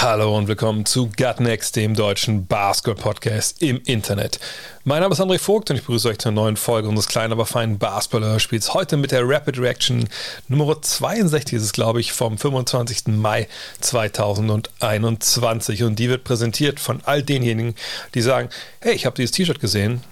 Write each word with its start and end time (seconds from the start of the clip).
Hallo 0.00 0.38
und 0.38 0.46
willkommen 0.46 0.86
zu 0.86 1.10
Gut 1.16 1.40
Next, 1.40 1.74
dem 1.74 1.96
deutschen 1.96 2.46
Basketball-Podcast 2.46 3.60
im 3.60 3.80
Internet. 3.84 4.38
Mein 4.84 5.00
Name 5.00 5.12
ist 5.12 5.20
André 5.20 5.40
Vogt 5.40 5.70
und 5.70 5.76
ich 5.76 5.82
begrüße 5.82 6.10
euch 6.10 6.18
zur 6.18 6.30
neuen 6.30 6.56
Folge 6.56 6.88
unseres 6.88 7.08
kleinen, 7.08 7.32
aber 7.32 7.46
feinen 7.46 7.78
Basketball-Hörspiels. 7.78 8.74
Heute 8.74 8.96
mit 8.96 9.10
der 9.10 9.28
Rapid 9.28 9.58
Reaction 9.58 10.08
Nummer 10.46 10.80
62 10.80 11.54
ist 11.54 11.64
es, 11.64 11.72
glaube 11.72 11.98
ich, 11.98 12.12
vom 12.12 12.38
25. 12.38 13.08
Mai 13.08 13.48
2021. 13.80 15.82
Und 15.82 15.98
die 15.98 16.08
wird 16.08 16.22
präsentiert 16.22 16.78
von 16.78 17.00
all 17.04 17.24
denjenigen, 17.24 17.74
die 18.14 18.22
sagen, 18.22 18.50
hey, 18.78 18.94
ich 18.94 19.04
habe 19.04 19.16
dieses 19.16 19.32
T-Shirt 19.32 19.58
gesehen 19.58 20.04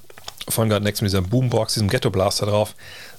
von 0.49 0.69
Gut 0.69 0.83
Next 0.83 1.01
mit 1.01 1.13
dieser 1.13 1.23
Boombox, 1.23 1.75
diesem 1.75 1.89
Ghetto 1.89 2.11
Blaster 2.11 2.47
drauf. 2.47 2.75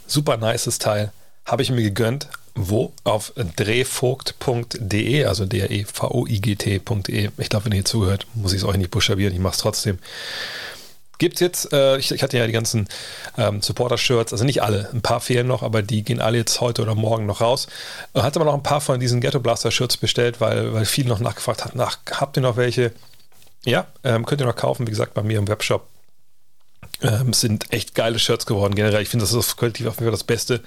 Super 0.05 0.35
nices 0.35 0.79
Teil. 0.79 1.13
Habe 1.45 1.61
ich 1.61 1.71
mir 1.71 1.83
gegönnt. 1.83 2.27
Wo? 2.57 2.91
Auf 3.03 3.33
drehvogt.de, 3.35 5.25
also 5.25 5.45
d-r-e-v-o-i-g-t.de. 5.45 7.29
Ich 7.37 7.49
glaube, 7.49 7.65
wenn 7.65 7.71
ihr 7.71 7.77
hier 7.77 7.85
zuhört, 7.85 8.25
muss 8.33 8.51
ich 8.53 8.59
es 8.59 8.63
euch 8.63 8.77
nicht 8.77 8.89
buchstabieren, 8.89 9.33
ich 9.33 9.39
mache 9.39 9.53
es 9.53 9.59
trotzdem. 9.59 9.99
Gibt 11.19 11.39
jetzt, 11.39 11.71
äh, 11.71 11.97
ich, 11.97 12.11
ich, 12.11 12.21
hatte 12.23 12.37
ja 12.37 12.45
die 12.45 12.53
ganzen 12.53 12.87
ähm, 13.37 13.61
Supporter-Shirts, 13.61 14.33
also 14.33 14.43
nicht 14.43 14.61
alle, 14.61 14.89
ein 14.91 15.01
paar 15.01 15.19
fehlen 15.19 15.47
noch, 15.47 15.63
aber 15.63 15.81
die 15.81 16.03
gehen 16.03 16.19
alle 16.19 16.37
jetzt 16.37 16.59
heute 16.61 16.81
oder 16.81 16.95
morgen 16.95 17.25
noch 17.27 17.41
raus. 17.41 17.67
Äh, 18.13 18.21
hatte 18.21 18.39
aber 18.39 18.45
noch 18.45 18.55
ein 18.55 18.63
paar 18.63 18.81
von 18.81 18.99
diesen 18.99 19.21
Ghetto 19.21 19.39
Blaster-Shirts 19.39 19.97
bestellt, 19.97 20.41
weil, 20.41 20.73
weil 20.73 20.85
viele 20.85 21.09
noch 21.09 21.19
nachgefragt 21.19 21.63
hatten, 21.63 21.77
nach, 21.77 21.99
habt 22.11 22.37
ihr 22.37 22.41
noch 22.41 22.57
welche? 22.57 22.91
Ja, 23.65 23.87
ähm, 24.03 24.25
könnt 24.25 24.41
ihr 24.41 24.47
noch 24.47 24.55
kaufen, 24.55 24.85
wie 24.87 24.91
gesagt, 24.91 25.13
bei 25.13 25.23
mir 25.23 25.37
im 25.37 25.47
Webshop. 25.47 25.87
Ähm, 27.03 27.31
sind 27.31 27.71
echt 27.71 27.93
geile 27.93 28.17
Shirts 28.17 28.47
geworden. 28.47 28.73
Generell, 28.73 29.03
ich 29.03 29.09
finde, 29.09 29.23
das 29.23 29.33
ist 29.33 29.55
qualitativ 29.55 29.87
auf 29.87 29.95
jeden 29.95 30.05
Fall 30.05 30.11
das 30.11 30.23
Beste, 30.23 30.61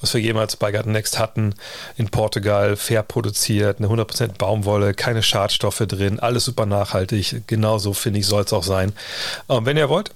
was 0.00 0.14
wir 0.14 0.20
jemals 0.20 0.54
bei 0.56 0.70
Garden 0.70 0.92
Next 0.92 1.18
hatten. 1.18 1.54
In 1.96 2.08
Portugal, 2.08 2.76
fair 2.76 3.02
produziert, 3.02 3.78
eine 3.78 3.88
100% 3.88 4.38
Baumwolle, 4.38 4.94
keine 4.94 5.24
Schadstoffe 5.24 5.82
drin, 5.88 6.20
alles 6.20 6.44
super 6.44 6.66
nachhaltig. 6.66 7.48
Genauso 7.48 7.94
finde 7.94 8.20
ich, 8.20 8.26
soll 8.26 8.44
es 8.44 8.52
auch 8.52 8.62
sein. 8.62 8.92
Ähm, 9.48 9.66
wenn 9.66 9.76
ihr 9.76 9.88
wollt, 9.88 10.12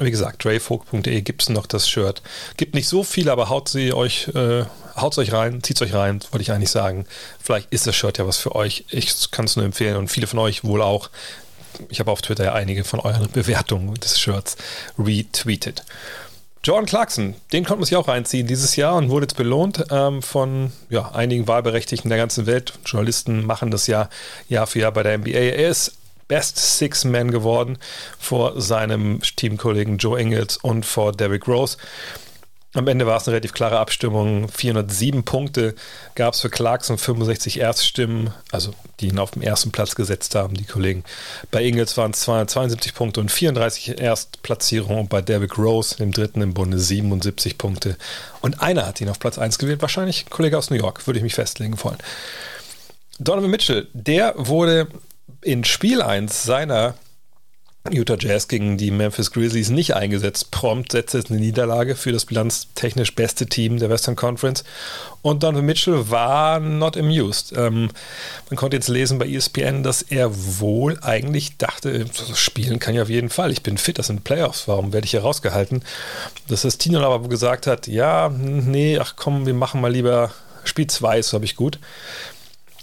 wie 0.00 0.10
gesagt, 0.10 0.44
drayfolk.de 0.44 1.20
gibt 1.20 1.42
es 1.42 1.48
noch 1.50 1.66
das 1.66 1.88
Shirt. 1.88 2.22
Gibt 2.56 2.74
nicht 2.74 2.88
so 2.88 3.04
viel, 3.04 3.28
aber 3.28 3.48
haut 3.48 3.68
sie 3.68 3.92
euch, 3.92 4.28
äh, 4.34 4.64
haut 4.96 5.16
euch 5.18 5.32
rein, 5.32 5.62
zieht 5.62 5.80
euch 5.82 5.94
rein, 5.94 6.20
wollte 6.30 6.42
ich 6.42 6.52
eigentlich 6.52 6.70
sagen. 6.70 7.06
Vielleicht 7.40 7.72
ist 7.72 7.86
das 7.86 7.94
Shirt 7.94 8.18
ja 8.18 8.26
was 8.26 8.38
für 8.38 8.54
euch. 8.54 8.86
Ich 8.90 9.30
kann 9.30 9.44
es 9.44 9.56
nur 9.56 9.64
empfehlen 9.64 9.96
und 9.96 10.08
viele 10.08 10.26
von 10.26 10.38
euch 10.38 10.64
wohl 10.64 10.82
auch 10.82 11.10
ich 11.88 12.00
habe 12.00 12.10
auf 12.10 12.22
Twitter 12.22 12.44
ja 12.44 12.52
einige 12.54 12.84
von 12.84 13.00
euren 13.00 13.28
Bewertungen 13.32 13.94
des 13.94 14.18
Shirts 14.18 14.56
retweetet. 14.98 15.84
Jordan 16.62 16.84
Clarkson, 16.84 17.34
den 17.54 17.64
konnte 17.64 17.80
man 17.80 17.86
sich 17.86 17.96
auch 17.96 18.08
reinziehen 18.08 18.46
dieses 18.46 18.76
Jahr 18.76 18.94
und 18.96 19.08
wurde 19.08 19.24
jetzt 19.24 19.36
belohnt 19.36 19.82
ähm, 19.90 20.22
von 20.22 20.72
ja, 20.90 21.10
einigen 21.12 21.48
Wahlberechtigten 21.48 22.10
der 22.10 22.18
ganzen 22.18 22.44
Welt. 22.44 22.74
Journalisten 22.84 23.46
machen 23.46 23.70
das 23.70 23.86
ja 23.86 24.10
Jahr 24.48 24.66
für 24.66 24.80
Jahr 24.80 24.92
bei 24.92 25.02
der 25.02 25.16
NBA. 25.16 25.30
Er 25.30 25.70
ist 25.70 25.94
Best 26.28 26.78
Six 26.78 27.04
Man 27.04 27.30
geworden 27.30 27.78
vor 28.18 28.60
seinem 28.60 29.20
Teamkollegen 29.22 29.96
Joe 29.96 30.20
Ingles 30.20 30.58
und 30.58 30.84
vor 30.84 31.12
Derrick 31.12 31.48
Rose. 31.48 31.78
Am 32.72 32.86
Ende 32.86 33.04
war 33.04 33.16
es 33.16 33.26
eine 33.26 33.32
relativ 33.34 33.52
klare 33.52 33.80
Abstimmung. 33.80 34.48
407 34.48 35.24
Punkte 35.24 35.74
gab 36.14 36.34
es 36.34 36.40
für 36.40 36.50
Clarkson, 36.50 36.98
65 36.98 37.58
Erststimmen, 37.58 38.32
also 38.52 38.72
die 39.00 39.08
ihn 39.08 39.18
auf 39.18 39.32
dem 39.32 39.42
ersten 39.42 39.72
Platz 39.72 39.96
gesetzt 39.96 40.36
haben, 40.36 40.54
die 40.54 40.64
Kollegen. 40.64 41.02
Bei 41.50 41.64
Ingels 41.64 41.96
waren 41.96 42.12
es 42.12 42.20
272 42.20 42.94
Punkte 42.94 43.20
und 43.20 43.32
34 43.32 44.00
Erstplatzierungen 44.00 45.00
und 45.00 45.08
bei 45.08 45.20
Derrick 45.20 45.58
Rose, 45.58 45.96
dem 45.96 46.12
dritten 46.12 46.42
im 46.42 46.54
Bunde, 46.54 46.78
77 46.78 47.58
Punkte. 47.58 47.96
Und 48.40 48.62
einer 48.62 48.86
hat 48.86 49.00
ihn 49.00 49.08
auf 49.08 49.18
Platz 49.18 49.36
1 49.36 49.58
gewählt, 49.58 49.82
wahrscheinlich 49.82 50.26
ein 50.26 50.30
Kollege 50.30 50.56
aus 50.56 50.70
New 50.70 50.76
York, 50.76 51.08
würde 51.08 51.18
ich 51.18 51.24
mich 51.24 51.34
festlegen 51.34 51.82
wollen. 51.82 51.98
Donovan 53.18 53.50
Mitchell, 53.50 53.88
der 53.94 54.34
wurde 54.36 54.86
in 55.42 55.64
Spiel 55.64 56.02
1 56.02 56.44
seiner 56.44 56.94
Utah 57.88 58.16
Jazz 58.18 58.46
gegen 58.46 58.76
die 58.76 58.90
Memphis 58.90 59.30
Grizzlies 59.30 59.70
nicht 59.70 59.96
eingesetzt. 59.96 60.50
Prompt 60.50 60.92
setzte 60.92 61.18
es 61.18 61.30
eine 61.30 61.40
Niederlage 61.40 61.96
für 61.96 62.12
das 62.12 62.26
bilanztechnisch 62.26 63.14
beste 63.14 63.46
Team 63.46 63.78
der 63.78 63.88
Western 63.88 64.16
Conference. 64.16 64.64
Und 65.22 65.42
Donovan 65.42 65.64
Mitchell 65.64 66.10
war 66.10 66.60
not 66.60 66.98
amused. 66.98 67.54
Ähm, 67.56 67.90
man 68.50 68.56
konnte 68.56 68.76
jetzt 68.76 68.88
lesen 68.88 69.18
bei 69.18 69.26
ESPN, 69.26 69.82
dass 69.82 70.02
er 70.02 70.30
wohl 70.60 70.98
eigentlich 71.00 71.56
dachte, 71.56 72.04
spielen 72.34 72.80
kann 72.80 72.94
ich 72.94 73.00
auf 73.00 73.08
jeden 73.08 73.30
Fall. 73.30 73.50
Ich 73.50 73.62
bin 73.62 73.78
fit, 73.78 73.98
das 73.98 74.08
sind 74.08 74.24
Playoffs. 74.24 74.68
Warum 74.68 74.92
werde 74.92 75.06
ich 75.06 75.12
hier 75.12 75.22
rausgehalten? 75.22 75.82
Dass 76.48 76.62
das 76.62 76.76
Team 76.76 76.92
dann 76.92 77.04
aber 77.04 77.26
gesagt 77.30 77.66
hat, 77.66 77.86
ja, 77.86 78.28
nee, 78.28 78.98
ach 78.98 79.14
komm, 79.16 79.46
wir 79.46 79.54
machen 79.54 79.80
mal 79.80 79.90
lieber 79.90 80.30
Spiel 80.64 80.86
2, 80.86 81.22
so 81.22 81.34
habe 81.34 81.46
ich 81.46 81.56
gut. 81.56 81.78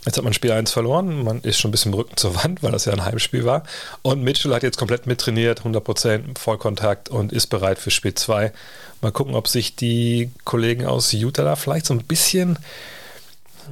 Jetzt 0.08 0.16
hat 0.16 0.24
man 0.24 0.32
Spiel 0.32 0.54
1 0.54 0.72
verloren, 0.72 1.26
man 1.26 1.42
ist 1.42 1.60
schon 1.60 1.68
ein 1.68 1.72
bisschen 1.74 1.92
im 1.92 2.00
Rücken 2.00 2.16
zur 2.16 2.34
Wand, 2.42 2.64
weil 2.64 2.72
das 2.72 2.86
ja 2.86 2.94
ein 2.94 3.04
Heimspiel 3.04 3.44
war. 3.44 3.64
Und 4.04 4.24
Mitchell 4.24 4.54
hat 4.54 4.64
jetzt 4.64 4.78
komplett 4.78 5.06
mittrainiert, 5.06 5.64
100% 5.64 6.38
Vollkontakt 6.38 7.10
und 7.10 7.34
ist 7.34 7.48
bereit 7.48 7.78
für 7.78 7.92
Spiel 7.92 8.14
2. 8.14 8.54
Mal 9.02 9.12
gucken, 9.12 9.36
ob 9.36 9.50
sich 9.50 9.76
die 9.76 10.32
Kollegen 10.46 10.86
aus 10.86 11.12
Utah 11.12 11.44
da 11.44 11.58
vielleicht 11.58 11.88
so 11.88 11.94
ein 11.94 12.06
bisschen, 12.06 12.58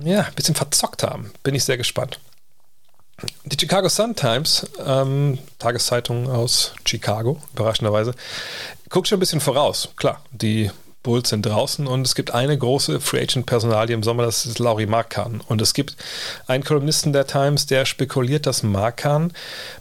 ja, 0.03 0.23
ein 0.23 0.33
bisschen 0.33 0.55
verzockt 0.55 1.03
haben. 1.03 1.31
Bin 1.41 1.55
ich 1.55 1.63
sehr 1.63 1.77
gespannt. 1.77 2.19
Die 3.45 3.57
Chicago 3.57 3.87
Sun-Times, 3.87 4.67
ähm, 4.85 5.37
Tageszeitung 5.57 6.29
aus 6.29 6.73
Chicago, 6.85 7.41
überraschenderweise, 7.53 8.13
guckt 8.89 9.07
schon 9.07 9.19
ein 9.19 9.21
bisschen 9.21 9.39
voraus. 9.39 9.87
Klar, 9.95 10.21
die 10.31 10.69
Bulls 11.05 11.29
sind 11.29 11.45
draußen 11.45 11.85
und 11.85 12.05
es 12.05 12.15
gibt 12.15 12.31
eine 12.31 12.57
große 12.57 12.99
Free 12.99 13.21
Agent 13.21 13.45
Personalie 13.45 13.93
im 13.93 14.01
Sommer, 14.01 14.23
das 14.23 14.47
ist 14.47 14.57
Laurie 14.57 14.87
Markan. 14.87 15.39
Und 15.47 15.61
es 15.61 15.75
gibt 15.75 15.95
einen 16.47 16.63
Kolumnisten 16.63 17.13
der 17.13 17.27
Times, 17.27 17.67
der 17.67 17.85
spekuliert, 17.85 18.47
dass 18.47 18.63
Markan 18.63 19.31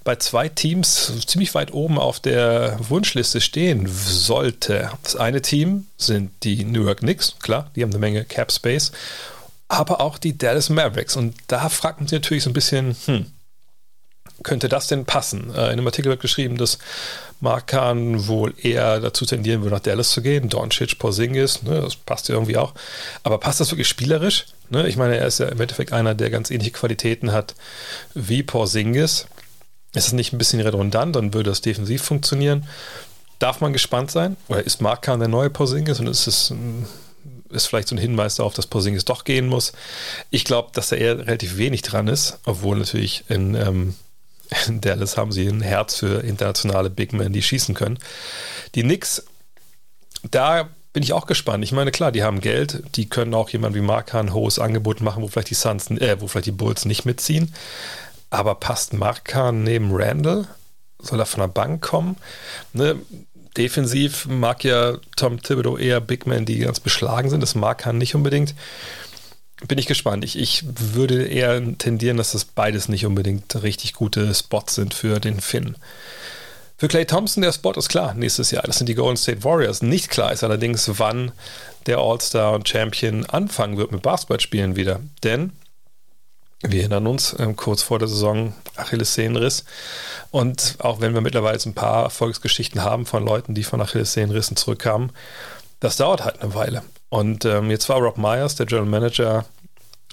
bei 0.04 0.16
zwei 0.16 0.50
Teams 0.50 1.12
ziemlich 1.26 1.54
weit 1.54 1.72
oben 1.72 1.98
auf 1.98 2.20
der 2.20 2.76
Wunschliste 2.90 3.40
stehen 3.40 3.88
sollte. 3.88 4.90
Das 5.02 5.16
eine 5.16 5.40
Team 5.40 5.86
sind 5.96 6.30
die 6.42 6.62
New 6.64 6.84
York 6.84 6.98
Knicks, 6.98 7.36
klar, 7.42 7.70
die 7.74 7.82
haben 7.82 7.90
eine 7.90 8.00
Menge 8.00 8.24
Cap 8.26 8.52
Space, 8.52 8.92
aber 9.68 10.02
auch 10.02 10.18
die 10.18 10.36
Dallas 10.36 10.68
Mavericks. 10.68 11.16
Und 11.16 11.34
da 11.46 11.70
fragt 11.70 12.00
man 12.00 12.06
sich 12.06 12.20
natürlich 12.20 12.44
so 12.44 12.50
ein 12.50 12.54
bisschen, 12.54 12.94
hm, 13.06 13.26
könnte 14.42 14.68
das 14.68 14.86
denn 14.86 15.04
passen? 15.04 15.50
Äh, 15.54 15.66
in 15.66 15.72
einem 15.72 15.86
Artikel 15.86 16.10
wird 16.10 16.20
geschrieben, 16.20 16.56
dass 16.56 16.78
Markan 17.40 18.26
wohl 18.26 18.54
eher 18.60 19.00
dazu 19.00 19.26
tendieren 19.26 19.62
würde, 19.62 19.76
nach 19.76 19.82
Dallas 19.82 20.10
zu 20.10 20.22
gehen. 20.22 20.48
Doncic, 20.48 20.98
Porzingis, 20.98 21.62
ne, 21.62 21.80
das 21.80 21.96
passt 21.96 22.28
ja 22.28 22.34
irgendwie 22.34 22.56
auch. 22.56 22.74
Aber 23.22 23.38
passt 23.38 23.60
das 23.60 23.70
wirklich 23.70 23.88
spielerisch? 23.88 24.46
Ne? 24.70 24.88
Ich 24.88 24.96
meine, 24.96 25.16
er 25.16 25.26
ist 25.26 25.40
ja 25.40 25.46
im 25.46 25.60
Endeffekt 25.60 25.92
einer, 25.92 26.14
der 26.14 26.30
ganz 26.30 26.50
ähnliche 26.50 26.72
Qualitäten 26.72 27.32
hat 27.32 27.54
wie 28.14 28.42
Porzingis. 28.42 29.26
Ist 29.94 30.08
es 30.08 30.12
nicht 30.12 30.32
ein 30.32 30.38
bisschen 30.38 30.60
redundant, 30.60 31.14
dann 31.14 31.34
würde 31.34 31.50
das 31.50 31.60
defensiv 31.60 32.02
funktionieren. 32.02 32.66
Darf 33.38 33.60
man 33.60 33.72
gespannt 33.72 34.10
sein? 34.10 34.36
Oder 34.48 34.64
ist 34.64 34.80
Markan 34.80 35.20
der 35.20 35.28
neue 35.28 35.50
Porzingis 35.50 36.00
und 36.00 36.06
ist 36.06 36.26
es 36.26 36.52
ist 37.50 37.66
vielleicht 37.66 37.88
so 37.88 37.94
ein 37.94 37.98
Hinweis 37.98 38.36
darauf, 38.36 38.54
dass 38.54 38.66
Porzingis 38.66 39.04
doch 39.04 39.24
gehen 39.24 39.46
muss. 39.46 39.72
Ich 40.30 40.44
glaube, 40.44 40.70
dass 40.72 40.88
da 40.88 40.96
eher 40.96 41.18
relativ 41.18 41.56
wenig 41.56 41.82
dran 41.82 42.08
ist, 42.08 42.40
obwohl 42.44 42.78
natürlich 42.78 43.24
in 43.28 43.54
ähm, 43.54 43.94
in 44.66 44.80
Dallas 44.80 45.16
haben 45.16 45.32
sie 45.32 45.46
ein 45.46 45.60
Herz 45.60 45.96
für 45.96 46.22
internationale 46.22 46.90
Big 46.90 47.12
Men, 47.12 47.32
die 47.32 47.42
schießen 47.42 47.74
können. 47.74 47.98
Die 48.74 48.82
Knicks, 48.82 49.24
da 50.30 50.68
bin 50.92 51.02
ich 51.02 51.12
auch 51.12 51.26
gespannt. 51.26 51.64
Ich 51.64 51.72
meine, 51.72 51.90
klar, 51.90 52.12
die 52.12 52.22
haben 52.22 52.40
Geld, 52.40 52.82
die 52.94 53.08
können 53.08 53.34
auch 53.34 53.50
jemand 53.50 53.74
wie 53.74 53.80
Markan 53.80 54.26
ein 54.26 54.32
hohes 54.32 54.58
Angebot 54.58 55.00
machen, 55.00 55.22
wo 55.22 55.28
vielleicht 55.28 55.50
die 55.50 55.54
Suns, 55.54 55.90
äh, 55.90 56.16
wo 56.20 56.28
vielleicht 56.28 56.46
die 56.46 56.52
Bulls 56.52 56.84
nicht 56.84 57.04
mitziehen. 57.04 57.52
Aber 58.30 58.54
passt 58.54 58.92
Markan 58.92 59.64
neben 59.64 59.90
Randall? 59.92 60.46
Soll 61.00 61.20
er 61.20 61.26
von 61.26 61.40
der 61.40 61.48
Bank 61.48 61.82
kommen? 61.82 62.16
Ne? 62.72 62.96
Defensiv 63.56 64.26
mag 64.26 64.64
ja 64.64 64.94
Tom 65.16 65.40
Thibodeau 65.40 65.76
eher 65.76 66.00
Big 66.00 66.26
Men, 66.26 66.44
die 66.44 66.58
ganz 66.58 66.80
beschlagen 66.80 67.30
sind. 67.30 67.40
Das 67.40 67.54
mag 67.54 67.62
Markan 67.62 67.98
nicht 67.98 68.14
unbedingt 68.14 68.54
bin 69.66 69.78
ich 69.78 69.86
gespannt. 69.86 70.24
Ich, 70.24 70.38
ich 70.38 70.64
würde 70.66 71.26
eher 71.26 71.62
tendieren, 71.78 72.16
dass 72.16 72.32
das 72.32 72.44
beides 72.44 72.88
nicht 72.88 73.06
unbedingt 73.06 73.62
richtig 73.62 73.92
gute 73.92 74.34
Spots 74.34 74.74
sind 74.74 74.94
für 74.94 75.20
den 75.20 75.40
Finn. 75.40 75.76
Für 76.76 76.88
Clay 76.88 77.06
Thompson, 77.06 77.42
der 77.42 77.52
Spot 77.52 77.72
ist 77.72 77.88
klar 77.88 78.14
nächstes 78.14 78.50
Jahr. 78.50 78.64
Das 78.64 78.78
sind 78.78 78.88
die 78.88 78.96
Golden 78.96 79.16
State 79.16 79.44
Warriors. 79.44 79.80
Nicht 79.80 80.10
klar 80.10 80.32
ist 80.32 80.42
allerdings, 80.42 80.90
wann 80.98 81.32
der 81.86 81.98
All-Star 81.98 82.52
und 82.52 82.68
Champion 82.68 83.24
anfangen 83.26 83.76
wird 83.76 83.92
mit 83.92 84.02
Basketballspielen 84.02 84.74
wieder. 84.74 85.00
Denn 85.22 85.52
Wir 86.66 86.80
erinnern 86.80 87.06
uns, 87.06 87.36
ähm, 87.38 87.56
kurz 87.56 87.82
vor 87.82 87.98
der 87.98 88.08
Saison 88.08 88.54
Achillessehnenriss. 88.76 89.64
Und 90.30 90.76
auch 90.78 91.00
wenn 91.00 91.12
wir 91.12 91.20
mittlerweile 91.20 91.58
ein 91.64 91.74
paar 91.74 92.04
Erfolgsgeschichten 92.04 92.82
haben 92.82 93.04
von 93.04 93.24
Leuten, 93.24 93.54
die 93.54 93.64
von 93.64 93.82
Achillessehnenrissen 93.82 94.56
zurückkamen, 94.56 95.12
das 95.80 95.96
dauert 95.96 96.24
halt 96.24 96.40
eine 96.40 96.54
Weile. 96.54 96.82
Und 97.14 97.44
ähm, 97.44 97.70
jetzt 97.70 97.88
war 97.88 97.98
Rob 97.98 98.18
Myers, 98.18 98.56
der 98.56 98.66
General 98.66 98.88
Manager 98.88 99.44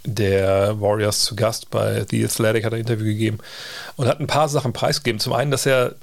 der 0.03 0.79
Warriors, 0.79 1.23
zu 1.23 1.35
Gast 1.35 1.71
bei 1.71 2.05
The 2.07 2.23
Athletic, 2.23 2.63
hat 2.63 2.75
ein 2.75 2.81
Interview 2.81 3.05
gegeben 3.05 3.39
und 3.95 4.07
hat 4.07 4.19
ein 4.19 4.27
paar 4.27 4.47
Sachen 4.49 4.71
preisgegeben. 4.71 5.19
Zum 5.19 5.33
einen, 5.33 5.49
dass 5.49 5.65
er 5.65 5.95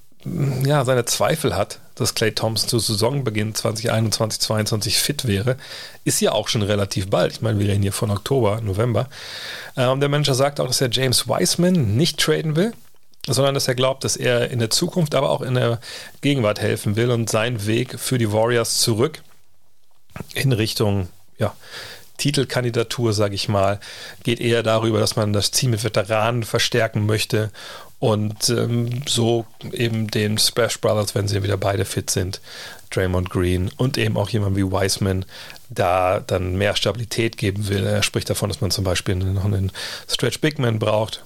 ja, 0.65 0.85
seine 0.85 1.05
Zweifel 1.05 1.55
hat, 1.55 1.79
dass 1.95 2.17
Clay 2.17 2.33
Thompson 2.33 2.69
zu 2.69 2.81
Saisonbeginn 2.81 3.55
2021, 3.55 4.41
2022 4.41 4.99
fit 4.99 5.25
wäre, 5.25 5.57
ist 6.03 6.21
ja 6.21 6.33
auch 6.33 6.49
schon 6.49 6.63
relativ 6.63 7.09
bald. 7.09 7.31
Ich 7.31 7.43
meine, 7.43 7.61
wir 7.61 7.69
reden 7.69 7.83
hier 7.83 7.93
von 7.93 8.11
Oktober, 8.11 8.61
November. 8.61 9.09
Äh, 9.77 9.87
und 9.87 10.01
der 10.01 10.09
Manager 10.09 10.35
sagt 10.35 10.59
auch, 10.59 10.67
dass 10.67 10.81
er 10.81 10.91
James 10.91 11.29
Wiseman 11.29 11.97
nicht 11.97 12.19
traden 12.19 12.57
will, 12.57 12.73
sondern 13.25 13.55
dass 13.55 13.69
er 13.69 13.77
glaubt, 13.77 14.03
dass 14.03 14.17
er 14.17 14.51
in 14.51 14.59
der 14.59 14.71
Zukunft, 14.71 15.15
aber 15.15 15.31
auch 15.31 15.43
in 15.43 15.55
der 15.55 15.79
Gegenwart 16.23 16.61
helfen 16.61 16.97
will 16.97 17.13
und 17.13 17.31
sein 17.31 17.69
Weg 17.69 18.01
für 18.01 18.19
die 18.19 18.33
Warriors 18.33 18.79
zurück 18.79 19.23
in 20.35 20.53
Richtung, 20.53 21.09
ja, 21.39 21.55
Titelkandidatur, 22.19 23.13
sage 23.13 23.37
ich 23.37 23.49
mal, 23.49 23.79
geht 24.25 24.41
eher 24.41 24.63
darüber, 24.63 24.99
dass 24.99 25.17
man 25.17 25.33
das 25.33 25.53
Team 25.53 25.71
mit 25.71 25.85
Veteranen 25.85 26.43
verstärken 26.43 27.07
möchte 27.07 27.51
und 28.01 28.49
ähm, 28.51 29.03
so 29.07 29.47
eben 29.73 30.09
den 30.09 30.39
Splash 30.39 30.81
Brothers, 30.81 31.15
wenn 31.15 31.29
sie 31.29 31.43
wieder 31.43 31.57
beide 31.57 31.85
fit 31.85 32.11
sind, 32.11 32.41
Draymond 32.91 33.31
Green 33.31 33.71
und 33.77 33.99
eben 33.99 34.17
auch 34.17 34.31
jemand 34.31 34.57
wie 34.57 34.65
Wiseman, 34.65 35.25
da 35.69 36.21
dann 36.21 36.57
mehr 36.57 36.77
Stabilität 36.77 37.37
geben 37.37 37.69
will. 37.69 37.85
Er 37.85 38.03
spricht 38.03 38.31
davon, 38.31 38.49
dass 38.49 38.61
man 38.61 38.71
zum 38.71 38.85
Beispiel 38.85 39.17
noch 39.17 39.45
einen 39.45 39.73
Stretch 40.09 40.41
Bigman 40.41 40.79
braucht. 40.79 41.25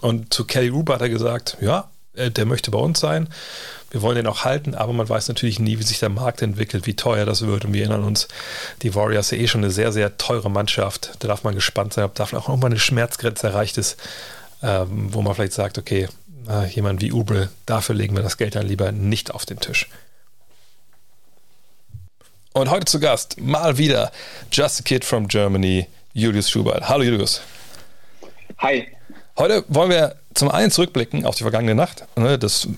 Und 0.00 0.32
zu 0.32 0.44
Kelly 0.44 0.68
Ruber 0.68 0.94
hat 0.94 1.02
er 1.02 1.08
gesagt, 1.08 1.56
ja, 1.60 1.90
äh, 2.14 2.30
der 2.30 2.46
möchte 2.46 2.70
bei 2.70 2.78
uns 2.78 3.00
sein. 3.00 3.28
Wir 3.90 4.02
wollen 4.02 4.16
den 4.16 4.26
auch 4.28 4.44
halten, 4.44 4.74
aber 4.74 4.92
man 4.92 5.08
weiß 5.08 5.28
natürlich 5.28 5.58
nie, 5.58 5.78
wie 5.78 5.82
sich 5.82 5.98
der 5.98 6.08
Markt 6.08 6.42
entwickelt, 6.42 6.86
wie 6.86 6.94
teuer 6.94 7.26
das 7.26 7.44
wird. 7.44 7.64
Und 7.64 7.72
wir 7.72 7.82
erinnern 7.82 8.04
uns, 8.04 8.28
die 8.82 8.94
Warriors 8.94 9.28
sind 9.28 9.40
eh 9.40 9.48
schon 9.48 9.64
eine 9.64 9.72
sehr, 9.72 9.92
sehr 9.92 10.16
teure 10.16 10.50
Mannschaft. 10.50 11.12
Da 11.18 11.28
darf 11.28 11.42
man 11.42 11.56
gespannt 11.56 11.92
sein, 11.92 12.04
ob 12.04 12.14
da 12.14 12.24
auch 12.24 12.48
mal 12.56 12.66
eine 12.66 12.78
Schmerzgrenze 12.78 13.48
erreicht 13.48 13.78
ist, 13.78 13.96
ähm, 14.62 15.12
wo 15.12 15.22
man 15.22 15.34
vielleicht 15.34 15.54
sagt, 15.54 15.76
okay, 15.76 16.08
äh, 16.48 16.66
jemand 16.68 17.00
wie 17.00 17.10
Ubre, 17.10 17.50
dafür 17.66 17.96
legen 17.96 18.14
wir 18.14 18.22
das 18.22 18.36
Geld 18.36 18.54
dann 18.54 18.66
lieber 18.66 18.92
nicht 18.92 19.32
auf 19.34 19.44
den 19.44 19.58
Tisch. 19.58 19.88
Und 22.52 22.70
heute 22.70 22.84
zu 22.84 23.00
Gast 23.00 23.40
mal 23.40 23.78
wieder 23.78 24.12
Just 24.52 24.80
a 24.80 24.82
Kid 24.82 25.04
from 25.04 25.28
Germany, 25.28 25.86
Julius 26.12 26.50
Schubert. 26.50 26.88
Hallo 26.88 27.02
Julius. 27.02 27.42
Hi. 28.58 28.88
Heute 29.36 29.64
wollen 29.68 29.90
wir 29.90 30.19
zum 30.34 30.50
einen 30.50 30.70
zurückblicken 30.70 31.26
auf 31.26 31.34
die 31.34 31.42
vergangene 31.42 31.74
Nacht. 31.74 32.04
Ne, 32.16 32.38
das, 32.38 32.68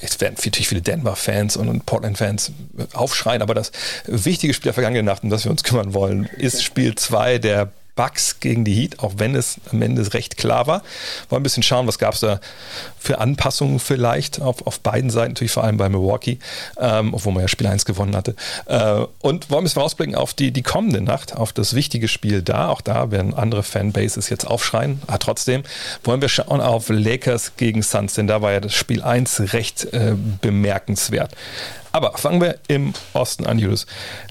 jetzt 0.00 0.20
werden 0.20 0.34
natürlich 0.36 0.68
viele 0.68 0.82
Denver-Fans 0.82 1.56
und 1.56 1.86
Portland-Fans 1.86 2.52
aufschreien, 2.92 3.42
aber 3.42 3.54
das 3.54 3.72
wichtige 4.06 4.54
Spiel 4.54 4.68
der 4.68 4.74
vergangenen 4.74 5.04
Nacht, 5.04 5.22
um 5.22 5.30
das 5.30 5.44
wir 5.44 5.50
uns 5.50 5.64
kümmern 5.64 5.94
wollen, 5.94 6.24
ist 6.38 6.62
Spiel 6.64 6.94
2 6.94 7.38
der 7.38 7.72
Bugs 7.96 8.40
gegen 8.40 8.64
die 8.64 8.74
Heat, 8.74 8.98
auch 9.00 9.14
wenn 9.18 9.34
es 9.34 9.56
am 9.70 9.82
Ende 9.82 10.12
recht 10.14 10.36
klar 10.36 10.66
war. 10.66 10.82
Wollen 11.28 11.40
ein 11.40 11.44
bisschen 11.44 11.62
schauen, 11.62 11.86
was 11.86 11.98
gab 11.98 12.14
es 12.14 12.20
da 12.20 12.40
für 12.98 13.18
Anpassungen 13.18 13.78
vielleicht 13.78 14.40
auf, 14.40 14.66
auf 14.66 14.80
beiden 14.80 15.10
Seiten, 15.10 15.32
natürlich 15.32 15.52
vor 15.52 15.64
allem 15.64 15.76
bei 15.76 15.88
Milwaukee, 15.88 16.38
ähm, 16.78 17.14
obwohl 17.14 17.32
man 17.32 17.42
ja 17.42 17.48
Spiel 17.48 17.66
1 17.66 17.84
gewonnen 17.84 18.16
hatte. 18.16 18.34
Äh, 18.66 19.04
und 19.20 19.50
wollen 19.50 19.60
ein 19.60 19.64
bisschen 19.64 19.82
rausblicken 19.82 20.14
auf 20.14 20.34
die, 20.34 20.50
die 20.50 20.62
kommende 20.62 21.00
Nacht, 21.00 21.36
auf 21.36 21.52
das 21.52 21.74
wichtige 21.74 22.08
Spiel 22.08 22.42
da. 22.42 22.68
Auch 22.68 22.80
da 22.80 23.10
werden 23.10 23.34
andere 23.34 23.62
Fanbases 23.62 24.28
jetzt 24.28 24.46
aufschreien. 24.46 25.00
Aber 25.06 25.18
trotzdem 25.18 25.62
wollen 26.02 26.20
wir 26.20 26.28
schauen 26.28 26.60
auf 26.60 26.88
Lakers 26.88 27.52
gegen 27.56 27.82
Suns, 27.82 28.14
denn 28.14 28.26
da 28.26 28.42
war 28.42 28.52
ja 28.52 28.60
das 28.60 28.74
Spiel 28.74 29.02
1 29.02 29.52
recht 29.52 29.92
äh, 29.92 30.14
bemerkenswert. 30.40 31.32
Aber 31.94 32.18
fangen 32.18 32.40
wir 32.40 32.58
im 32.66 32.92
Osten 33.12 33.46
an, 33.46 33.60
Julius. 33.60 33.86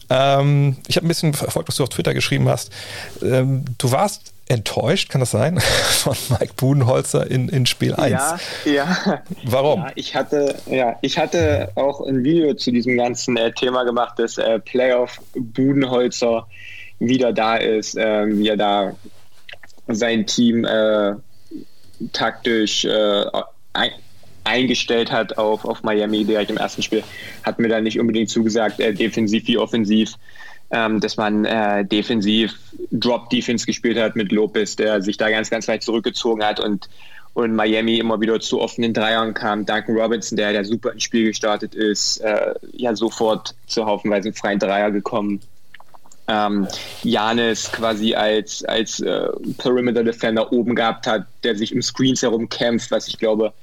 Ähm, 0.09 0.75
ich 0.85 0.97
habe 0.97 1.05
ein 1.05 1.07
bisschen 1.07 1.33
verfolgt, 1.33 1.69
was 1.69 1.77
du 1.77 1.83
auf 1.83 1.89
Twitter 1.89 2.13
geschrieben 2.13 2.49
hast. 2.49 2.73
Ähm, 3.21 3.63
du 3.77 3.89
warst 3.89 4.33
enttäuscht, 4.49 5.09
kann 5.09 5.21
das 5.21 5.31
sein, 5.31 5.59
von 5.61 6.17
Mike 6.27 6.55
Budenholzer 6.57 7.25
in, 7.31 7.47
in 7.47 7.65
Spiel 7.65 7.95
1? 7.95 8.11
Ja, 8.11 8.37
ja. 8.65 9.23
Warum? 9.45 9.79
Ja, 9.79 9.91
ich 9.95 10.13
hatte, 10.13 10.55
ja, 10.65 10.97
ich 11.01 11.17
hatte 11.17 11.71
auch 11.75 12.05
ein 12.05 12.25
Video 12.25 12.53
zu 12.53 12.69
diesem 12.69 12.97
ganzen 12.97 13.37
äh, 13.37 13.53
Thema 13.53 13.85
gemacht, 13.85 14.19
dass 14.19 14.37
äh, 14.37 14.59
Playoff 14.59 15.21
Budenholzer 15.33 16.45
wieder 16.99 17.31
da 17.31 17.55
ist, 17.55 17.95
äh, 17.95 18.27
wie 18.27 18.49
er 18.49 18.57
da 18.57 18.93
sein 19.87 20.25
Team 20.25 20.65
äh, 20.65 21.13
taktisch 22.11 22.83
äh, 22.83 23.23
ein, 23.71 23.91
eingestellt 24.43 25.11
hat 25.11 25.37
auf, 25.37 25.65
auf 25.65 25.83
Miami 25.83 26.23
direkt 26.25 26.51
im 26.51 26.57
ersten 26.57 26.81
Spiel, 26.81 27.03
hat 27.43 27.59
mir 27.59 27.69
da 27.69 27.81
nicht 27.81 27.99
unbedingt 27.99 28.29
zugesagt, 28.29 28.79
äh, 28.79 28.93
defensiv 28.93 29.47
wie 29.47 29.57
offensiv, 29.57 30.13
ähm, 30.71 30.99
dass 30.99 31.17
man 31.17 31.45
äh, 31.45 31.85
defensiv 31.85 32.53
Drop-Defense 32.91 33.65
gespielt 33.65 33.97
hat 33.97 34.15
mit 34.15 34.31
Lopez, 34.31 34.75
der 34.75 35.01
sich 35.01 35.17
da 35.17 35.29
ganz, 35.29 35.49
ganz 35.49 35.67
weit 35.67 35.83
zurückgezogen 35.83 36.43
hat 36.43 36.59
und, 36.59 36.89
und 37.33 37.55
Miami 37.55 37.99
immer 37.99 38.19
wieder 38.19 38.39
zu 38.39 38.59
offenen 38.59 38.93
Dreiern 38.93 39.33
kam. 39.33 39.65
Duncan 39.65 39.95
Robinson, 39.95 40.35
der, 40.35 40.51
der 40.51 40.65
super 40.65 40.91
ins 40.91 41.03
Spiel 41.03 41.25
gestartet 41.25 41.75
ist, 41.75 42.17
äh, 42.17 42.53
ja 42.73 42.95
sofort 42.95 43.55
zu 43.67 43.85
haufenweise 43.85 44.33
freien 44.33 44.59
Dreier 44.59 44.91
gekommen. 44.91 45.41
Ähm, 46.27 46.67
Janis 47.03 47.69
quasi 47.71 48.15
als, 48.15 48.63
als 48.63 49.01
äh, 49.01 49.27
Perimeter 49.57 50.03
Defender 50.03 50.53
oben 50.53 50.73
gehabt 50.73 51.05
hat, 51.05 51.25
der 51.43 51.55
sich 51.55 51.73
im 51.73 51.81
Screens 51.81 52.21
herumkämpft, 52.21 52.91
was 52.91 53.09
ich 53.09 53.17
glaube, 53.17 53.53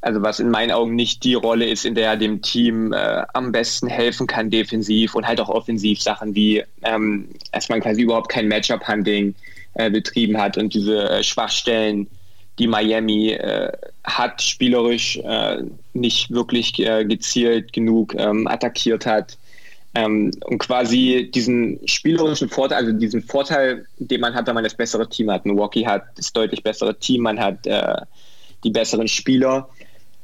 also 0.00 0.22
was 0.22 0.38
in 0.38 0.50
meinen 0.50 0.70
Augen 0.70 0.94
nicht 0.94 1.24
die 1.24 1.34
Rolle 1.34 1.66
ist, 1.66 1.84
in 1.84 1.94
der 1.94 2.10
er 2.10 2.16
dem 2.16 2.40
Team 2.40 2.92
äh, 2.92 3.22
am 3.34 3.50
besten 3.50 3.88
helfen 3.88 4.26
kann 4.26 4.50
defensiv 4.50 5.14
und 5.14 5.26
halt 5.26 5.40
auch 5.40 5.48
offensiv 5.48 6.00
Sachen 6.00 6.34
wie, 6.34 6.62
ähm, 6.82 7.28
dass 7.52 7.68
man 7.68 7.80
quasi 7.80 8.02
überhaupt 8.02 8.28
kein 8.28 8.48
Matchup-Hunting 8.48 9.34
äh, 9.74 9.90
betrieben 9.90 10.38
hat 10.38 10.56
und 10.56 10.72
diese 10.72 11.08
äh, 11.08 11.22
Schwachstellen, 11.22 12.06
die 12.60 12.68
Miami 12.68 13.32
äh, 13.32 13.72
hat, 14.04 14.40
spielerisch 14.42 15.16
äh, 15.18 15.62
nicht 15.94 16.30
wirklich 16.30 16.78
äh, 16.78 17.04
gezielt 17.04 17.72
genug 17.72 18.14
ähm, 18.16 18.46
attackiert 18.46 19.04
hat. 19.06 19.36
Ähm, 19.94 20.30
und 20.44 20.58
quasi 20.58 21.30
diesen 21.34 21.80
spielerischen 21.88 22.48
Vorteil, 22.48 22.78
also 22.78 22.92
diesen 22.92 23.22
Vorteil, 23.22 23.86
den 23.98 24.20
man 24.20 24.34
hat, 24.34 24.46
wenn 24.46 24.54
man 24.54 24.64
das 24.64 24.74
bessere 24.74 25.08
Team 25.08 25.30
hat. 25.30 25.46
Milwaukee 25.46 25.86
hat 25.86 26.04
das 26.16 26.32
deutlich 26.32 26.62
bessere 26.62 26.96
Team, 26.98 27.22
man 27.22 27.40
hat 27.40 27.66
die 28.64 28.70
besseren 28.70 29.08
Spieler 29.08 29.68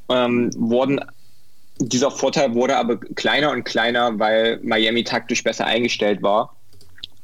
ähm, 0.09 0.51
wurden 0.55 1.01
dieser 1.77 2.09
Vorteil 2.09 2.53
wurde 2.53 2.77
aber 2.77 2.97
kleiner 2.97 3.51
und 3.51 3.65
kleiner, 3.65 4.17
weil 4.17 4.59
Miami 4.63 5.03
taktisch 5.03 5.43
besser 5.43 5.65
eingestellt 5.65 6.23
war. 6.23 6.55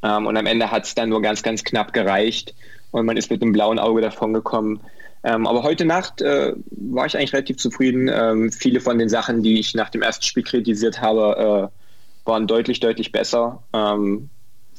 Ähm, 0.04 0.28
und 0.28 0.36
am 0.36 0.46
Ende 0.46 0.72
hat 0.72 0.86
es 0.86 0.96
dann 0.96 1.10
nur 1.10 1.22
ganz, 1.22 1.44
ganz 1.44 1.64
knapp 1.64 1.94
gereicht 1.94 2.54
und 2.92 3.06
man 3.06 3.18
ist 3.18 3.32
mit 3.32 3.42
einem 3.42 3.54
blauen 3.54 3.80
Auge 3.80 4.02
davon 4.02 4.34
gekommen. 4.34 4.82
Ähm, 5.24 5.46
aber 5.46 5.64
heute 5.64 5.86
Nacht 5.86 6.22
äh, 6.22 6.54
war 6.72 7.06
ich 7.06 7.16
eigentlich 7.16 7.34
relativ 7.34 7.58
zufrieden. 7.58 8.10
Ähm, 8.12 8.52
viele 8.52 8.82
von 8.82 8.98
den 8.98 9.08
Sachen, 9.08 9.44
die 9.44 9.60
ich 9.60 9.76
nach 9.76 9.90
dem 9.90 10.02
ersten 10.02 10.26
Spiel 10.26 10.44
kritisiert 10.44 11.00
habe, 11.00 11.72
äh, 11.72 12.28
waren 12.28 12.48
deutlich, 12.48 12.80
deutlich 12.80 13.12
besser. 13.12 13.64
Ähm, 13.72 14.30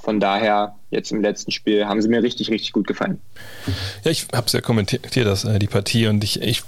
von 0.03 0.19
daher, 0.19 0.75
jetzt 0.91 1.13
im 1.13 1.23
letzten 1.23 1.53
Spiel, 1.53 1.87
haben 1.87 2.03
sie 2.03 2.09
mir 2.09 2.23
richtig, 2.23 2.51
richtig 2.51 2.73
gut 2.73 2.89
gefallen. 2.89 3.21
Ja, 4.03 4.11
ich 4.11 4.27
habe 4.35 4.47
es 4.47 4.53
ja 4.53 4.61
kommentiert, 4.61 5.07
das, 5.15 5.45
äh, 5.45 5.61
die 5.61 5.69
Partie, 5.69 6.09
und 6.09 6.25
ich, 6.25 6.43
ich 6.43 6.63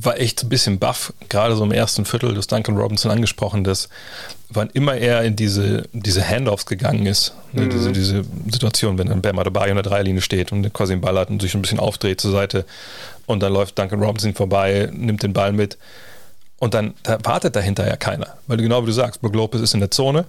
war 0.00 0.18
echt 0.18 0.42
ein 0.42 0.48
bisschen 0.48 0.78
baff, 0.78 1.12
gerade 1.28 1.54
so 1.54 1.62
im 1.62 1.70
ersten 1.70 2.06
Viertel, 2.06 2.30
du 2.30 2.38
hast 2.38 2.50
Duncan 2.50 2.78
Robinson 2.78 3.10
angesprochen, 3.10 3.62
dass 3.62 3.90
wann 4.48 4.70
immer 4.70 4.94
er 4.94 5.22
in 5.22 5.36
diese, 5.36 5.86
diese 5.92 6.26
Handoffs 6.26 6.64
gegangen 6.64 7.04
ist, 7.04 7.34
ne, 7.52 7.66
mhm. 7.66 7.70
diese, 7.70 7.92
diese 7.92 8.24
Situation, 8.50 8.96
wenn 8.96 9.08
dann 9.08 9.20
Bam 9.20 9.38
Adebayo 9.38 9.68
in 9.68 9.76
der 9.76 9.82
Dreierlinie 9.82 10.22
steht 10.22 10.50
und 10.50 10.72
quasi 10.72 10.94
den 10.94 11.02
Ball 11.02 11.18
hat 11.18 11.28
und 11.28 11.42
sich 11.42 11.54
ein 11.54 11.60
bisschen 11.60 11.78
aufdreht 11.78 12.22
zur 12.22 12.30
Seite 12.30 12.64
und 13.26 13.40
dann 13.40 13.52
läuft 13.52 13.78
Duncan 13.78 14.02
Robinson 14.02 14.32
vorbei, 14.32 14.88
nimmt 14.94 15.22
den 15.22 15.34
Ball 15.34 15.52
mit 15.52 15.76
und 16.58 16.72
dann 16.72 16.94
da 17.02 17.18
wartet 17.22 17.54
dahinter 17.54 17.86
ja 17.86 17.96
keiner, 17.96 18.38
weil 18.46 18.56
genau 18.56 18.82
wie 18.82 18.86
du 18.86 18.92
sagst, 18.92 19.20
Brook 19.20 19.34
Lopez 19.34 19.60
ist 19.60 19.74
in 19.74 19.80
der 19.80 19.90
Zone 19.90 20.24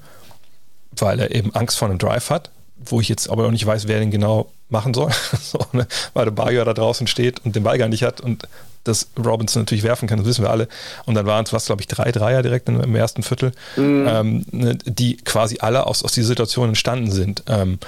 weil 1.01 1.19
er 1.19 1.33
eben 1.33 1.53
Angst 1.55 1.77
vor 1.77 1.87
einem 1.87 1.97
Drive 1.97 2.29
hat, 2.29 2.51
wo 2.77 3.01
ich 3.01 3.09
jetzt 3.09 3.29
aber 3.29 3.45
auch 3.45 3.51
nicht 3.51 3.65
weiß, 3.65 3.87
wer 3.87 3.99
den 3.99 4.11
genau 4.11 4.51
machen 4.69 4.93
soll, 4.93 5.11
so, 5.41 5.59
ne? 5.71 5.87
weil 6.13 6.25
der 6.25 6.31
Bayer 6.31 6.65
da 6.65 6.73
draußen 6.73 7.07
steht 7.07 7.43
und 7.45 7.55
den 7.55 7.63
Ball 7.63 7.77
gar 7.77 7.87
nicht 7.87 8.03
hat 8.03 8.21
und 8.21 8.47
das 8.83 9.09
Robinson 9.17 9.63
natürlich 9.63 9.83
werfen 9.83 10.07
kann, 10.07 10.19
das 10.19 10.27
wissen 10.27 10.43
wir 10.43 10.49
alle. 10.49 10.67
Und 11.05 11.15
dann 11.15 11.25
waren 11.25 11.43
es, 11.43 11.51
was 11.51 11.65
glaube 11.65 11.81
ich, 11.81 11.87
drei 11.87 12.11
Dreier 12.11 12.41
direkt 12.41 12.69
im 12.69 12.95
ersten 12.95 13.23
Viertel, 13.23 13.51
mhm. 13.75 14.07
ähm, 14.07 14.45
ne, 14.51 14.77
die 14.85 15.17
quasi 15.17 15.57
alle 15.59 15.85
aus, 15.85 16.03
aus 16.03 16.13
dieser 16.13 16.29
Situation 16.29 16.69
entstanden 16.69 17.11
sind. 17.11 17.43
Ähm, 17.47 17.79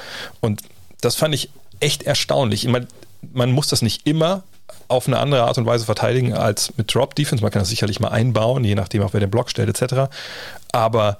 und 0.41 0.61
das 0.99 1.15
fand 1.15 1.33
ich 1.33 1.49
echt 1.79 2.03
erstaunlich. 2.03 2.65
Ich 2.65 2.71
meine, 2.71 2.87
man 3.33 3.51
muss 3.51 3.67
das 3.67 3.81
nicht 3.81 4.05
immer 4.05 4.43
auf 4.87 5.07
eine 5.07 5.19
andere 5.19 5.43
Art 5.43 5.57
und 5.57 5.65
Weise 5.65 5.85
verteidigen 5.85 6.33
als 6.33 6.75
mit 6.77 6.93
Drop 6.93 7.15
Defense. 7.15 7.41
Man 7.41 7.51
kann 7.51 7.61
das 7.61 7.69
sicherlich 7.69 7.99
mal 7.99 8.09
einbauen, 8.09 8.63
je 8.63 8.75
nachdem 8.75 9.01
auch 9.03 9.13
wer 9.13 9.21
den 9.21 9.31
Block 9.31 9.49
stellt, 9.49 9.69
etc. 9.69 10.11
Aber 10.71 11.17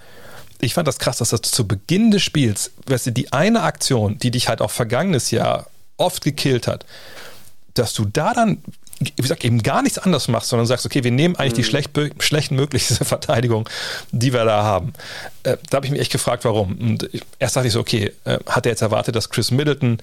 ich 0.62 0.74
fand 0.74 0.88
das 0.88 1.00
krass, 1.00 1.18
dass 1.18 1.30
das 1.30 1.42
zu 1.42 1.68
Beginn 1.68 2.12
des 2.12 2.22
Spiels, 2.22 2.72
weißt 2.88 3.08
du, 3.08 3.12
die 3.12 3.34
eine 3.34 3.64
Aktion, 3.64 4.18
die 4.18 4.32
dich 4.32 4.48
halt 4.48 4.62
auch 4.62 4.72
vergangenes 4.72 5.32
Jahr 5.32 5.68
oft 5.98 6.24
gekillt 6.24 6.68
hat, 6.68 6.86
dass 7.74 7.94
du 7.94 8.06
da 8.06 8.34
dann, 8.34 8.64
wie 9.00 9.12
gesagt, 9.16 9.44
eben 9.44 9.64
gar 9.64 9.82
nichts 9.82 9.98
anderes 9.98 10.28
machst, 10.28 10.50
sondern 10.50 10.68
sagst, 10.68 10.86
okay, 10.86 11.04
wir 11.04 11.12
nehmen 11.12 11.36
eigentlich 11.36 11.54
mhm. 11.54 11.56
die 11.58 11.64
schlecht, 11.64 11.92
schlechtmöglichste 12.20 13.06
Verteidigung, 13.06 13.68
die 14.12 14.34
wir 14.34 14.46
da 14.46 14.64
haben. 14.64 14.94
Äh, 15.44 15.58
da 15.70 15.78
habe 15.78 15.86
ich 15.86 15.92
mich 15.92 16.02
echt 16.02 16.12
gefragt, 16.12 16.46
warum. 16.46 16.78
Und 16.78 17.10
erst 17.40 17.56
dachte 17.56 17.68
ich 17.68 17.74
so, 17.74 17.80
okay, 17.80 18.14
äh, 18.26 18.40
hat 18.46 18.66
er 18.66 18.72
jetzt 18.72 18.82
erwartet, 18.82 19.16
dass 19.16 19.30
Chris 19.30 19.52
Middleton 19.52 19.98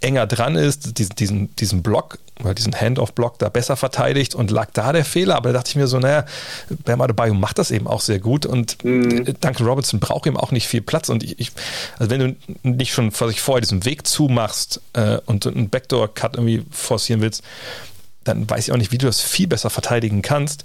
enger 0.00 0.26
dran 0.26 0.54
ist, 0.56 0.98
diesen, 0.98 1.16
diesen, 1.16 1.56
diesen 1.56 1.82
Block, 1.82 2.18
oder 2.40 2.54
diesen 2.54 2.74
Hand-off-Block 2.74 3.38
da 3.38 3.48
besser 3.48 3.76
verteidigt 3.76 4.34
und 4.34 4.50
lag 4.50 4.70
da 4.72 4.92
der 4.92 5.04
Fehler. 5.04 5.36
Aber 5.36 5.52
da 5.52 5.58
dachte 5.58 5.70
ich 5.70 5.76
mir 5.76 5.86
so, 5.86 5.98
naja, 5.98 6.24
Bam 6.84 7.00
Adebayo 7.00 7.34
macht 7.34 7.58
das 7.58 7.70
eben 7.70 7.86
auch 7.86 8.00
sehr 8.00 8.18
gut 8.18 8.46
und 8.46 8.82
mhm. 8.84 9.24
Duncan 9.40 9.66
Robinson 9.66 10.00
braucht 10.00 10.26
eben 10.26 10.36
auch 10.36 10.52
nicht 10.52 10.68
viel 10.68 10.82
Platz. 10.82 11.08
Und 11.08 11.22
ich, 11.22 11.38
ich 11.38 11.52
also 11.98 12.10
wenn 12.10 12.20
du 12.20 12.36
nicht 12.62 12.92
schon 12.92 13.10
vorher 13.10 13.60
diesen 13.60 13.84
Weg 13.84 14.06
zumachst 14.06 14.80
äh, 14.92 15.18
und 15.26 15.46
einen 15.46 15.68
Backdoor-Cut 15.68 16.36
irgendwie 16.36 16.64
forcieren 16.70 17.20
willst, 17.20 17.42
dann 18.24 18.48
weiß 18.48 18.68
ich 18.68 18.72
auch 18.72 18.78
nicht, 18.78 18.92
wie 18.92 18.98
du 18.98 19.06
das 19.06 19.20
viel 19.20 19.48
besser 19.48 19.70
verteidigen 19.70 20.22
kannst. 20.22 20.64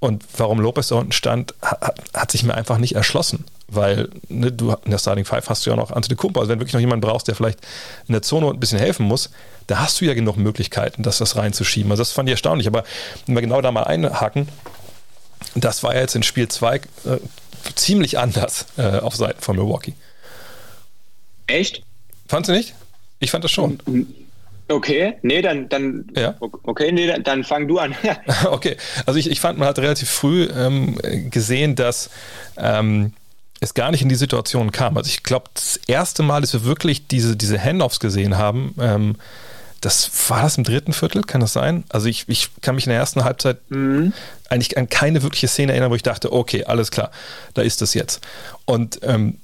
Und 0.00 0.24
warum 0.36 0.60
Lopez 0.60 0.88
da 0.88 0.96
unten 0.96 1.12
stand, 1.12 1.54
hat, 1.60 1.94
hat 2.14 2.30
sich 2.30 2.44
mir 2.44 2.54
einfach 2.54 2.78
nicht 2.78 2.94
erschlossen 2.94 3.44
weil 3.68 4.08
ne, 4.28 4.50
du 4.50 4.72
in 4.84 4.90
der 4.90 4.98
Starting 4.98 5.24
Five 5.26 5.48
hast 5.48 5.64
du 5.64 5.70
ja 5.70 5.76
noch 5.76 5.90
Antetokounmpo. 5.90 6.40
Also 6.40 6.50
wenn 6.50 6.58
du 6.58 6.62
wirklich 6.62 6.74
noch 6.74 6.80
jemanden 6.80 7.06
brauchst, 7.06 7.28
der 7.28 7.34
vielleicht 7.34 7.60
in 8.06 8.12
der 8.12 8.22
Zone 8.22 8.48
ein 8.48 8.58
bisschen 8.58 8.78
helfen 8.78 9.06
muss, 9.06 9.30
da 9.66 9.80
hast 9.80 10.00
du 10.00 10.06
ja 10.06 10.14
genug 10.14 10.38
Möglichkeiten, 10.38 11.02
das, 11.02 11.18
das 11.18 11.36
reinzuschieben. 11.36 11.90
Also 11.90 12.00
das 12.00 12.12
fand 12.12 12.28
ich 12.28 12.32
erstaunlich. 12.32 12.66
Aber 12.66 12.84
wenn 13.26 13.34
wir 13.34 13.42
genau 13.42 13.60
da 13.60 13.70
mal 13.70 13.84
einhaken, 13.84 14.48
das 15.54 15.82
war 15.82 15.94
ja 15.94 16.00
jetzt 16.00 16.16
in 16.16 16.22
Spiel 16.22 16.48
2 16.48 16.76
äh, 16.76 16.80
ziemlich 17.74 18.18
anders 18.18 18.66
äh, 18.78 19.00
auf 19.00 19.14
Seiten 19.14 19.42
von 19.42 19.56
Milwaukee. 19.56 19.94
Echt? 21.46 21.82
Fandst 22.26 22.48
du 22.48 22.54
nicht? 22.54 22.74
Ich 23.20 23.30
fand 23.30 23.44
das 23.44 23.50
schon. 23.50 23.80
Okay, 24.68 25.14
nee, 25.22 25.40
dann, 25.40 25.68
dann, 25.70 26.06
ja. 26.14 26.34
okay, 26.40 26.92
nee, 26.92 27.06
dann, 27.06 27.22
dann 27.22 27.44
fang 27.44 27.68
du 27.68 27.78
an. 27.78 27.94
okay, 28.50 28.76
also 29.06 29.18
ich, 29.18 29.30
ich 29.30 29.40
fand, 29.40 29.58
man 29.58 29.66
hat 29.66 29.78
relativ 29.78 30.10
früh 30.10 30.48
ähm, 30.54 30.98
gesehen, 31.30 31.74
dass 31.74 32.10
ähm, 32.56 33.12
es 33.60 33.74
gar 33.74 33.90
nicht 33.90 34.02
in 34.02 34.08
die 34.08 34.14
Situation 34.14 34.70
kam. 34.70 34.96
Also 34.96 35.08
ich 35.08 35.22
glaube, 35.22 35.46
das 35.54 35.80
erste 35.86 36.22
Mal, 36.22 36.42
dass 36.42 36.52
wir 36.52 36.64
wirklich 36.64 37.06
diese, 37.08 37.36
diese 37.36 37.58
Handoffs 37.62 37.98
gesehen 37.98 38.36
haben, 38.36 38.74
ähm, 38.78 39.16
das 39.80 40.10
war 40.28 40.42
das 40.42 40.58
im 40.58 40.64
dritten 40.64 40.92
Viertel, 40.92 41.22
kann 41.22 41.40
das 41.40 41.52
sein? 41.52 41.84
Also 41.88 42.08
ich, 42.08 42.28
ich 42.28 42.50
kann 42.60 42.74
mich 42.74 42.86
in 42.86 42.90
der 42.90 42.98
ersten 42.98 43.24
Halbzeit 43.24 43.58
mhm. 43.70 44.12
eigentlich 44.48 44.76
an 44.76 44.88
keine 44.88 45.22
wirkliche 45.22 45.48
Szene 45.48 45.72
erinnern, 45.72 45.90
wo 45.90 45.94
ich 45.94 46.02
dachte, 46.02 46.32
okay, 46.32 46.64
alles 46.64 46.90
klar, 46.90 47.10
da 47.54 47.62
ist 47.62 47.80
es 47.80 47.94
jetzt. 47.94 48.20
Und 48.64 49.00
ähm, 49.02 49.38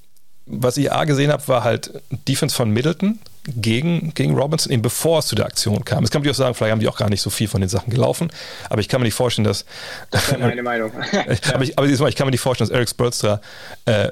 was 0.46 0.76
ich 0.76 0.92
A 0.92 1.04
gesehen 1.04 1.32
habe, 1.32 1.46
war 1.48 1.64
halt 1.64 2.02
Defense 2.28 2.54
von 2.54 2.70
Middleton 2.70 3.20
gegen, 3.44 4.12
gegen 4.14 4.34
Robinson, 4.34 4.72
eben 4.72 4.82
bevor 4.82 5.18
es 5.18 5.26
zu 5.26 5.34
der 5.34 5.46
Aktion 5.46 5.84
kam. 5.84 6.04
Es 6.04 6.10
kann 6.10 6.22
man 6.22 6.30
auch 6.30 6.34
sagen, 6.34 6.54
vielleicht 6.54 6.72
haben 6.72 6.80
die 6.80 6.88
auch 6.88 6.96
gar 6.96 7.10
nicht 7.10 7.20
so 7.20 7.30
viel 7.30 7.48
von 7.48 7.60
den 7.60 7.68
Sachen 7.68 7.90
gelaufen, 7.90 8.30
aber 8.70 8.80
ich 8.80 8.88
kann 8.88 9.00
mir 9.00 9.06
nicht 9.06 9.14
vorstellen, 9.14 9.44
dass. 9.44 9.64
Das 10.10 10.28
ist 10.28 10.38
meine 10.38 10.62
Meinung. 10.62 10.92
aber, 11.52 11.62
ich, 11.62 11.78
aber 11.78 12.08
ich 12.08 12.16
kann 12.16 12.26
mir 12.26 12.30
nicht 12.30 12.40
vorstellen, 12.40 12.68
dass 12.68 12.74
Eric 12.76 12.88
Spolstra 12.88 13.40
äh, 13.84 14.10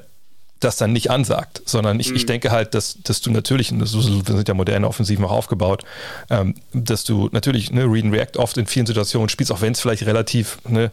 das 0.63 0.77
dann 0.77 0.93
nicht 0.93 1.09
ansagt, 1.09 1.61
sondern 1.65 1.99
ich, 1.99 2.09
mhm. 2.09 2.15
ich 2.15 2.25
denke 2.25 2.51
halt, 2.51 2.73
dass, 2.73 2.97
dass 3.03 3.21
du 3.21 3.31
natürlich, 3.31 3.71
und 3.71 3.79
das 3.79 3.91
sind 3.91 4.47
ja 4.47 4.53
moderne 4.53 4.87
Offensiven 4.87 5.25
auch 5.25 5.31
aufgebaut, 5.31 5.83
ähm, 6.29 6.55
dass 6.73 7.03
du 7.03 7.29
natürlich 7.31 7.71
ne, 7.71 7.85
Read 7.85 8.05
and 8.05 8.13
React 8.13 8.37
oft 8.37 8.57
in 8.57 8.67
vielen 8.67 8.85
Situationen 8.85 9.29
spielst, 9.29 9.51
auch 9.51 9.61
wenn 9.61 9.73
es 9.73 9.79
vielleicht 9.79 10.05
relativ 10.05 10.57
ne, 10.67 10.91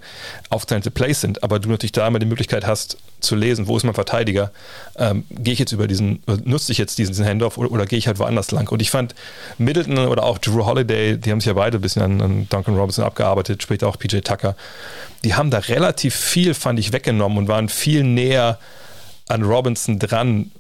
aufgezeichnete 0.49 0.91
Plays 0.91 1.21
sind, 1.21 1.43
aber 1.43 1.59
du 1.59 1.69
natürlich 1.69 1.93
da 1.93 2.07
immer 2.07 2.19
die 2.19 2.27
Möglichkeit 2.27 2.67
hast 2.67 2.97
zu 3.21 3.37
lesen, 3.37 3.67
wo 3.67 3.77
ist 3.77 3.85
mein 3.85 3.95
Verteidiger, 3.95 4.51
ähm, 4.97 5.25
gehe 5.31 5.53
ich 5.53 5.59
jetzt 5.59 5.73
über 5.73 5.87
diesen, 5.87 6.23
nutze 6.45 6.73
ich 6.73 6.79
jetzt 6.79 6.99
diesen, 6.99 7.13
diesen 7.13 7.27
Handoff 7.27 7.59
oder, 7.59 7.71
oder 7.71 7.87
gehe 7.87 7.99
ich 7.99 8.07
halt 8.07 8.19
woanders 8.19 8.51
lang. 8.51 8.69
Und 8.71 8.81
ich 8.83 8.91
fand 8.91 9.15
Middleton 9.59 9.99
oder 9.99 10.25
auch 10.25 10.39
Drew 10.39 10.65
Holiday, 10.65 11.17
die 11.17 11.31
haben 11.31 11.41
sich 11.41 11.47
ja 11.47 11.53
beide 11.53 11.79
ein 11.79 11.81
bisschen 11.81 12.03
an, 12.03 12.21
an 12.21 12.47
Duncan 12.49 12.77
Robinson 12.77 13.05
abgearbeitet, 13.05 13.63
später 13.63 13.89
auch 13.89 13.99
PJ 13.99 14.19
Tucker, 14.19 14.57
die 15.25 15.35
haben 15.35 15.51
da 15.51 15.59
relativ 15.59 16.15
viel, 16.15 16.55
fand 16.55 16.79
ich, 16.79 16.93
weggenommen 16.93 17.39
und 17.39 17.49
waren 17.49 17.69
viel 17.69 18.05
näher 18.05 18.59
an 19.31 19.43
Robinson 19.43 19.99
dran, 19.99 20.51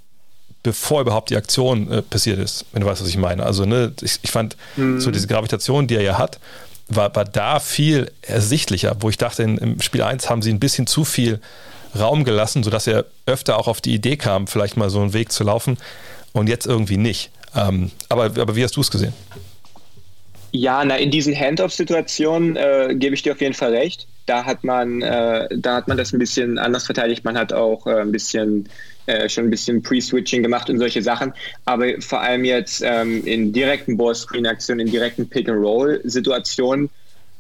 bevor 0.62 1.02
überhaupt 1.02 1.30
die 1.30 1.36
Aktion 1.36 1.90
äh, 1.90 2.02
passiert 2.02 2.38
ist, 2.38 2.66
wenn 2.72 2.82
du 2.82 2.86
weißt, 2.86 3.02
was 3.02 3.08
ich 3.08 3.16
meine. 3.16 3.44
Also, 3.44 3.64
ne, 3.64 3.92
ich, 4.00 4.18
ich 4.22 4.30
fand 4.30 4.56
mhm. 4.76 5.00
so 5.00 5.10
diese 5.10 5.26
Gravitation, 5.26 5.86
die 5.86 5.96
er 5.96 6.02
ja 6.02 6.18
hat, 6.18 6.38
war, 6.88 7.14
war 7.14 7.24
da 7.24 7.60
viel 7.60 8.10
ersichtlicher, 8.22 8.96
wo 9.00 9.08
ich 9.08 9.16
dachte, 9.16 9.42
in, 9.42 9.58
im 9.58 9.80
Spiel 9.80 10.02
1 10.02 10.28
haben 10.28 10.42
sie 10.42 10.52
ein 10.52 10.60
bisschen 10.60 10.86
zu 10.86 11.04
viel 11.04 11.40
Raum 11.98 12.24
gelassen, 12.24 12.62
sodass 12.62 12.86
er 12.86 13.06
öfter 13.26 13.58
auch 13.58 13.68
auf 13.68 13.80
die 13.80 13.94
Idee 13.94 14.16
kam, 14.16 14.46
vielleicht 14.46 14.76
mal 14.76 14.90
so 14.90 15.00
einen 15.00 15.12
Weg 15.12 15.32
zu 15.32 15.44
laufen 15.44 15.78
und 16.32 16.48
jetzt 16.48 16.66
irgendwie 16.66 16.96
nicht. 16.96 17.30
Ähm, 17.54 17.90
aber, 18.08 18.24
aber 18.24 18.54
wie 18.54 18.62
hast 18.62 18.76
du 18.76 18.80
es 18.80 18.90
gesehen? 18.90 19.12
Ja, 20.52 20.84
na, 20.84 20.96
in 20.96 21.10
diesen 21.10 21.34
Handoff-Situationen 21.34 22.56
äh, 22.56 22.94
gebe 22.94 23.14
ich 23.14 23.22
dir 23.22 23.32
auf 23.32 23.40
jeden 23.40 23.54
Fall 23.54 23.74
recht 23.74 24.06
da 24.30 24.44
hat 24.44 24.62
man, 24.62 25.02
äh, 25.02 25.48
da 25.50 25.74
hat 25.74 25.88
man 25.88 25.96
das 25.96 26.12
ein 26.12 26.20
bisschen 26.20 26.56
anders 26.56 26.86
verteidigt. 26.86 27.24
Man 27.24 27.36
hat 27.36 27.52
auch 27.52 27.84
äh, 27.88 28.00
ein 28.00 28.12
bisschen 28.12 28.68
äh, 29.06 29.28
schon 29.28 29.44
ein 29.44 29.50
bisschen 29.50 29.82
Pre-Switching 29.82 30.40
gemacht 30.40 30.70
und 30.70 30.78
solche 30.78 31.02
Sachen. 31.02 31.32
Aber 31.64 32.00
vor 32.00 32.20
allem 32.20 32.44
jetzt 32.44 32.80
ähm, 32.84 33.26
in 33.26 33.52
direkten 33.52 33.96
Ball-Screen-Aktionen, 33.96 34.86
in 34.86 34.92
direkten 34.92 35.28
Pick-and-Roll-Situationen 35.28 36.90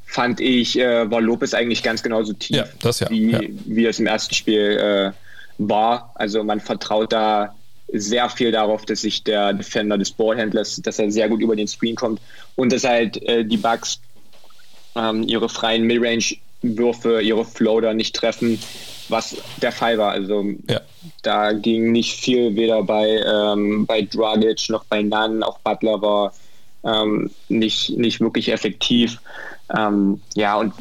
fand 0.04 0.40
ich, 0.40 0.80
äh, 0.80 1.08
war 1.08 1.20
Lopez 1.20 1.54
eigentlich 1.54 1.84
ganz 1.84 2.02
genauso 2.02 2.32
tief, 2.32 2.56
ja, 2.56 2.64
das 2.80 2.98
ja, 2.98 3.08
wie, 3.08 3.30
ja. 3.30 3.40
wie 3.66 3.86
es 3.86 4.00
im 4.00 4.08
ersten 4.08 4.34
Spiel 4.34 4.76
äh, 4.76 5.12
war. 5.58 6.12
Also 6.16 6.42
man 6.42 6.58
vertraut 6.58 7.12
da 7.12 7.54
sehr 7.92 8.28
viel 8.28 8.52
darauf, 8.52 8.84
dass 8.84 9.02
sich 9.02 9.24
der 9.24 9.52
Defender 9.52 9.98
des 9.98 10.10
Ballhändlers, 10.10 10.76
dass 10.76 10.98
er 10.98 11.10
sehr 11.10 11.28
gut 11.28 11.40
über 11.40 11.56
den 11.56 11.68
Screen 11.68 11.96
kommt 11.96 12.20
und 12.56 12.72
dass 12.72 12.84
halt 12.84 13.22
äh, 13.22 13.44
die 13.44 13.56
Bugs 13.56 14.00
ähm, 14.96 15.22
ihre 15.24 15.48
freien 15.48 15.84
Midrange 15.84 16.36
Würfe, 16.62 17.22
ihre 17.22 17.44
Floater 17.44 17.94
nicht 17.94 18.14
treffen, 18.14 18.58
was 19.08 19.36
der 19.62 19.72
Fall 19.72 19.98
war. 19.98 20.12
Also 20.12 20.44
ja. 20.68 20.80
da 21.22 21.52
ging 21.52 21.92
nicht 21.92 22.20
viel, 22.20 22.54
weder 22.54 22.82
bei, 22.82 23.08
ähm, 23.08 23.86
bei 23.86 24.02
Dragic 24.02 24.68
noch 24.68 24.84
bei 24.84 25.02
Nunn, 25.02 25.42
auch 25.42 25.58
Butler 25.60 26.02
war 26.02 26.32
ähm, 26.84 27.30
nicht, 27.48 27.90
nicht 27.90 28.20
wirklich 28.20 28.50
effektiv. 28.50 29.18
Ähm, 29.76 30.20
ja, 30.34 30.56
und 30.56 30.74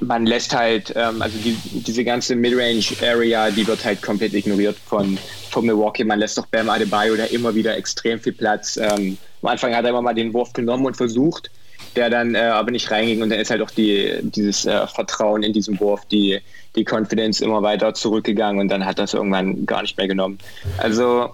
man 0.00 0.26
lässt 0.26 0.54
halt, 0.54 0.92
ähm, 0.96 1.22
also 1.22 1.38
die, 1.38 1.56
diese 1.72 2.04
ganze 2.04 2.36
Midrange-Area, 2.36 3.50
die 3.50 3.66
wird 3.66 3.84
halt 3.84 4.02
komplett 4.02 4.34
ignoriert 4.34 4.76
von, 4.86 5.18
von 5.56 5.64
Milwaukee. 5.64 6.04
Man 6.04 6.18
lässt 6.18 6.36
doch 6.36 6.44
Bam 6.44 6.68
Adebayo 6.68 7.16
da 7.16 7.24
immer 7.24 7.54
wieder 7.54 7.78
extrem 7.78 8.20
viel 8.20 8.34
Platz. 8.34 8.76
Ähm, 8.76 9.16
am 9.40 9.48
Anfang 9.48 9.74
hat 9.74 9.84
er 9.84 9.90
immer 9.90 10.02
mal 10.02 10.12
den 10.12 10.34
Wurf 10.34 10.52
genommen 10.52 10.84
und 10.84 10.98
versucht, 10.98 11.50
der 11.96 12.10
dann 12.10 12.34
äh, 12.34 12.40
aber 12.40 12.70
nicht 12.70 12.90
reinging 12.90 13.22
und 13.22 13.30
dann 13.30 13.40
ist 13.40 13.50
halt 13.50 13.62
auch 13.62 13.70
die, 13.70 14.18
dieses 14.20 14.66
äh, 14.66 14.86
Vertrauen 14.86 15.42
in 15.42 15.54
diesen 15.54 15.80
Wurf, 15.80 16.04
die, 16.12 16.40
die 16.74 16.84
Confidence 16.84 17.40
immer 17.40 17.62
weiter 17.62 17.94
zurückgegangen 17.94 18.60
und 18.60 18.68
dann 18.68 18.84
hat 18.84 18.98
das 18.98 19.14
irgendwann 19.14 19.64
gar 19.64 19.80
nicht 19.80 19.96
mehr 19.96 20.06
genommen. 20.06 20.36
Also 20.76 21.30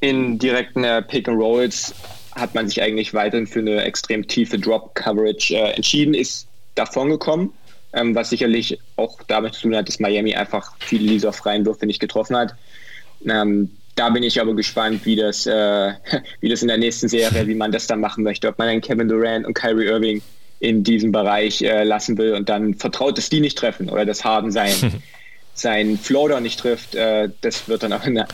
in 0.00 0.38
direkten 0.38 0.82
äh, 0.82 1.02
Pick 1.02 1.28
and 1.28 1.38
Rolls 1.38 1.94
hat 2.34 2.54
man 2.54 2.68
sich 2.68 2.80
eigentlich 2.80 3.12
weiterhin 3.12 3.46
für 3.46 3.58
eine 3.58 3.84
extrem 3.84 4.26
tiefe 4.26 4.58
Drop 4.58 4.94
Coverage 4.94 5.54
äh, 5.54 5.72
entschieden, 5.72 6.14
ist 6.14 6.48
davon 6.76 7.10
gekommen, 7.10 7.52
ähm, 7.92 8.14
was 8.14 8.30
sicherlich 8.30 8.78
auch 8.96 9.18
damit 9.26 9.52
zu 9.52 9.62
tun 9.62 9.76
hat, 9.76 9.86
dass 9.86 10.00
Miami 10.00 10.34
einfach 10.34 10.72
viele 10.78 11.08
dieser 11.08 11.34
freien 11.34 11.66
Würfe 11.66 11.84
nicht 11.84 12.00
getroffen 12.00 12.36
hat. 12.36 12.54
Ähm, 13.24 13.70
da 13.94 14.10
bin 14.10 14.22
ich 14.22 14.40
aber 14.40 14.54
gespannt, 14.54 15.04
wie 15.04 15.16
das, 15.16 15.46
äh, 15.46 15.92
wie 16.40 16.48
das 16.48 16.62
in 16.62 16.68
der 16.68 16.78
nächsten 16.78 17.08
Serie, 17.08 17.46
wie 17.46 17.54
man 17.54 17.72
das 17.72 17.86
dann 17.86 18.00
machen 18.00 18.22
möchte. 18.24 18.48
Ob 18.48 18.58
man 18.58 18.68
dann 18.68 18.80
Kevin 18.80 19.08
Durant 19.08 19.46
und 19.46 19.54
Kyrie 19.54 19.86
Irving 19.86 20.22
in 20.60 20.84
diesem 20.84 21.12
Bereich 21.12 21.62
äh, 21.62 21.84
lassen 21.84 22.16
will 22.18 22.34
und 22.34 22.48
dann 22.48 22.74
vertraut, 22.74 23.18
dass 23.18 23.28
die 23.28 23.40
nicht 23.40 23.58
treffen 23.58 23.90
oder 23.90 24.06
dass 24.06 24.24
Harden 24.24 24.50
sein, 24.50 25.02
sein 25.54 25.98
Floater 25.98 26.40
nicht 26.40 26.60
trifft. 26.60 26.94
Äh, 26.94 27.30
das 27.40 27.68
wird 27.68 27.82
dann 27.82 27.92
auch 27.92 28.02
eine, 28.02 28.26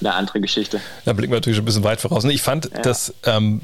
eine, 0.00 0.14
andere 0.14 0.40
Geschichte. 0.40 0.80
Da 1.04 1.12
blicken 1.12 1.32
wir 1.32 1.38
natürlich 1.38 1.58
ein 1.58 1.64
bisschen 1.64 1.84
weit 1.84 2.00
voraus. 2.00 2.24
Ich 2.24 2.42
fand, 2.42 2.70
ja. 2.72 2.82
dass 2.82 3.14
ähm, 3.24 3.62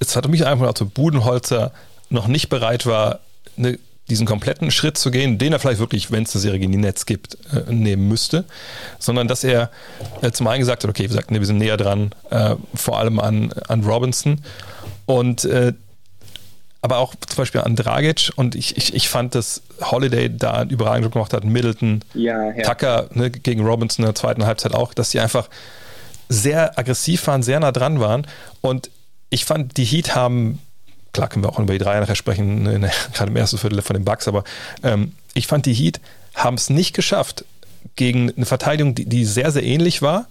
es 0.00 0.16
hat 0.16 0.28
mich 0.28 0.46
einfach 0.46 0.66
also 0.66 0.86
Budenholzer 0.86 1.72
noch 2.10 2.28
nicht 2.28 2.48
bereit 2.48 2.86
war, 2.86 3.20
eine 3.56 3.78
diesen 4.10 4.26
kompletten 4.26 4.70
Schritt 4.70 4.96
zu 4.98 5.10
gehen, 5.10 5.38
den 5.38 5.52
er 5.52 5.58
vielleicht 5.58 5.80
wirklich, 5.80 6.10
wenn 6.10 6.22
es 6.22 6.34
eine 6.34 6.40
Serie 6.42 6.58
gegen 6.58 6.72
die 6.72 6.78
Netz 6.78 7.06
gibt, 7.06 7.36
äh, 7.52 7.72
nehmen 7.72 8.08
müsste, 8.08 8.44
sondern 8.98 9.28
dass 9.28 9.44
er 9.44 9.70
äh, 10.22 10.30
zum 10.30 10.46
einen 10.46 10.60
gesagt 10.60 10.82
hat, 10.82 10.90
okay, 10.90 11.04
wir 11.04 11.14
sagten, 11.14 11.34
wir 11.34 11.44
sind 11.44 11.58
näher 11.58 11.76
dran, 11.76 12.10
äh, 12.30 12.56
vor 12.74 12.98
allem 12.98 13.20
an, 13.20 13.52
an 13.68 13.84
Robinson 13.84 14.40
und 15.06 15.44
äh, 15.44 15.72
aber 16.80 16.98
auch 16.98 17.14
zum 17.14 17.36
Beispiel 17.36 17.60
an 17.60 17.74
Dragic 17.74 18.30
und 18.36 18.54
ich, 18.54 18.76
ich, 18.76 18.94
ich 18.94 19.08
fand, 19.08 19.34
dass 19.34 19.62
Holiday 19.80 20.30
da 20.34 20.52
einen 20.52 20.70
überragenden 20.70 21.04
Job 21.04 21.14
gemacht 21.14 21.32
hat, 21.32 21.44
Middleton, 21.44 22.04
ja, 22.14 22.52
ja. 22.52 22.62
Tucker 22.62 23.08
ne, 23.12 23.30
gegen 23.30 23.66
Robinson 23.66 24.04
in 24.04 24.08
der 24.08 24.14
zweiten 24.14 24.46
Halbzeit 24.46 24.74
auch, 24.74 24.94
dass 24.94 25.10
die 25.10 25.18
einfach 25.18 25.48
sehr 26.28 26.78
aggressiv 26.78 27.26
waren, 27.26 27.42
sehr 27.42 27.58
nah 27.58 27.72
dran 27.72 28.00
waren 28.00 28.26
und 28.60 28.90
ich 29.30 29.44
fand, 29.44 29.76
die 29.76 29.84
Heat 29.84 30.14
haben 30.14 30.60
klar 31.12 31.28
können 31.28 31.44
wir 31.44 31.50
auch 31.50 31.58
über 31.58 31.72
die 31.72 31.78
Dreier 31.78 32.00
nachher 32.00 32.14
sprechen, 32.14 32.62
ne, 32.62 32.90
gerade 33.14 33.30
im 33.30 33.36
ersten 33.36 33.58
Viertel 33.58 33.82
von 33.82 33.94
den 33.94 34.04
Bucks, 34.04 34.28
aber 34.28 34.44
ähm, 34.82 35.12
ich 35.34 35.46
fand, 35.46 35.66
die 35.66 35.74
Heat 35.74 36.00
haben 36.34 36.54
es 36.54 36.70
nicht 36.70 36.94
geschafft, 36.94 37.44
gegen 37.96 38.32
eine 38.36 38.46
Verteidigung, 38.46 38.94
die, 38.94 39.06
die, 39.06 39.24
sehr, 39.24 39.50
sehr 39.50 39.62
ähnlich 39.62 40.02
war, 40.02 40.26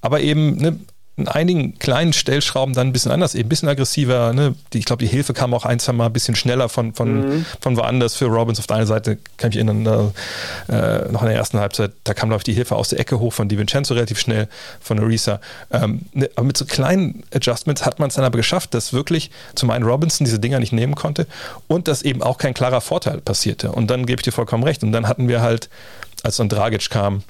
aber 0.00 0.20
eben 0.20 0.56
ne, 0.56 0.80
in 1.16 1.28
einigen 1.28 1.78
kleinen 1.78 2.14
Stellschrauben 2.14 2.74
dann 2.74 2.88
ein 2.88 2.92
bisschen 2.92 3.12
anders, 3.12 3.34
eben 3.34 3.46
ein 3.46 3.48
bisschen 3.50 3.68
aggressiver. 3.68 4.32
Ne? 4.32 4.54
Die, 4.72 4.78
ich 4.78 4.86
glaube, 4.86 5.04
die 5.04 5.10
Hilfe 5.10 5.34
kam 5.34 5.52
auch 5.52 5.66
ein, 5.66 5.78
zwei 5.78 5.92
Mal 5.92 6.06
ein 6.06 6.12
bisschen 6.12 6.34
schneller 6.34 6.70
von, 6.70 6.94
von, 6.94 7.20
mhm. 7.20 7.46
von 7.60 7.76
woanders 7.76 8.14
für 8.14 8.26
Robbins. 8.26 8.58
Auf 8.58 8.66
der 8.66 8.78
einen 8.78 8.86
Seite 8.86 9.18
kann 9.36 9.50
ich 9.50 9.56
mich 9.56 9.66
erinnern, 9.66 10.12
äh, 10.68 11.12
noch 11.12 11.22
in 11.22 11.28
der 11.28 11.36
ersten 11.36 11.58
Halbzeit, 11.58 11.92
da 12.04 12.14
kam, 12.14 12.30
glaube 12.30 12.40
ich, 12.40 12.44
die 12.44 12.54
Hilfe 12.54 12.76
aus 12.76 12.88
der 12.88 12.98
Ecke 12.98 13.20
hoch 13.20 13.32
von 13.32 13.46
DiVincenzo 13.48 13.92
relativ 13.92 14.18
schnell, 14.18 14.48
von 14.80 14.98
Arisa. 14.98 15.40
Ähm, 15.70 16.06
ne, 16.14 16.30
aber 16.34 16.46
mit 16.46 16.56
so 16.56 16.64
kleinen 16.64 17.24
Adjustments 17.34 17.84
hat 17.84 17.98
man 17.98 18.08
es 18.08 18.14
dann 18.14 18.24
aber 18.24 18.38
geschafft, 18.38 18.72
dass 18.72 18.94
wirklich 18.94 19.30
zum 19.54 19.70
einen 19.70 19.84
Robinson 19.84 20.24
diese 20.24 20.38
Dinger 20.38 20.60
nicht 20.60 20.72
nehmen 20.72 20.94
konnte 20.94 21.26
und 21.68 21.88
dass 21.88 22.00
eben 22.00 22.22
auch 22.22 22.38
kein 22.38 22.54
klarer 22.54 22.80
Vorteil 22.80 23.20
passierte. 23.20 23.72
Und 23.72 23.90
dann 23.90 24.06
gebe 24.06 24.20
ich 24.20 24.24
dir 24.24 24.32
vollkommen 24.32 24.64
recht. 24.64 24.82
Und 24.82 24.92
dann 24.92 25.08
hatten 25.08 25.28
wir 25.28 25.42
halt, 25.42 25.68
als 26.22 26.36
dann 26.36 26.48
Dragic 26.48 26.88
kam, 26.88 27.22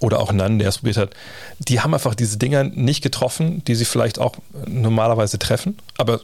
oder 0.00 0.20
auch 0.20 0.32
Nan, 0.32 0.58
der 0.58 0.68
es 0.68 0.78
probiert 0.78 0.96
hat, 0.96 1.10
die 1.58 1.80
haben 1.80 1.94
einfach 1.94 2.14
diese 2.14 2.38
Dinger 2.38 2.64
nicht 2.64 3.02
getroffen, 3.02 3.62
die 3.64 3.74
sie 3.74 3.84
vielleicht 3.84 4.18
auch 4.18 4.36
normalerweise 4.66 5.38
treffen. 5.38 5.78
Aber 5.98 6.20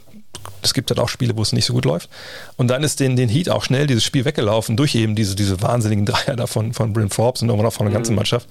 es 0.63 0.75
gibt 0.75 0.91
halt 0.91 1.01
auch 1.01 1.09
Spiele, 1.09 1.37
wo 1.37 1.43
es 1.43 1.53
nicht 1.53 1.65
so 1.65 1.73
gut 1.73 1.85
läuft. 1.85 2.09
Und 2.57 2.69
dann 2.69 2.85
ist 2.85 3.01
den, 3.01 3.17
den 3.17 3.29
Heat 3.29 3.49
auch 3.49 3.65
schnell 3.65 3.87
dieses 3.87 4.05
Spiel 4.05 4.25
weggelaufen 4.25 4.77
durch 4.77 4.95
eben 4.95 5.17
diese, 5.17 5.35
diese 5.35 5.61
wahnsinnigen 5.61 6.07
Dreier 6.07 6.37
da 6.37 6.47
von, 6.47 6.73
von 6.73 6.93
Bryn 6.93 7.11
Forbes 7.11 7.43
und 7.43 7.49
irgendwann 7.49 7.67
auch 7.67 7.73
von 7.73 7.87
der 7.87 7.93
ganzen 7.93 8.13
mhm. 8.13 8.17
Mannschaft. 8.17 8.49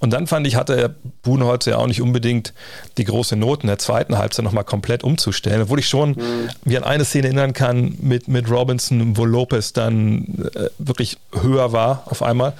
Und 0.00 0.12
dann 0.12 0.26
fand 0.26 0.46
ich, 0.46 0.56
hatte 0.56 0.94
Buhnholz 1.22 1.64
ja 1.64 1.78
auch 1.78 1.86
nicht 1.86 2.02
unbedingt 2.02 2.52
die 2.98 3.04
große 3.04 3.36
Not 3.36 3.62
in 3.62 3.68
der 3.68 3.78
zweiten 3.78 4.18
Halbzeit 4.18 4.44
nochmal 4.44 4.64
komplett 4.64 5.02
umzustellen, 5.02 5.62
obwohl 5.62 5.78
ich 5.78 5.88
schon 5.88 6.10
mhm. 6.10 6.50
wie 6.64 6.76
an 6.76 6.84
eine 6.84 7.04
Szene 7.04 7.28
erinnern 7.28 7.52
kann 7.52 7.96
mit, 8.00 8.28
mit 8.28 8.50
Robinson, 8.50 9.16
wo 9.16 9.24
Lopez 9.24 9.72
dann 9.72 10.50
äh, 10.54 10.68
wirklich 10.78 11.16
höher 11.32 11.72
war 11.72 12.02
auf 12.06 12.22
einmal. 12.22 12.52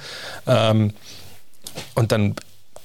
Ähm, 0.47 0.93
und 1.95 2.11
dann 2.11 2.35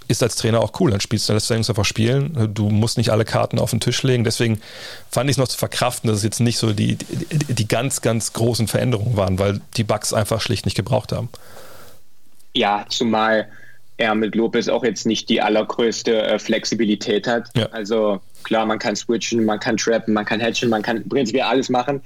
ist 0.09 0.23
als 0.23 0.37
Trainer 0.37 0.61
auch 0.61 0.73
cool. 0.81 0.90
Dann 0.90 1.00
spielst 1.00 1.28
du, 1.28 1.33
lässt 1.33 1.50
du 1.50 1.55
einfach 1.55 1.85
spielen. 1.85 2.52
Du 2.55 2.69
musst 2.69 2.97
nicht 2.97 3.11
alle 3.11 3.25
Karten 3.25 3.59
auf 3.59 3.71
den 3.71 3.81
Tisch 3.81 4.02
legen. 4.02 4.25
Deswegen 4.25 4.61
fand 5.11 5.28
ich 5.28 5.35
es 5.35 5.38
noch 5.38 5.49
zu 5.49 5.59
verkraften, 5.59 6.09
dass 6.09 6.19
es 6.19 6.25
jetzt 6.25 6.40
nicht 6.40 6.59
so 6.59 6.73
die, 6.73 6.97
die, 6.97 7.55
die, 7.55 7.69
ganz, 7.69 8.02
ganz 8.02 8.33
großen 8.33 8.69
Veränderungen 8.69 9.16
waren, 9.16 9.38
weil 9.38 9.61
die 9.76 9.85
Bugs 9.85 10.12
einfach 10.12 10.40
schlicht 10.40 10.64
nicht 10.64 10.76
gebraucht 10.76 11.12
haben. 11.12 11.28
Ja, 12.55 12.87
zumal 12.88 13.49
er 13.99 14.14
mit 14.14 14.35
Lopez 14.35 14.69
auch 14.69 14.85
jetzt 14.85 15.07
nicht 15.07 15.28
die 15.28 15.40
allergrößte 15.40 16.23
äh, 16.23 16.38
Flexibilität 16.38 17.26
hat. 17.26 17.49
Ja. 17.57 17.66
Also 17.71 18.21
klar, 18.45 18.66
man 18.66 18.78
kann 18.78 18.95
switchen, 18.95 19.45
man 19.45 19.59
kann 19.59 19.76
trappen, 19.76 20.14
man 20.14 20.25
kann 20.25 20.40
hatchen, 20.40 20.69
man 20.69 20.83
kann 20.83 21.09
prinzipiell 21.09 21.45
alles 21.45 21.69
machen 21.69 22.02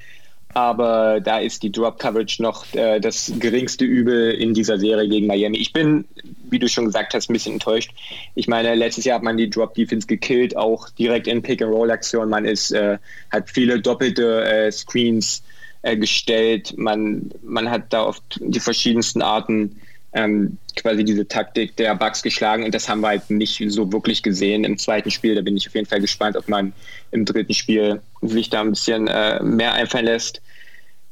aber 0.54 1.21
da 1.21 1.38
ist 1.38 1.62
die 1.62 1.71
Drop 1.71 1.99
Coverage 1.99 2.42
noch 2.42 2.64
äh, 2.75 3.00
das 3.00 3.33
geringste 3.38 3.85
Übel 3.85 4.33
in 4.33 4.54
dieser 4.54 4.78
Serie 4.78 5.09
gegen 5.09 5.26
Miami. 5.26 5.59
Ich 5.59 5.73
bin, 5.73 6.04
wie 6.50 6.59
du 6.59 6.69
schon 6.69 6.87
gesagt 6.87 7.14
hast, 7.14 7.30
ein 7.30 7.33
bisschen 7.33 7.54
enttäuscht. 7.54 7.92
Ich 8.35 8.49
meine, 8.49 8.75
letztes 8.75 9.04
Jahr 9.04 9.16
hat 9.16 9.23
man 9.23 9.37
die 9.37 9.49
Drop 9.49 9.75
Defense 9.75 10.07
gekillt, 10.07 10.57
auch 10.57 10.88
direkt 10.90 11.26
in 11.26 11.42
Pick 11.42 11.62
and 11.62 11.73
Roll 11.73 11.90
Aktion. 11.90 12.28
Man 12.28 12.45
ist, 12.45 12.73
äh, 12.73 12.99
hat 13.30 13.49
viele 13.49 13.80
doppelte 13.80 14.45
äh, 14.45 14.73
Screens 14.73 15.42
äh, 15.83 15.97
gestellt. 15.97 16.75
Man, 16.76 17.30
man 17.42 17.71
hat 17.71 17.92
da 17.92 18.04
oft 18.04 18.40
die 18.40 18.61
verschiedensten 18.61 19.23
Arten 19.23 19.80
ähm, 20.12 20.58
quasi 20.76 21.04
diese 21.04 21.26
Taktik 21.26 21.76
der 21.76 21.94
Bugs 21.94 22.22
geschlagen 22.22 22.64
und 22.64 22.74
das 22.74 22.88
haben 22.88 23.00
wir 23.00 23.08
halt 23.08 23.30
nicht 23.30 23.62
so 23.68 23.92
wirklich 23.92 24.22
gesehen 24.22 24.64
im 24.64 24.76
zweiten 24.78 25.10
Spiel. 25.10 25.34
Da 25.34 25.40
bin 25.40 25.56
ich 25.56 25.68
auf 25.68 25.74
jeden 25.74 25.86
Fall 25.86 26.00
gespannt, 26.00 26.36
ob 26.36 26.48
man 26.48 26.72
im 27.12 27.24
dritten 27.24 27.54
Spiel 27.54 28.00
sich 28.22 28.50
da 28.50 28.60
ein 28.60 28.70
bisschen 28.70 29.06
äh, 29.08 29.42
mehr 29.42 29.74
einfallen 29.74 30.06
lässt. 30.06 30.42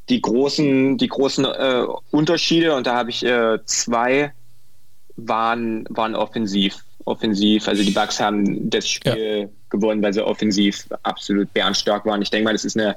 Die 0.08 0.20
großen, 0.20 0.96
die 0.98 1.08
großen 1.08 1.44
äh, 1.44 1.84
Unterschiede, 2.10 2.74
und 2.74 2.86
da 2.86 2.96
habe 2.96 3.10
ich 3.10 3.24
äh, 3.24 3.58
zwei, 3.66 4.32
waren, 5.16 5.84
waren 5.90 6.14
offensiv. 6.14 6.84
Offensiv, 7.04 7.68
also 7.68 7.82
die 7.82 7.90
Bugs 7.90 8.20
haben 8.20 8.68
das 8.68 8.86
Spiel 8.86 9.40
ja. 9.40 9.48
gewonnen, 9.70 10.02
weil 10.02 10.12
sie 10.12 10.24
offensiv 10.24 10.86
absolut 11.04 11.50
bärenstark 11.54 12.04
waren. 12.04 12.20
Ich 12.20 12.28
denke 12.28 12.44
mal, 12.44 12.52
das 12.52 12.66
ist 12.66 12.76
eine, 12.76 12.96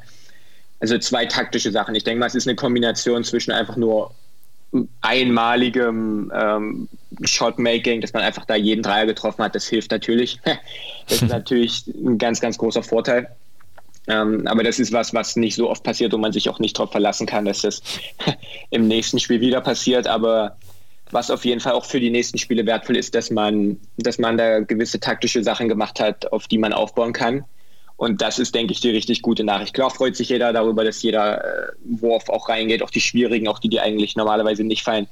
also 0.82 0.98
zwei 0.98 1.26
taktische 1.26 1.72
Sachen. 1.72 1.96
Ich 1.96 2.04
denke 2.04 2.20
mal, 2.20 2.26
es 2.26 2.36
ist 2.36 2.46
eine 2.46 2.56
Kombination 2.56 3.24
zwischen 3.24 3.52
einfach 3.52 3.78
nur 3.78 4.14
einmaligem 5.02 6.32
ähm, 6.34 6.88
Shotmaking, 7.24 8.02
dass 8.02 8.14
man 8.14 8.24
einfach 8.24 8.46
da 8.46 8.56
jeden 8.56 8.84
Dreier 8.84 9.06
getroffen 9.06 9.44
hat, 9.44 9.56
das 9.56 9.68
hilft 9.68 9.92
natürlich. 9.92 10.40
das 11.08 11.22
ist 11.22 11.30
natürlich 11.30 11.88
ein 11.88 12.18
ganz, 12.18 12.40
ganz 12.40 12.58
großer 12.58 12.84
Vorteil. 12.84 13.30
Ähm, 14.08 14.48
aber 14.48 14.64
das 14.64 14.80
ist 14.80 14.92
was, 14.92 15.14
was 15.14 15.36
nicht 15.36 15.56
so 15.56 15.70
oft 15.70 15.84
passiert 15.84 16.14
und 16.14 16.22
man 16.22 16.34
sich 16.34 16.50
auch 16.50 16.60
nicht 16.60 16.78
darauf 16.78 16.92
verlassen 16.92 17.28
kann, 17.28 17.46
dass 17.46 17.62
das 17.62 17.82
im 18.70 18.88
nächsten 18.88 19.20
Spiel 19.20 19.42
wieder 19.42 19.62
passiert. 19.62 20.08
Aber 20.08 20.58
was 21.12 21.30
auf 21.30 21.46
jeden 21.46 21.60
Fall 21.60 21.74
auch 21.74 21.86
für 21.86 22.00
die 22.00 22.10
nächsten 22.10 22.38
Spiele 22.38 22.66
wertvoll 22.66 22.98
ist, 22.98 23.14
dass 23.14 23.30
man, 23.30 23.78
dass 23.98 24.18
man 24.18 24.38
da 24.38 24.62
gewisse 24.62 25.00
taktische 25.00 25.44
Sachen 25.44 25.68
gemacht 25.68 26.00
hat, 26.00 26.32
auf 26.32 26.48
die 26.48 26.58
man 26.58 26.74
aufbauen 26.74 27.14
kann. 27.14 27.44
Und 28.02 28.20
das 28.20 28.40
ist, 28.40 28.56
denke 28.56 28.74
ich, 28.74 28.80
die 28.80 28.90
richtig 28.90 29.22
gute 29.22 29.44
Nachricht. 29.44 29.76
Klar 29.76 29.92
freut 29.92 30.16
sich 30.16 30.30
jeder 30.30 30.52
darüber, 30.52 30.84
dass 30.84 31.04
jeder 31.04 31.38
äh, 31.46 31.72
Wurf 31.84 32.30
auch 32.30 32.50
reingeht, 32.50 32.82
auch 32.82 32.90
die 32.90 33.00
schwierigen, 33.00 33.48
auch 33.48 33.60
die, 33.60 33.70
die 33.70 33.80
eigentlich 33.80 34.16
normalerweise 34.16 34.64
nicht 34.64 34.82
fallen. 34.82 35.06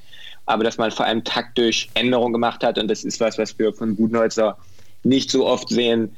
Aber 0.48 0.64
dass 0.64 0.80
man 0.80 0.90
vor 0.90 1.06
allem 1.06 1.24
taktisch 1.24 1.88
Änderungen 1.94 2.34
gemacht 2.34 2.64
hat, 2.64 2.80
und 2.80 2.88
das 2.88 3.04
ist 3.04 3.20
was, 3.20 3.38
was 3.38 3.60
wir 3.60 3.74
von 3.74 3.96
Budenholzer 3.96 4.58
nicht 5.04 5.30
so 5.30 5.46
oft 5.46 5.70
sehen, 5.70 6.16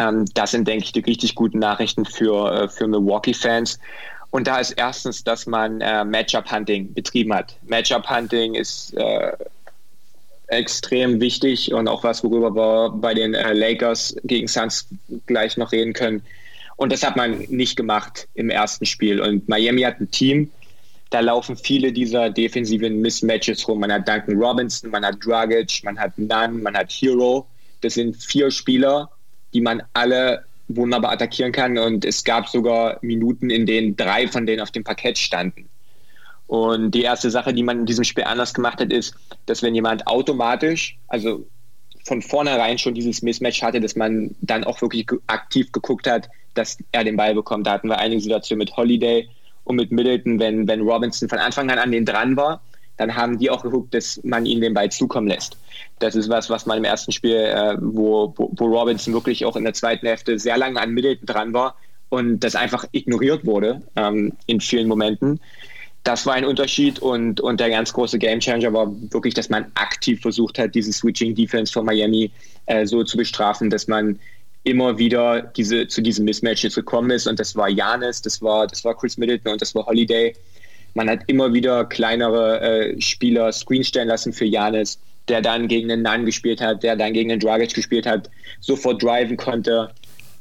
ähm, 0.00 0.24
das 0.34 0.50
sind, 0.50 0.66
denke 0.66 0.86
ich, 0.86 0.90
die 0.90 0.98
richtig 0.98 1.36
guten 1.36 1.60
Nachrichten 1.60 2.04
für, 2.04 2.52
äh, 2.64 2.68
für 2.68 2.88
Milwaukee-Fans. 2.88 3.78
Und 4.30 4.48
da 4.48 4.58
ist 4.58 4.72
erstens, 4.72 5.22
dass 5.22 5.46
man 5.46 5.80
äh, 5.80 6.04
Matchup-Hunting 6.04 6.94
betrieben 6.94 7.32
hat. 7.32 7.54
Matchup-Hunting 7.68 8.56
ist 8.56 8.92
äh, 8.94 9.36
extrem 10.48 11.20
wichtig 11.20 11.72
und 11.72 11.88
auch 11.88 12.02
was, 12.02 12.24
worüber 12.24 12.54
wir 12.54 12.90
bei 12.90 13.14
den 13.14 13.34
äh, 13.34 13.52
Lakers 13.52 14.16
gegen 14.24 14.48
Suns 14.48 14.88
gleich 15.26 15.56
noch 15.56 15.72
reden 15.72 15.92
können. 15.92 16.22
Und 16.76 16.92
das 16.92 17.02
hat 17.02 17.16
man 17.16 17.40
nicht 17.48 17.76
gemacht 17.76 18.28
im 18.34 18.50
ersten 18.50 18.86
Spiel. 18.86 19.20
Und 19.20 19.48
Miami 19.48 19.82
hat 19.82 20.00
ein 20.00 20.10
Team, 20.10 20.50
da 21.10 21.20
laufen 21.20 21.56
viele 21.56 21.92
dieser 21.92 22.30
defensiven 22.30 23.00
Mismatches 23.00 23.66
rum. 23.66 23.80
Man 23.80 23.92
hat 23.92 24.08
Duncan 24.08 24.36
Robinson, 24.36 24.90
man 24.90 25.04
hat 25.04 25.16
Dragic, 25.24 25.82
man 25.82 25.98
hat 25.98 26.16
Nunn, 26.18 26.62
man 26.62 26.76
hat 26.76 26.90
Hero. 26.90 27.46
Das 27.80 27.94
sind 27.94 28.16
vier 28.16 28.50
Spieler, 28.50 29.10
die 29.54 29.60
man 29.60 29.82
alle 29.94 30.44
wunderbar 30.68 31.12
attackieren 31.12 31.52
kann. 31.52 31.78
Und 31.78 32.04
es 32.04 32.24
gab 32.24 32.48
sogar 32.48 32.98
Minuten, 33.00 33.50
in 33.50 33.66
denen 33.66 33.96
drei 33.96 34.28
von 34.28 34.46
denen 34.46 34.60
auf 34.60 34.70
dem 34.70 34.84
Parkett 34.84 35.18
standen. 35.18 35.68
Und 36.48 36.92
die 36.92 37.02
erste 37.02 37.30
Sache, 37.30 37.52
die 37.52 37.62
man 37.62 37.80
in 37.80 37.86
diesem 37.86 38.04
Spiel 38.04 38.24
anders 38.24 38.54
gemacht 38.54 38.80
hat, 38.80 38.90
ist, 38.90 39.14
dass 39.46 39.62
wenn 39.62 39.74
jemand 39.74 40.06
automatisch, 40.06 40.98
also 41.06 41.46
von 42.04 42.22
vornherein 42.22 42.78
schon 42.78 42.94
dieses 42.94 43.20
Mismatch 43.20 43.62
hatte, 43.62 43.80
dass 43.80 43.94
man 43.94 44.34
dann 44.40 44.64
auch 44.64 44.80
wirklich 44.80 45.06
aktiv 45.26 45.70
geguckt 45.72 46.06
hat, 46.06 46.28
dass 46.54 46.78
er 46.90 47.04
den 47.04 47.18
Ball 47.18 47.34
bekommt. 47.34 47.66
Da 47.66 47.72
hatten 47.72 47.88
wir 47.88 47.98
einige 47.98 48.22
Situationen 48.22 48.60
mit 48.60 48.74
Holiday 48.76 49.28
und 49.64 49.76
mit 49.76 49.92
Middleton, 49.92 50.40
wenn, 50.40 50.66
wenn 50.66 50.80
Robinson 50.80 51.28
von 51.28 51.38
Anfang 51.38 51.70
an 51.70 51.78
an 51.78 51.92
den 51.92 52.06
dran 52.06 52.34
war, 52.34 52.62
dann 52.96 53.14
haben 53.14 53.38
die 53.38 53.50
auch 53.50 53.62
geguckt, 53.62 53.92
dass 53.92 54.18
man 54.24 54.46
ihnen 54.46 54.62
den 54.62 54.72
Ball 54.72 54.90
zukommen 54.90 55.28
lässt. 55.28 55.58
Das 55.98 56.16
ist 56.16 56.30
was, 56.30 56.48
was 56.48 56.64
man 56.64 56.78
im 56.78 56.84
ersten 56.84 57.12
Spiel, 57.12 57.36
äh, 57.36 57.76
wo, 57.78 58.32
wo, 58.36 58.64
Robinson 58.64 59.12
wirklich 59.12 59.44
auch 59.44 59.54
in 59.54 59.64
der 59.64 59.74
zweiten 59.74 60.06
Hälfte 60.06 60.38
sehr 60.38 60.56
lange 60.56 60.80
an 60.80 60.92
Middleton 60.92 61.26
dran 61.26 61.52
war 61.52 61.76
und 62.08 62.40
das 62.40 62.56
einfach 62.56 62.86
ignoriert 62.92 63.44
wurde 63.44 63.82
ähm, 63.96 64.32
in 64.46 64.60
vielen 64.60 64.88
Momenten 64.88 65.40
das 66.08 66.24
war 66.24 66.32
ein 66.32 66.46
Unterschied 66.46 67.00
und, 67.00 67.38
und 67.38 67.60
der 67.60 67.68
ganz 67.68 67.92
große 67.92 68.18
Gamechanger 68.18 68.72
war 68.72 68.90
wirklich, 69.12 69.34
dass 69.34 69.50
man 69.50 69.70
aktiv 69.74 70.22
versucht 70.22 70.58
hat, 70.58 70.74
diese 70.74 70.90
Switching 70.90 71.34
Defense 71.34 71.70
von 71.70 71.84
Miami 71.84 72.30
äh, 72.64 72.86
so 72.86 73.04
zu 73.04 73.18
bestrafen, 73.18 73.68
dass 73.68 73.88
man 73.88 74.18
immer 74.64 74.96
wieder 74.96 75.42
diese, 75.42 75.86
zu 75.86 76.00
diesen 76.00 76.24
Mismatches 76.24 76.74
gekommen 76.76 77.10
ist 77.10 77.26
und 77.26 77.38
das 77.38 77.54
war 77.56 77.68
Janis, 77.68 78.22
das 78.22 78.40
war, 78.40 78.66
das 78.66 78.86
war 78.86 78.96
Chris 78.96 79.18
Middleton 79.18 79.52
und 79.52 79.60
das 79.60 79.74
war 79.74 79.84
Holiday. 79.84 80.34
Man 80.94 81.10
hat 81.10 81.20
immer 81.26 81.52
wieder 81.52 81.84
kleinere 81.84 82.58
äh, 82.62 83.00
Spieler 83.02 83.52
Screen 83.52 83.84
stellen 83.84 84.08
lassen 84.08 84.32
für 84.32 84.46
Janis, 84.46 84.98
der 85.28 85.42
dann 85.42 85.68
gegen 85.68 85.88
den 85.88 86.00
Nunn 86.00 86.24
gespielt 86.24 86.62
hat, 86.62 86.84
der 86.84 86.96
dann 86.96 87.12
gegen 87.12 87.28
den 87.28 87.38
Dragic 87.38 87.74
gespielt 87.74 88.06
hat, 88.06 88.30
sofort 88.60 89.02
driven 89.02 89.36
konnte. 89.36 89.90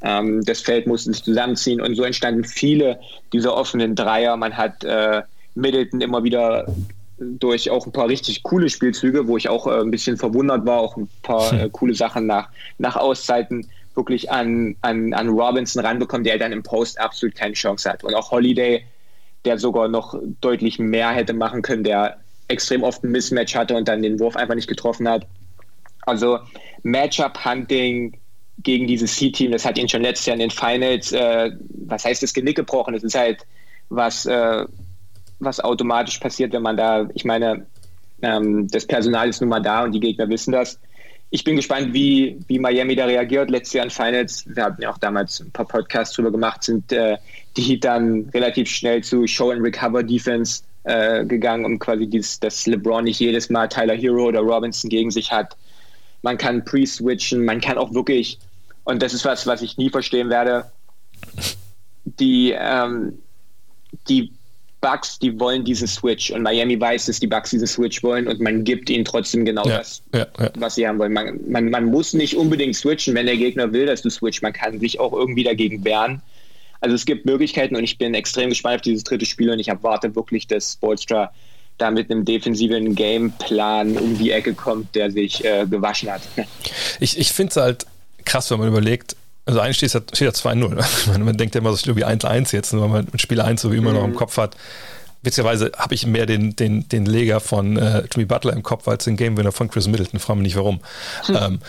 Ähm, 0.02 0.46
das 0.46 0.62
Feld 0.62 0.88
musste 0.88 1.12
sich 1.12 1.26
zusammenziehen 1.26 1.82
und 1.82 1.96
so 1.96 2.04
entstanden 2.04 2.46
viele 2.46 2.98
dieser 3.34 3.54
offenen 3.54 3.96
Dreier. 3.96 4.38
Man 4.38 4.56
hat 4.56 4.86
äh, 4.86 5.24
Middleton 5.58 6.02
immer 6.02 6.24
wieder 6.24 6.66
durch 7.20 7.70
auch 7.70 7.86
ein 7.86 7.92
paar 7.92 8.08
richtig 8.08 8.44
coole 8.44 8.70
Spielzüge, 8.70 9.28
wo 9.28 9.38
ich 9.38 9.50
auch 9.50 9.68
äh, 9.68 9.82
ein 9.82 9.92
bisschen 9.92 10.18
verwundert 10.18 10.66
war, 10.66 10.80
auch 10.80 10.98
ein 10.98 11.10
paar 11.24 11.52
hm. 11.52 11.60
äh, 11.60 11.70
coole 11.70 11.96
Sachen 11.96 12.28
nach, 12.28 12.50
nach 12.78 12.96
Auszeiten 12.96 13.68
wirklich 13.96 14.32
an, 14.32 14.76
an, 14.82 15.14
an 15.14 15.30
Robinson 15.30 15.84
ranbekommen, 15.84 16.24
der 16.24 16.38
dann 16.38 16.52
im 16.52 16.62
Post 16.62 17.00
absolut 17.00 17.36
keine 17.36 17.54
Chance 17.54 17.90
hat. 17.90 18.04
Und 18.04 18.14
auch 18.14 18.30
Holiday, 18.30 18.86
der 19.46 19.58
sogar 19.58 19.88
noch 19.88 20.20
deutlich 20.42 20.78
mehr 20.78 21.10
hätte 21.10 21.34
machen 21.34 21.64
können, 21.64 21.84
der 21.84 22.18
extrem 22.48 22.84
oft 22.84 23.04
ein 23.04 23.12
Mismatch 23.12 23.56
hatte 23.56 23.76
und 23.76 23.88
dann 23.88 24.04
den 24.04 24.20
Wurf 24.20 24.36
einfach 24.36 24.54
nicht 24.54 24.68
getroffen 24.68 25.10
hat. 25.10 25.26
Also 26.02 26.40
Matchup-Hunting 26.84 28.16
gegen 28.60 28.88
dieses 28.88 29.16
C-Team, 29.16 29.52
das 29.52 29.66
hat 29.66 29.80
ihn 29.80 29.90
schon 29.90 30.04
letztes 30.04 30.28
Jahr 30.28 30.36
in 30.36 30.42
den 30.42 30.52
Finals, 30.52 31.12
äh, 31.12 31.52
was 31.88 32.06
heißt 32.06 32.22
das 32.22 32.34
Genick 32.34 32.56
gebrochen? 32.56 32.94
Das 32.94 33.04
ist 33.04 33.18
halt 33.18 33.46
was, 33.90 34.26
äh, 34.28 34.66
was 35.40 35.60
automatisch 35.60 36.20
passiert, 36.20 36.54
wenn 36.54 36.64
man 36.64 36.78
da, 36.78 37.08
ich 37.14 37.26
meine, 37.26 37.66
ähm, 38.22 38.68
das 38.68 38.86
Personal 38.86 39.30
ist 39.30 39.42
nun 39.42 39.50
mal 39.50 39.62
da 39.62 39.84
und 39.84 39.92
die 39.92 40.00
Gegner 40.00 40.28
wissen 40.30 40.52
das. 40.52 40.80
ich 41.30 41.44
bin 41.44 41.58
gespannt, 41.58 41.94
wie, 41.94 42.40
wie 42.48 42.58
Miami 42.58 42.96
da 42.96 43.06
reagiert. 43.06 43.50
Letztes 43.50 43.74
Jahr 43.74 43.86
in 43.86 43.92
Finals, 43.92 44.46
wir 44.48 44.64
hatten 44.64 44.82
ja 44.82 44.92
auch 44.92 44.98
damals 44.98 45.42
ein 45.42 45.52
paar 45.52 45.68
Podcasts 45.68 46.16
drüber 46.16 46.32
gemacht, 46.32 46.64
sind 46.64 46.92
äh, 46.92 47.18
die 47.58 47.62
Heat 47.62 47.84
dann 47.84 48.30
relativ 48.34 48.70
schnell 48.70 49.04
zu 49.04 49.28
Show 49.28 49.52
and 49.52 49.62
Recover 49.62 50.04
Defense 50.04 50.64
äh, 50.86 51.26
gegangen, 51.26 51.66
um 51.66 51.80
quasi 51.80 52.08
dieses, 52.08 52.40
dass 52.40 52.66
LeBron 52.66 53.04
nicht 53.04 53.20
jedes 53.20 53.50
Mal 53.50 53.68
Tyler 53.68 53.96
Hero 53.96 54.26
oder 54.26 54.40
Robinson 54.40 54.90
gegen 54.90 55.12
sich 55.12 55.32
hat. 55.32 55.58
Man 56.22 56.38
kann 56.38 56.64
pre-switchen, 56.64 57.44
man 57.44 57.60
kann 57.60 57.78
auch 57.78 57.94
wirklich, 57.94 58.40
und 58.86 59.02
das 59.02 59.14
ist 59.14 59.26
was, 59.26 59.46
was 59.46 59.62
ich 59.62 59.78
nie 59.78 59.90
verstehen 59.90 60.30
werde, 60.30 60.72
die, 62.06 62.56
ähm, 62.58 63.20
die 64.08 64.32
Bucks, 64.82 65.18
die 65.18 65.40
wollen 65.40 65.64
diesen 65.64 65.88
Switch 65.88 66.30
und 66.32 66.44
Miami 66.44 66.80
weiß, 66.80 67.08
dass 67.08 67.20
die 67.20 67.28
Bucks 67.28 67.50
diesen 67.50 67.68
Switch 67.68 68.04
wollen 68.04 68.28
und 68.28 68.40
man 68.40 68.64
gibt 68.64 68.90
ihnen 68.90 69.06
trotzdem 69.06 69.44
genau 69.44 69.66
ja, 69.66 69.80
das, 69.80 70.04
ja, 70.14 70.28
ja. 70.40 70.52
was 70.58 70.76
sie 70.76 70.88
haben 70.88 71.00
wollen. 71.00 71.14
Man, 71.14 71.40
man, 71.48 71.70
man 71.70 71.86
muss 71.86 72.14
nicht 72.14 72.36
unbedingt 72.36 72.76
switchen, 72.76 73.16
wenn 73.16 73.26
der 73.26 73.38
Gegner 73.38 73.74
will, 73.74 73.88
dass 73.88 74.02
du 74.02 74.10
switch. 74.10 74.42
Man 74.42 74.54
kann 74.54 74.80
sich 74.80 75.00
auch 75.00 75.14
irgendwie 75.14 75.44
dagegen 75.44 75.84
wehren. 75.84 76.22
Also 76.80 76.96
es 76.96 77.06
gibt 77.06 77.26
Möglichkeiten 77.26 77.76
und 77.76 77.84
ich 77.84 77.98
bin 77.98 78.14
extrem 78.14 78.50
gespannt 78.50 78.76
auf 78.76 78.82
dieses 78.82 79.04
dritte 79.04 79.26
Spiel 79.26 79.50
und 79.50 79.60
ich 79.60 79.70
erwarte 79.70 80.16
wirklich, 80.16 80.46
dass 80.46 80.76
Bolstra 80.76 81.32
da 81.78 81.92
mit 81.92 82.10
einem 82.12 82.26
defensiven 82.26 82.96
Gameplan 82.96 83.98
um 83.98 84.18
die 84.18 84.32
Ecke 84.32 84.54
kommt, 84.54 84.96
der 84.96 85.12
sich 85.12 85.44
äh, 85.44 85.66
gewaschen 85.70 86.12
hat. 86.12 86.22
Ich, 87.00 87.18
ich 87.18 87.32
finde 87.32 87.52
es 87.52 87.56
halt 87.58 87.86
krass, 88.26 88.50
wenn 88.52 88.60
man 88.60 88.68
überlegt, 88.68 89.16
also 89.48 89.62
eigentlich 89.62 89.78
steht 89.78 89.94
ja, 89.94 90.02
steht 90.14 90.44
ja 90.46 90.52
2-0. 90.52 91.08
Man, 91.12 91.24
man 91.24 91.38
denkt 91.38 91.56
ja 91.56 91.62
immer, 91.62 91.72
es 91.72 91.80
steht 91.80 91.98
irgendwie 91.98 92.06
1-1 92.06 92.54
jetzt, 92.54 92.78
weil 92.78 92.88
man 92.88 93.08
mit 93.12 93.22
Spiel 93.22 93.40
1 93.42 93.62
so 93.62 93.72
wie 93.72 93.78
immer 93.78 93.92
mhm. 93.92 93.96
noch 93.96 94.04
im 94.04 94.12
mhm. 94.12 94.16
Kopf 94.16 94.38
hat. 94.38 94.56
Witzigerweise 95.24 95.72
habe 95.78 95.96
ich 95.96 96.06
mehr 96.06 96.26
den, 96.26 96.56
den, 96.56 96.88
den 96.90 97.06
Leger 97.06 97.40
von 97.40 97.78
äh, 97.78 98.04
Jimmy 98.12 98.26
Butler 98.26 98.54
im 98.54 98.62
Kopf 98.62 98.88
als 98.88 99.06
den 99.06 99.16
Game 99.16 99.36
Winner 99.36 99.52
von 99.52 99.70
Chris 99.70 99.88
Middleton. 99.88 100.20
Frage 100.20 100.40
mich 100.40 100.50
nicht 100.50 100.58
warum. 100.58 100.82
Hm. 101.26 101.36
Ähm, 101.36 101.60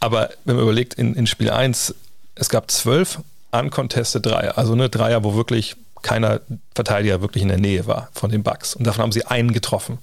aber 0.00 0.30
wenn 0.44 0.56
man 0.56 0.64
überlegt, 0.64 0.94
in, 0.94 1.14
in 1.14 1.26
Spiel 1.26 1.50
1, 1.50 1.94
es 2.34 2.48
gab 2.48 2.70
zwölf 2.70 3.20
uncontested 3.50 4.26
Dreier. 4.26 4.58
Also 4.58 4.72
eine 4.72 4.90
Dreier, 4.90 5.24
wo 5.24 5.34
wirklich 5.34 5.76
keiner 6.02 6.40
Verteidiger 6.74 7.20
wirklich 7.20 7.42
in 7.42 7.48
der 7.48 7.58
Nähe 7.58 7.86
war 7.86 8.08
von 8.12 8.30
den 8.30 8.42
Bucks. 8.42 8.74
Und 8.74 8.86
davon 8.86 9.02
haben 9.02 9.12
sie 9.12 9.26
einen 9.26 9.52
getroffen. 9.52 9.98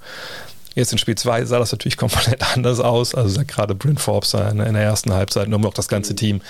Jetzt 0.73 0.91
in 0.91 0.97
Spiel 0.97 1.15
2 1.15 1.45
sah 1.45 1.59
das 1.59 1.71
natürlich 1.71 1.97
komplett 1.97 2.55
anders 2.55 2.79
aus. 2.79 3.13
Also 3.13 3.41
gerade 3.45 3.75
Bryn 3.75 3.97
Forbes 3.97 4.33
in 4.33 4.57
der 4.57 4.83
ersten 4.83 5.13
Halbzeit, 5.13 5.47
nur 5.47 5.63
auch 5.65 5.73
das 5.73 5.87
ganze 5.87 6.13
mhm. 6.13 6.17
Team 6.17 6.41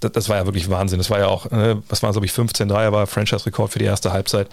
das, 0.00 0.12
das, 0.12 0.28
war 0.28 0.36
ja 0.36 0.46
wirklich 0.46 0.70
Wahnsinn. 0.70 0.98
Das 0.98 1.10
war 1.10 1.18
ja 1.18 1.26
auch, 1.26 1.46
äh, 1.46 1.76
was 1.88 2.02
waren 2.02 2.12
glaube 2.12 2.26
ich, 2.26 2.32
15 2.32 2.68
Dreier 2.68 2.92
war 2.92 3.06
Franchise-Rekord 3.06 3.72
für 3.72 3.78
die 3.78 3.84
erste 3.84 4.12
Halbzeit. 4.12 4.48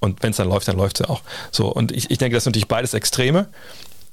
Und 0.00 0.22
wenn 0.22 0.30
es 0.30 0.36
dann 0.36 0.48
läuft, 0.48 0.68
dann 0.68 0.76
läuft 0.76 1.00
es 1.00 1.06
ja 1.06 1.12
auch. 1.12 1.22
So, 1.50 1.68
und 1.68 1.92
ich, 1.92 2.10
ich 2.10 2.18
denke, 2.18 2.34
das 2.34 2.44
sind 2.44 2.52
natürlich 2.52 2.68
beides 2.68 2.94
Extreme. 2.94 3.48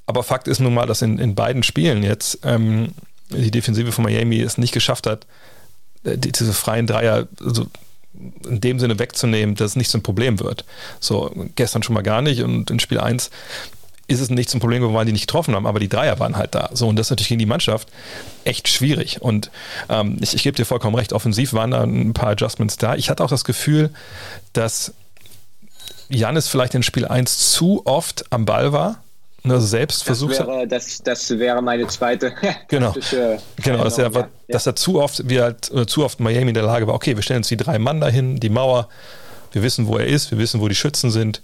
Aber 0.05 0.23
Fakt 0.23 0.47
ist 0.47 0.59
nun 0.59 0.73
mal, 0.73 0.85
dass 0.85 1.01
in, 1.01 1.19
in 1.19 1.35
beiden 1.35 1.63
Spielen 1.63 2.03
jetzt 2.03 2.39
ähm, 2.43 2.93
die 3.29 3.51
Defensive 3.51 3.91
von 3.91 4.03
Miami 4.03 4.41
es 4.41 4.57
nicht 4.57 4.73
geschafft 4.73 5.07
hat, 5.07 5.25
äh, 6.03 6.17
die, 6.17 6.31
diese 6.31 6.53
freien 6.53 6.87
Dreier 6.87 7.27
so 7.39 7.67
in 8.45 8.59
dem 8.59 8.79
Sinne 8.79 8.99
wegzunehmen, 8.99 9.55
dass 9.55 9.71
es 9.71 9.75
nicht 9.75 9.89
zum 9.89 10.03
Problem 10.03 10.39
wird. 10.39 10.65
So, 10.99 11.31
gestern 11.55 11.81
schon 11.83 11.93
mal 11.93 12.01
gar 12.01 12.21
nicht 12.21 12.41
und 12.41 12.69
in 12.69 12.79
Spiel 12.79 12.99
1 12.99 13.29
ist 14.11 14.21
es 14.21 14.29
nicht 14.29 14.49
zum 14.49 14.59
Problem 14.59 14.81
geworden, 14.81 14.95
weil 14.95 15.05
die 15.05 15.11
nicht 15.11 15.27
getroffen 15.27 15.55
haben, 15.55 15.65
aber 15.65 15.79
die 15.79 15.89
Dreier 15.89 16.19
waren 16.19 16.35
halt 16.35 16.55
da. 16.55 16.69
So, 16.73 16.87
und 16.87 16.95
das 16.97 17.07
ist 17.07 17.11
natürlich 17.11 17.29
gegen 17.29 17.39
die 17.39 17.45
Mannschaft 17.45 17.87
echt 18.43 18.67
schwierig. 18.67 19.21
Und 19.21 19.51
ähm, 19.89 20.17
ich, 20.21 20.33
ich 20.33 20.43
gebe 20.43 20.55
dir 20.55 20.65
vollkommen 20.65 20.95
recht, 20.95 21.13
offensiv 21.13 21.53
waren 21.53 21.71
da 21.71 21.83
ein 21.83 22.13
paar 22.13 22.29
Adjustments 22.29 22.77
da. 22.77 22.95
Ich 22.95 23.09
hatte 23.09 23.23
auch 23.23 23.29
das 23.29 23.43
Gefühl, 23.43 23.91
dass 24.53 24.93
Janis 26.09 26.47
vielleicht 26.47 26.75
in 26.75 26.83
Spiel 26.83 27.05
1 27.05 27.51
zu 27.51 27.81
oft 27.85 28.25
am 28.31 28.45
Ball 28.45 28.73
war. 28.73 29.03
Ne, 29.43 29.55
also 29.55 29.65
selbst 29.65 30.01
das 30.01 30.05
versucht 30.05 30.37
wäre, 30.37 30.67
das, 30.67 31.01
das 31.03 31.29
wäre 31.31 31.63
meine 31.63 31.87
zweite. 31.87 32.33
genau, 32.67 32.93
genau 33.55 33.83
dass, 33.83 33.97
er, 33.97 34.11
ja. 34.11 34.27
dass 34.49 34.67
er 34.67 34.75
zu 34.75 35.01
oft, 35.01 35.27
wie 35.27 35.41
halt, 35.41 35.71
zu 35.87 36.05
oft 36.05 36.19
Miami 36.19 36.49
in 36.49 36.53
der 36.53 36.63
Lage 36.63 36.85
war, 36.85 36.93
okay, 36.93 37.15
wir 37.15 37.23
stellen 37.23 37.39
uns 37.39 37.47
die 37.47 37.57
drei 37.57 37.79
Mann 37.79 38.01
dahin, 38.01 38.39
die 38.39 38.49
Mauer, 38.49 38.87
wir 39.51 39.63
wissen, 39.63 39.87
wo 39.87 39.97
er 39.97 40.05
ist, 40.05 40.29
wir 40.29 40.37
wissen, 40.37 40.61
wo 40.61 40.67
die 40.67 40.75
Schützen 40.75 41.09
sind 41.09 41.41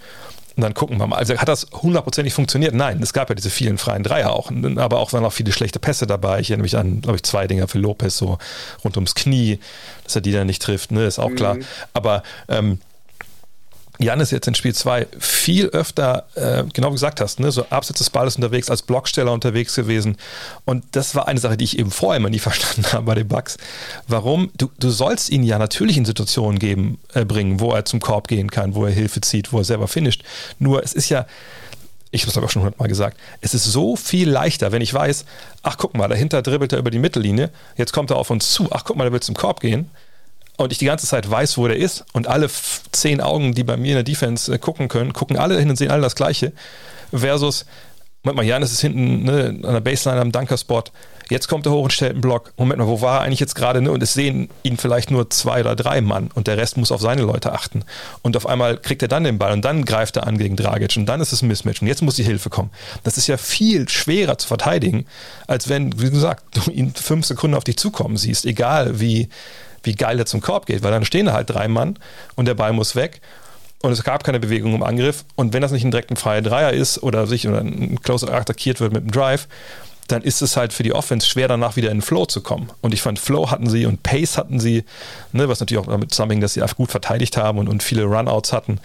und 0.57 0.63
dann 0.63 0.73
gucken 0.73 0.97
wir 0.97 1.05
mal. 1.05 1.17
Also 1.17 1.37
hat 1.37 1.47
das 1.47 1.67
hundertprozentig 1.71 2.33
funktioniert? 2.33 2.73
Nein, 2.73 2.99
es 3.01 3.13
gab 3.13 3.29
ja 3.29 3.35
diese 3.35 3.51
vielen 3.51 3.77
freien 3.77 4.01
Dreier 4.01 4.31
auch, 4.31 4.51
aber 4.77 4.97
auch 4.97 5.13
waren 5.13 5.23
auch 5.23 5.33
viele 5.33 5.51
schlechte 5.51 5.77
Pässe 5.77 6.07
dabei. 6.07 6.39
Ich 6.39 6.49
erinnere 6.49 6.63
mich 6.63 6.75
an, 6.75 7.01
glaube 7.01 7.17
ich, 7.17 7.23
zwei 7.23 7.45
Dinger 7.45 7.67
für 7.67 7.77
Lopez 7.77 8.17
so 8.17 8.39
rund 8.83 8.97
ums 8.97 9.13
Knie, 9.13 9.59
dass 10.03 10.15
er 10.15 10.21
die 10.21 10.31
dann 10.31 10.47
nicht 10.47 10.63
trifft, 10.63 10.91
ne, 10.91 11.05
ist 11.05 11.19
auch 11.19 11.29
mhm. 11.29 11.35
klar. 11.35 11.57
Aber 11.93 12.23
ähm, 12.49 12.79
Jan 13.99 14.19
ist 14.19 14.31
jetzt 14.31 14.47
in 14.47 14.53
Spiel 14.53 14.75
2 14.75 15.07
viel 15.19 15.67
öfter, 15.67 16.27
äh, 16.35 16.63
genau 16.73 16.89
wie 16.89 16.93
gesagt 16.93 17.19
hast, 17.19 17.39
ne, 17.39 17.51
so 17.51 17.65
abseits 17.69 17.97
des 17.97 18.09
Balles 18.09 18.35
unterwegs, 18.35 18.69
als 18.69 18.83
Blocksteller 18.83 19.31
unterwegs 19.31 19.75
gewesen. 19.75 20.17
Und 20.65 20.83
das 20.91 21.15
war 21.15 21.27
eine 21.27 21.39
Sache, 21.39 21.57
die 21.57 21.63
ich 21.63 21.79
eben 21.79 21.89
vorher 21.89 22.17
immer 22.17 22.29
nie 22.29 22.39
verstanden 22.47 22.91
habe 22.93 23.05
bei 23.05 23.15
den 23.15 23.27
Bugs. 23.27 23.57
Warum? 24.07 24.51
Du, 24.57 24.69
du 24.79 24.89
sollst 24.89 25.29
ihn 25.29 25.43
ja 25.43 25.57
natürlich 25.57 25.97
in 25.97 26.05
Situationen 26.05 26.59
geben, 26.59 26.99
äh, 27.13 27.25
bringen, 27.25 27.59
wo 27.59 27.71
er 27.71 27.85
zum 27.85 27.99
Korb 27.99 28.27
gehen 28.27 28.51
kann, 28.51 28.75
wo 28.75 28.85
er 28.85 28.91
Hilfe 28.91 29.21
zieht, 29.21 29.51
wo 29.51 29.59
er 29.59 29.63
selber 29.63 29.87
finisht. 29.87 30.23
Nur 30.59 30.83
es 30.83 30.93
ist 30.93 31.09
ja, 31.09 31.25
ich 32.11 32.21
habe 32.21 32.31
es 32.31 32.37
aber 32.37 32.49
schon 32.49 32.61
hundertmal 32.61 32.87
gesagt, 32.89 33.17
es 33.41 33.53
ist 33.53 33.65
so 33.65 33.95
viel 33.95 34.29
leichter, 34.29 34.71
wenn 34.71 34.81
ich 34.81 34.93
weiß, 34.93 35.25
ach 35.63 35.77
guck 35.77 35.97
mal, 35.97 36.07
dahinter 36.07 36.41
dribbelt 36.41 36.71
er 36.71 36.79
über 36.79 36.91
die 36.91 36.99
Mittellinie, 36.99 37.49
jetzt 37.75 37.93
kommt 37.93 38.11
er 38.11 38.17
auf 38.17 38.29
uns 38.29 38.51
zu, 38.51 38.67
ach 38.71 38.83
guck 38.85 38.95
mal, 38.95 39.03
der 39.05 39.13
will 39.13 39.19
zum 39.21 39.35
Korb 39.35 39.59
gehen 39.59 39.89
und 40.57 40.71
ich 40.71 40.77
die 40.77 40.85
ganze 40.85 41.07
Zeit 41.07 41.29
weiß, 41.29 41.57
wo 41.57 41.67
der 41.67 41.77
ist 41.77 42.03
und 42.13 42.27
alle 42.27 42.49
zehn 42.91 43.21
Augen, 43.21 43.53
die 43.53 43.63
bei 43.63 43.77
mir 43.77 43.89
in 43.89 43.95
der 43.95 44.03
Defense 44.03 44.53
äh, 44.53 44.57
gucken 44.57 44.89
können, 44.89 45.13
gucken 45.13 45.37
alle 45.37 45.57
hin 45.57 45.69
und 45.69 45.77
sehen 45.77 45.91
alle 45.91 46.01
das 46.01 46.15
Gleiche, 46.15 46.51
versus, 47.11 47.65
Moment 48.23 48.37
mal, 48.37 48.45
Janis 48.45 48.71
ist 48.71 48.81
hinten 48.81 49.23
ne, 49.23 49.59
an 49.63 49.73
der 49.73 49.79
Baseline 49.79 50.19
am 50.19 50.31
Dunkerspot, 50.31 50.91
jetzt 51.29 51.47
kommt 51.47 51.65
er 51.65 51.71
hoch 51.71 51.83
und 51.83 51.93
stellt 51.93 52.13
einen 52.13 52.21
Block. 52.21 52.53
Moment 52.57 52.79
mal, 52.79 52.87
wo 52.87 53.01
war 53.01 53.19
er 53.19 53.21
eigentlich 53.21 53.39
jetzt 53.39 53.55
gerade? 53.55 53.81
Ne? 53.81 53.91
Und 53.91 54.01
es 54.01 54.13
sehen 54.13 54.49
ihn 54.63 54.77
vielleicht 54.77 55.11
nur 55.11 55.29
zwei 55.29 55.61
oder 55.61 55.75
drei 55.75 56.01
Mann 56.01 56.29
und 56.33 56.47
der 56.47 56.57
Rest 56.57 56.77
muss 56.77 56.91
auf 56.91 57.01
seine 57.01 57.21
Leute 57.21 57.53
achten. 57.53 57.83
Und 58.21 58.35
auf 58.35 58.47
einmal 58.47 58.77
kriegt 58.77 59.01
er 59.01 59.07
dann 59.07 59.23
den 59.23 59.37
Ball 59.37 59.53
und 59.53 59.63
dann 59.63 59.85
greift 59.85 60.17
er 60.17 60.27
an 60.27 60.37
gegen 60.37 60.55
Dragic 60.55 60.97
und 60.97 61.05
dann 61.05 61.21
ist 61.21 61.33
es 61.33 61.41
ein 61.41 61.47
Mismatch 61.47 61.81
und 61.81 61.87
jetzt 61.87 62.01
muss 62.01 62.15
die 62.15 62.23
Hilfe 62.23 62.49
kommen. 62.49 62.71
Das 63.03 63.17
ist 63.17 63.27
ja 63.27 63.37
viel 63.37 63.87
schwerer 63.89 64.37
zu 64.37 64.47
verteidigen, 64.47 65.05
als 65.47 65.69
wenn, 65.69 66.01
wie 66.01 66.09
gesagt, 66.09 66.43
du 66.55 66.71
ihn 66.71 66.93
fünf 66.95 67.25
Sekunden 67.25 67.55
auf 67.55 67.63
dich 67.63 67.77
zukommen 67.77 68.17
siehst, 68.17 68.45
egal 68.45 68.99
wie 68.99 69.29
wie 69.87 69.95
geil 69.95 70.19
er 70.19 70.27
zum 70.27 70.41
Korb 70.41 70.67
geht, 70.67 70.83
weil 70.83 70.91
dann 70.91 71.05
stehen 71.05 71.25
da 71.25 71.33
halt 71.33 71.49
drei 71.49 71.67
Mann 71.67 71.97
und 72.35 72.45
der 72.45 72.53
Ball 72.53 72.73
muss 72.73 72.95
weg 72.95 73.21
und 73.81 73.91
es 73.91 74.03
gab 74.03 74.23
keine 74.23 74.39
Bewegung 74.39 74.75
im 74.75 74.83
Angriff 74.83 75.25
und 75.35 75.53
wenn 75.53 75.61
das 75.61 75.71
nicht 75.71 75.83
ein 75.83 75.91
direkten 75.91 76.15
freier 76.15 76.41
Dreier 76.41 76.73
ist 76.73 77.01
oder 77.01 77.25
sich 77.25 77.47
oder 77.47 77.61
ein 77.61 77.99
Closer 78.01 78.31
attackiert 78.33 78.79
wird 78.79 78.93
mit 78.93 79.03
einem 79.03 79.11
Drive, 79.11 79.47
dann 80.07 80.21
ist 80.21 80.41
es 80.41 80.55
halt 80.55 80.71
für 80.71 80.83
die 80.83 80.93
Offense 80.93 81.27
schwer, 81.27 81.47
danach 81.47 81.75
wieder 81.75 81.91
in 81.91 81.97
den 81.97 82.01
Flow 82.01 82.25
zu 82.25 82.41
kommen. 82.41 82.69
Und 82.79 82.93
ich 82.93 83.01
fand, 83.01 83.19
Flow 83.19 83.51
hatten 83.51 83.69
sie 83.69 83.85
und 83.85 84.03
Pace 84.03 84.37
hatten 84.37 84.59
sie, 84.59 84.85
ne, 85.33 85.49
was 85.49 85.59
natürlich 85.59 85.83
auch 85.83 85.89
damit 85.89 86.11
zusammenhängt, 86.11 86.43
dass 86.43 86.53
sie 86.53 86.61
einfach 86.61 86.77
gut 86.77 86.91
verteidigt 86.91 87.35
haben 87.35 87.57
und, 87.57 87.67
und 87.67 87.83
viele 87.83 88.03
Runouts 88.03 88.53
hatten. 88.53 88.79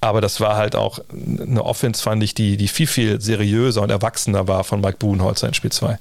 Aber 0.00 0.20
das 0.20 0.40
war 0.40 0.56
halt 0.56 0.76
auch 0.76 1.00
eine 1.10 1.64
Offense, 1.64 2.00
fand 2.00 2.22
ich, 2.22 2.32
die, 2.32 2.56
die 2.56 2.68
viel, 2.68 2.86
viel 2.86 3.20
seriöser 3.20 3.82
und 3.82 3.90
erwachsener 3.90 4.46
war 4.46 4.62
von 4.62 4.80
Mike 4.80 4.98
Budenholzer 4.98 5.48
in 5.48 5.54
Spiel 5.54 5.72
2 5.72 5.98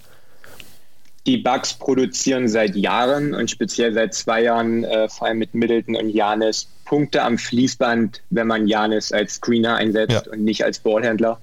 die 1.28 1.38
Bugs 1.38 1.74
produzieren 1.74 2.48
seit 2.48 2.76
Jahren 2.76 3.36
und 3.36 3.52
speziell 3.52 3.94
seit 3.94 4.14
zwei 4.14 4.44
Jahren, 4.44 4.86
äh, 4.86 5.10
vor 5.10 5.28
allem 5.28 5.40
mit 5.40 5.54
Middleton 5.54 5.96
und 5.96 6.10
Janis, 6.10 6.68
Punkte 6.86 7.22
am 7.22 7.38
Fließband, 7.38 8.22
wenn 8.30 8.48
man 8.48 8.68
Janis 8.68 9.12
als 9.12 9.36
Screener 9.36 9.76
einsetzt 9.76 10.26
ja. 10.26 10.32
und 10.32 10.44
nicht 10.44 10.64
als 10.64 10.80
Ballhändler. 10.80 11.38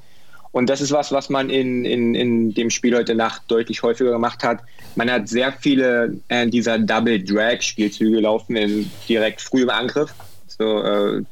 Und 0.53 0.71
das 0.71 0.81
ist 0.81 0.93
was, 0.93 1.13
was 1.13 1.29
man 1.29 1.51
in, 1.51 1.85
in, 1.85 2.15
in 2.15 2.55
dem 2.55 2.71
Spiel 2.71 2.97
heute 2.97 3.15
Nacht 3.15 3.43
deutlich 3.49 3.83
häufiger 3.83 4.13
gemacht 4.13 4.43
hat. 4.43 4.61
Man 4.95 5.11
hat 5.11 5.29
sehr 5.29 5.53
viele 5.53 6.17
äh, 6.29 6.47
dieser 6.47 6.79
Double-Drag-Spielzüge 6.79 8.21
laufen 8.21 8.57
in, 8.57 8.91
direkt 9.09 9.41
früh 9.41 9.63
im 9.63 9.71
Angriff. 9.71 10.15
So 10.47 10.83
äh, 10.83 11.23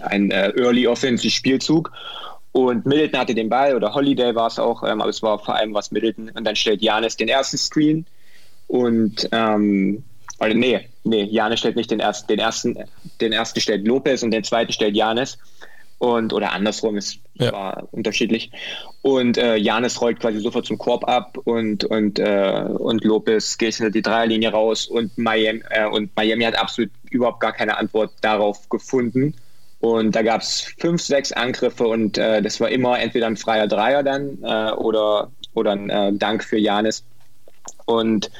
ein 0.00 0.30
äh, 0.30 0.48
Early 0.56 0.86
Offensive-Spielzug. 0.86 1.92
Und 2.52 2.86
Middleton 2.86 3.20
hatte 3.20 3.34
den 3.34 3.48
Ball 3.48 3.74
oder 3.74 3.94
Holiday 3.94 4.34
war 4.34 4.46
es 4.46 4.58
auch, 4.58 4.82
ähm, 4.82 5.00
aber 5.00 5.10
es 5.10 5.22
war 5.22 5.38
vor 5.38 5.54
allem 5.54 5.74
was 5.74 5.90
Middleton. 5.90 6.30
Und 6.30 6.44
dann 6.44 6.56
stellt 6.56 6.82
Janis 6.82 7.16
den 7.16 7.28
ersten 7.28 7.58
Screen 7.58 8.06
und 8.66 9.28
ähm, 9.32 10.04
oder 10.40 10.54
nee, 10.54 10.88
nee, 11.04 11.24
Janis 11.24 11.60
stellt 11.60 11.76
nicht 11.76 11.90
den 11.90 12.00
ersten, 12.00 12.28
den 12.28 12.38
ersten, 12.38 12.78
den 13.20 13.32
ersten 13.32 13.60
stellt 13.60 13.86
Lopez 13.86 14.22
und 14.22 14.30
den 14.30 14.44
zweiten 14.44 14.72
stellt 14.72 14.94
Janis. 14.94 15.38
Und 15.98 16.32
oder 16.32 16.52
andersrum, 16.52 16.96
es 16.96 17.18
ja. 17.34 17.52
war 17.52 17.88
unterschiedlich. 17.90 18.52
Und 19.02 19.36
äh, 19.36 19.56
Janis 19.56 20.00
rollt 20.00 20.20
quasi 20.20 20.38
sofort 20.38 20.64
zum 20.64 20.78
Korb 20.78 21.08
ab 21.08 21.38
und, 21.42 21.82
und, 21.84 22.20
äh, 22.20 22.66
und 22.78 23.02
Lopez 23.02 23.58
geht 23.58 23.74
hinter 23.74 23.90
die 23.90 24.02
Dreierlinie 24.02 24.52
raus 24.52 24.86
und 24.86 25.18
Miami, 25.18 25.60
äh, 25.70 25.86
und 25.86 26.14
Miami 26.14 26.44
hat 26.44 26.56
absolut 26.56 26.92
überhaupt 27.10 27.40
gar 27.40 27.52
keine 27.52 27.76
Antwort 27.78 28.12
darauf 28.20 28.68
gefunden. 28.68 29.34
Und 29.80 30.16
da 30.16 30.22
gab 30.22 30.42
es 30.42 30.72
fünf, 30.78 31.00
sechs 31.02 31.30
Angriffe 31.32 31.86
und 31.86 32.18
äh, 32.18 32.42
das 32.42 32.60
war 32.60 32.68
immer 32.68 32.98
entweder 32.98 33.26
ein 33.26 33.36
freier 33.36 33.68
Dreier 33.68 34.02
dann 34.02 34.38
äh, 34.42 34.72
oder, 34.72 35.30
oder 35.54 35.72
ein 35.72 35.88
äh, 35.88 36.12
Dank 36.14 36.42
für 36.42 36.58
Janis. 36.58 37.04
Und 37.86 38.30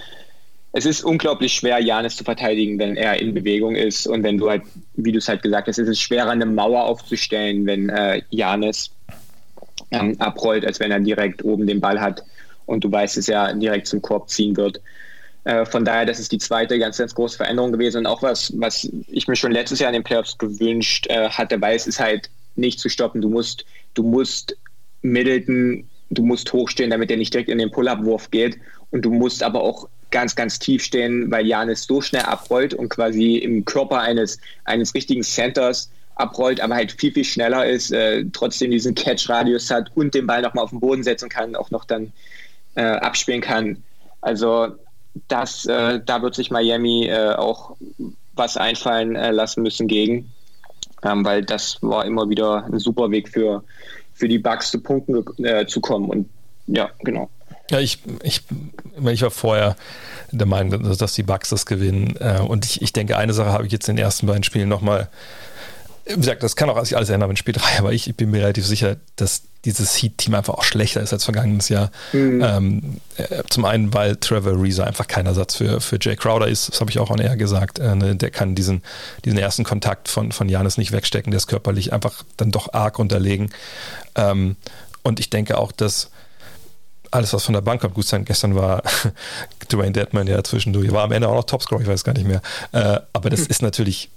es 0.73 0.85
ist 0.85 1.05
unglaublich 1.05 1.55
schwer, 1.55 1.81
Janis 1.81 2.17
zu 2.17 2.25
verteidigen, 2.25 2.79
wenn 2.79 2.97
er 2.97 3.21
in 3.21 3.35
Bewegung 3.35 3.77
ist. 3.77 4.07
Und 4.07 4.23
wenn 4.23 4.37
du 4.37 4.51
halt, 4.51 4.63
wie 4.95 5.13
du 5.13 5.19
es 5.19 5.29
halt 5.29 5.43
gesagt 5.43 5.69
hast, 5.69 5.79
ist 5.79 5.89
es 5.89 6.01
schwerer, 6.01 6.31
eine 6.31 6.47
Mauer 6.47 6.85
aufzustellen, 6.85 7.65
wenn 7.67 7.89
äh, 7.89 8.21
Janis 8.31 8.91
ähm, 9.91 10.17
abrollt, 10.19 10.67
als 10.67 10.81
wenn 10.81 10.91
er 10.91 11.01
direkt 11.01 11.45
oben 11.45 11.67
den 11.67 11.81
Ball 11.81 12.01
hat. 12.01 12.23
und 12.67 12.85
du 12.85 12.93
weißt, 12.93 13.17
dass 13.17 13.29
er 13.29 13.55
direkt 13.55 13.87
zum 13.87 14.03
Korb 14.03 14.29
ziehen 14.29 14.57
wird. 14.57 14.81
Äh, 15.49 15.65
von 15.65 15.83
daher, 15.83 16.05
das 16.05 16.21
ist 16.21 16.31
die 16.31 16.37
zweite 16.37 16.79
ganz, 16.79 16.99
ganz 16.99 17.15
große 17.15 17.39
Veränderung 17.39 17.73
gewesen 17.73 18.01
und 18.01 18.07
auch 18.07 18.23
was, 18.23 18.53
was 18.59 18.87
ich 19.07 19.29
mir 19.29 19.37
schon 19.37 19.51
letztes 19.51 19.79
Jahr 19.79 19.89
in 19.89 19.95
den 19.95 20.05
Playoffs 20.05 20.37
gewünscht 20.37 21.07
äh, 21.09 21.31
hatte, 21.31 21.59
weil 21.63 21.75
es 21.75 21.87
ist 21.87 21.99
halt 21.99 22.29
nicht 22.55 22.79
zu 22.79 22.91
stoppen. 22.91 23.23
Du 23.23 23.31
musst, 23.31 23.65
du 23.95 24.03
musst 24.03 24.59
Middleton, 25.01 25.89
du 26.11 26.23
musst 26.23 26.53
hochstehen, 26.53 26.91
damit 26.91 27.11
er 27.11 27.17
nicht 27.17 27.33
direkt 27.33 27.49
in 27.49 27.57
den 27.57 27.71
Pull-Up-Wurf 27.71 28.31
geht 28.31 28.59
und 28.91 29.07
du 29.07 29.11
musst 29.11 29.43
aber 29.43 29.63
auch 29.63 29.89
ganz, 30.11 30.37
ganz 30.37 30.59
tief 30.59 30.85
stehen, 30.85 31.31
weil 31.31 31.47
Janis 31.47 31.85
so 31.85 32.03
schnell 32.03 32.25
abrollt 32.25 32.75
und 32.75 32.91
quasi 32.91 33.37
im 33.39 33.65
Körper 33.65 34.01
eines, 34.01 34.39
eines 34.65 34.95
richtigen 34.95 35.23
Centers 35.23 35.91
abrollt, 36.17 36.61
aber 36.61 36.75
halt 36.75 36.93
viel, 36.93 37.15
viel 37.15 37.25
schneller 37.25 37.65
ist, 37.65 37.91
äh, 37.91 38.27
trotzdem 38.35 38.71
diesen 38.71 38.95
Catch-Radius 38.95 39.71
hat 39.71 39.91
und 39.95 40.13
den 40.13 40.27
Ball 40.27 40.43
nochmal 40.43 40.65
auf 40.65 40.71
den 40.71 40.81
Boden 40.81 41.05
setzen 41.05 41.31
kann, 41.31 41.57
auch 41.57 41.71
noch 41.71 41.87
dann 41.87 42.13
äh, 42.75 42.83
abspielen 42.83 43.41
kann. 43.41 43.83
Also 44.21 44.77
das, 45.29 45.67
äh, 45.67 46.01
da 46.05 46.23
wird 46.23 46.35
sich 46.35 46.51
Miami 46.51 47.07
äh, 47.07 47.35
auch 47.35 47.77
was 48.35 48.57
einfallen 48.57 49.17
äh, 49.17 49.31
lassen 49.31 49.63
müssen 49.63 49.89
gegen, 49.89 50.33
ähm, 51.03 51.25
weil 51.25 51.45
das 51.45 51.79
war 51.81 52.05
immer 52.05 52.29
wieder 52.29 52.65
ein 52.65 52.79
super 52.79 53.11
Weg 53.11 53.29
für, 53.29 53.65
für 54.15 54.29
die 54.29 54.39
Bugs 54.39 54.71
zu 54.71 54.81
Punkten 54.81 55.25
äh, 55.45 55.67
zu 55.67 55.81
kommen. 55.81 56.09
Und 56.09 56.29
ja, 56.67 56.91
genau. 57.01 57.29
Ja, 57.71 57.81
ich, 57.81 57.99
ich, 58.23 58.43
ich 59.11 59.23
war 59.23 59.31
vorher 59.31 59.77
der 60.31 60.47
Meinung, 60.47 60.97
dass, 60.97 61.15
die 61.15 61.23
Bugs 61.23 61.51
das 61.51 61.67
gewinnen. 61.67 62.17
und 62.49 62.65
ich, 62.65 62.81
ich 62.81 62.93
denke, 62.93 63.17
eine 63.17 63.35
Sache 63.35 63.53
habe 63.53 63.67
ich 63.67 63.73
jetzt 63.73 63.89
in 63.89 63.97
den 63.97 64.05
ersten 64.05 64.27
beiden 64.27 64.43
Spielen 64.43 64.69
nochmal 64.69 65.09
wie 66.09 66.21
gesagt, 66.21 66.43
das 66.43 66.57
kann 66.57 66.71
auch 66.71 66.83
sich 66.83 66.97
alles 66.97 67.11
ändern 67.11 67.31
in 67.31 67.37
Spiel 67.37 67.55
3, 67.55 67.79
aber 67.79 67.93
ich, 67.93 68.09
ich, 68.09 68.17
bin 68.17 68.31
mir 68.31 68.41
relativ 68.41 68.67
sicher, 68.67 68.97
dass 69.17 69.43
dieses 69.65 69.95
Heat-Team 70.01 70.35
einfach 70.35 70.55
auch 70.55 70.65
schlechter 70.65 71.01
ist 71.01 71.13
als 71.13 71.25
vergangenes 71.25 71.69
Jahr. 71.69 71.91
Mhm. 72.13 72.43
Ähm, 72.43 73.01
äh, 73.17 73.43
zum 73.51 73.65
einen, 73.65 73.93
weil 73.93 74.17
Trevor 74.17 74.61
Reeser 74.61 74.87
einfach 74.87 75.07
kein 75.07 75.27
Ersatz 75.27 75.57
für, 75.57 75.81
für 75.81 75.99
Jay 76.01 76.17
Crowder 76.17 76.49
ist, 76.49 76.71
das 76.71 76.81
habe 76.81 76.91
ich 76.91 76.99
auch 76.99 77.11
on 77.11 77.19
air 77.19 77.37
gesagt. 77.37 77.79
Äh, 77.79 77.95
ne, 77.95 78.17
der 78.17 78.31
kann 78.31 78.55
diesen, 78.55 78.83
diesen 79.25 79.39
ersten 79.39 79.65
Kontakt 79.65 80.09
von, 80.09 80.33
von 80.33 80.49
Janis 80.49 80.79
nicht 80.79 80.93
wegstecken, 80.93 81.31
der 81.31 81.39
ist 81.39 81.47
körperlich 81.47 81.93
einfach 81.93 82.25
dann 82.37 82.51
doch 82.51 82.73
arg 82.73 82.99
unterlegen. 82.99 83.51
Ähm, 84.15 84.57
und 85.03 85.21
ich 85.21 85.31
denke 85.31 85.59
auch, 85.59 85.73
dass 85.73 86.11
alles, 87.11 87.33
was 87.33 87.45
von 87.45 87.55
der 87.55 87.63
Bank 87.63 87.81
kommt, 87.81 87.95
gut 87.95 88.07
sein. 88.07 88.25
Gestern 88.25 88.55
war 88.55 88.83
Dwayne 89.73 89.93
Deadman 89.93 90.27
ja 90.27 90.43
zwischendurch, 90.45 90.93
war 90.93 91.05
am 91.05 91.13
Ende 91.13 91.29
auch 91.29 91.35
noch 91.35 91.45
Topscorer, 91.45 91.81
ich 91.81 91.89
weiß 91.89 92.05
gar 92.05 92.13
nicht 92.13 92.27
mehr. 92.27 92.43
Äh, 92.73 93.01
aber 93.13 93.31
das 93.31 93.41
ist 93.47 93.63
natürlich 93.63 94.11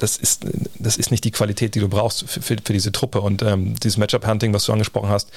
das 0.00 0.16
ist, 0.16 0.46
das 0.78 0.96
ist 0.96 1.10
nicht 1.10 1.24
die 1.24 1.30
Qualität, 1.30 1.74
die 1.74 1.80
du 1.80 1.88
brauchst 1.88 2.28
für, 2.28 2.40
für, 2.40 2.56
für 2.64 2.72
diese 2.72 2.90
Truppe. 2.90 3.20
Und 3.20 3.42
ähm, 3.42 3.74
dieses 3.80 3.98
Matchup-Hunting, 3.98 4.52
was 4.54 4.64
du 4.64 4.72
angesprochen 4.72 5.10
hast, 5.10 5.30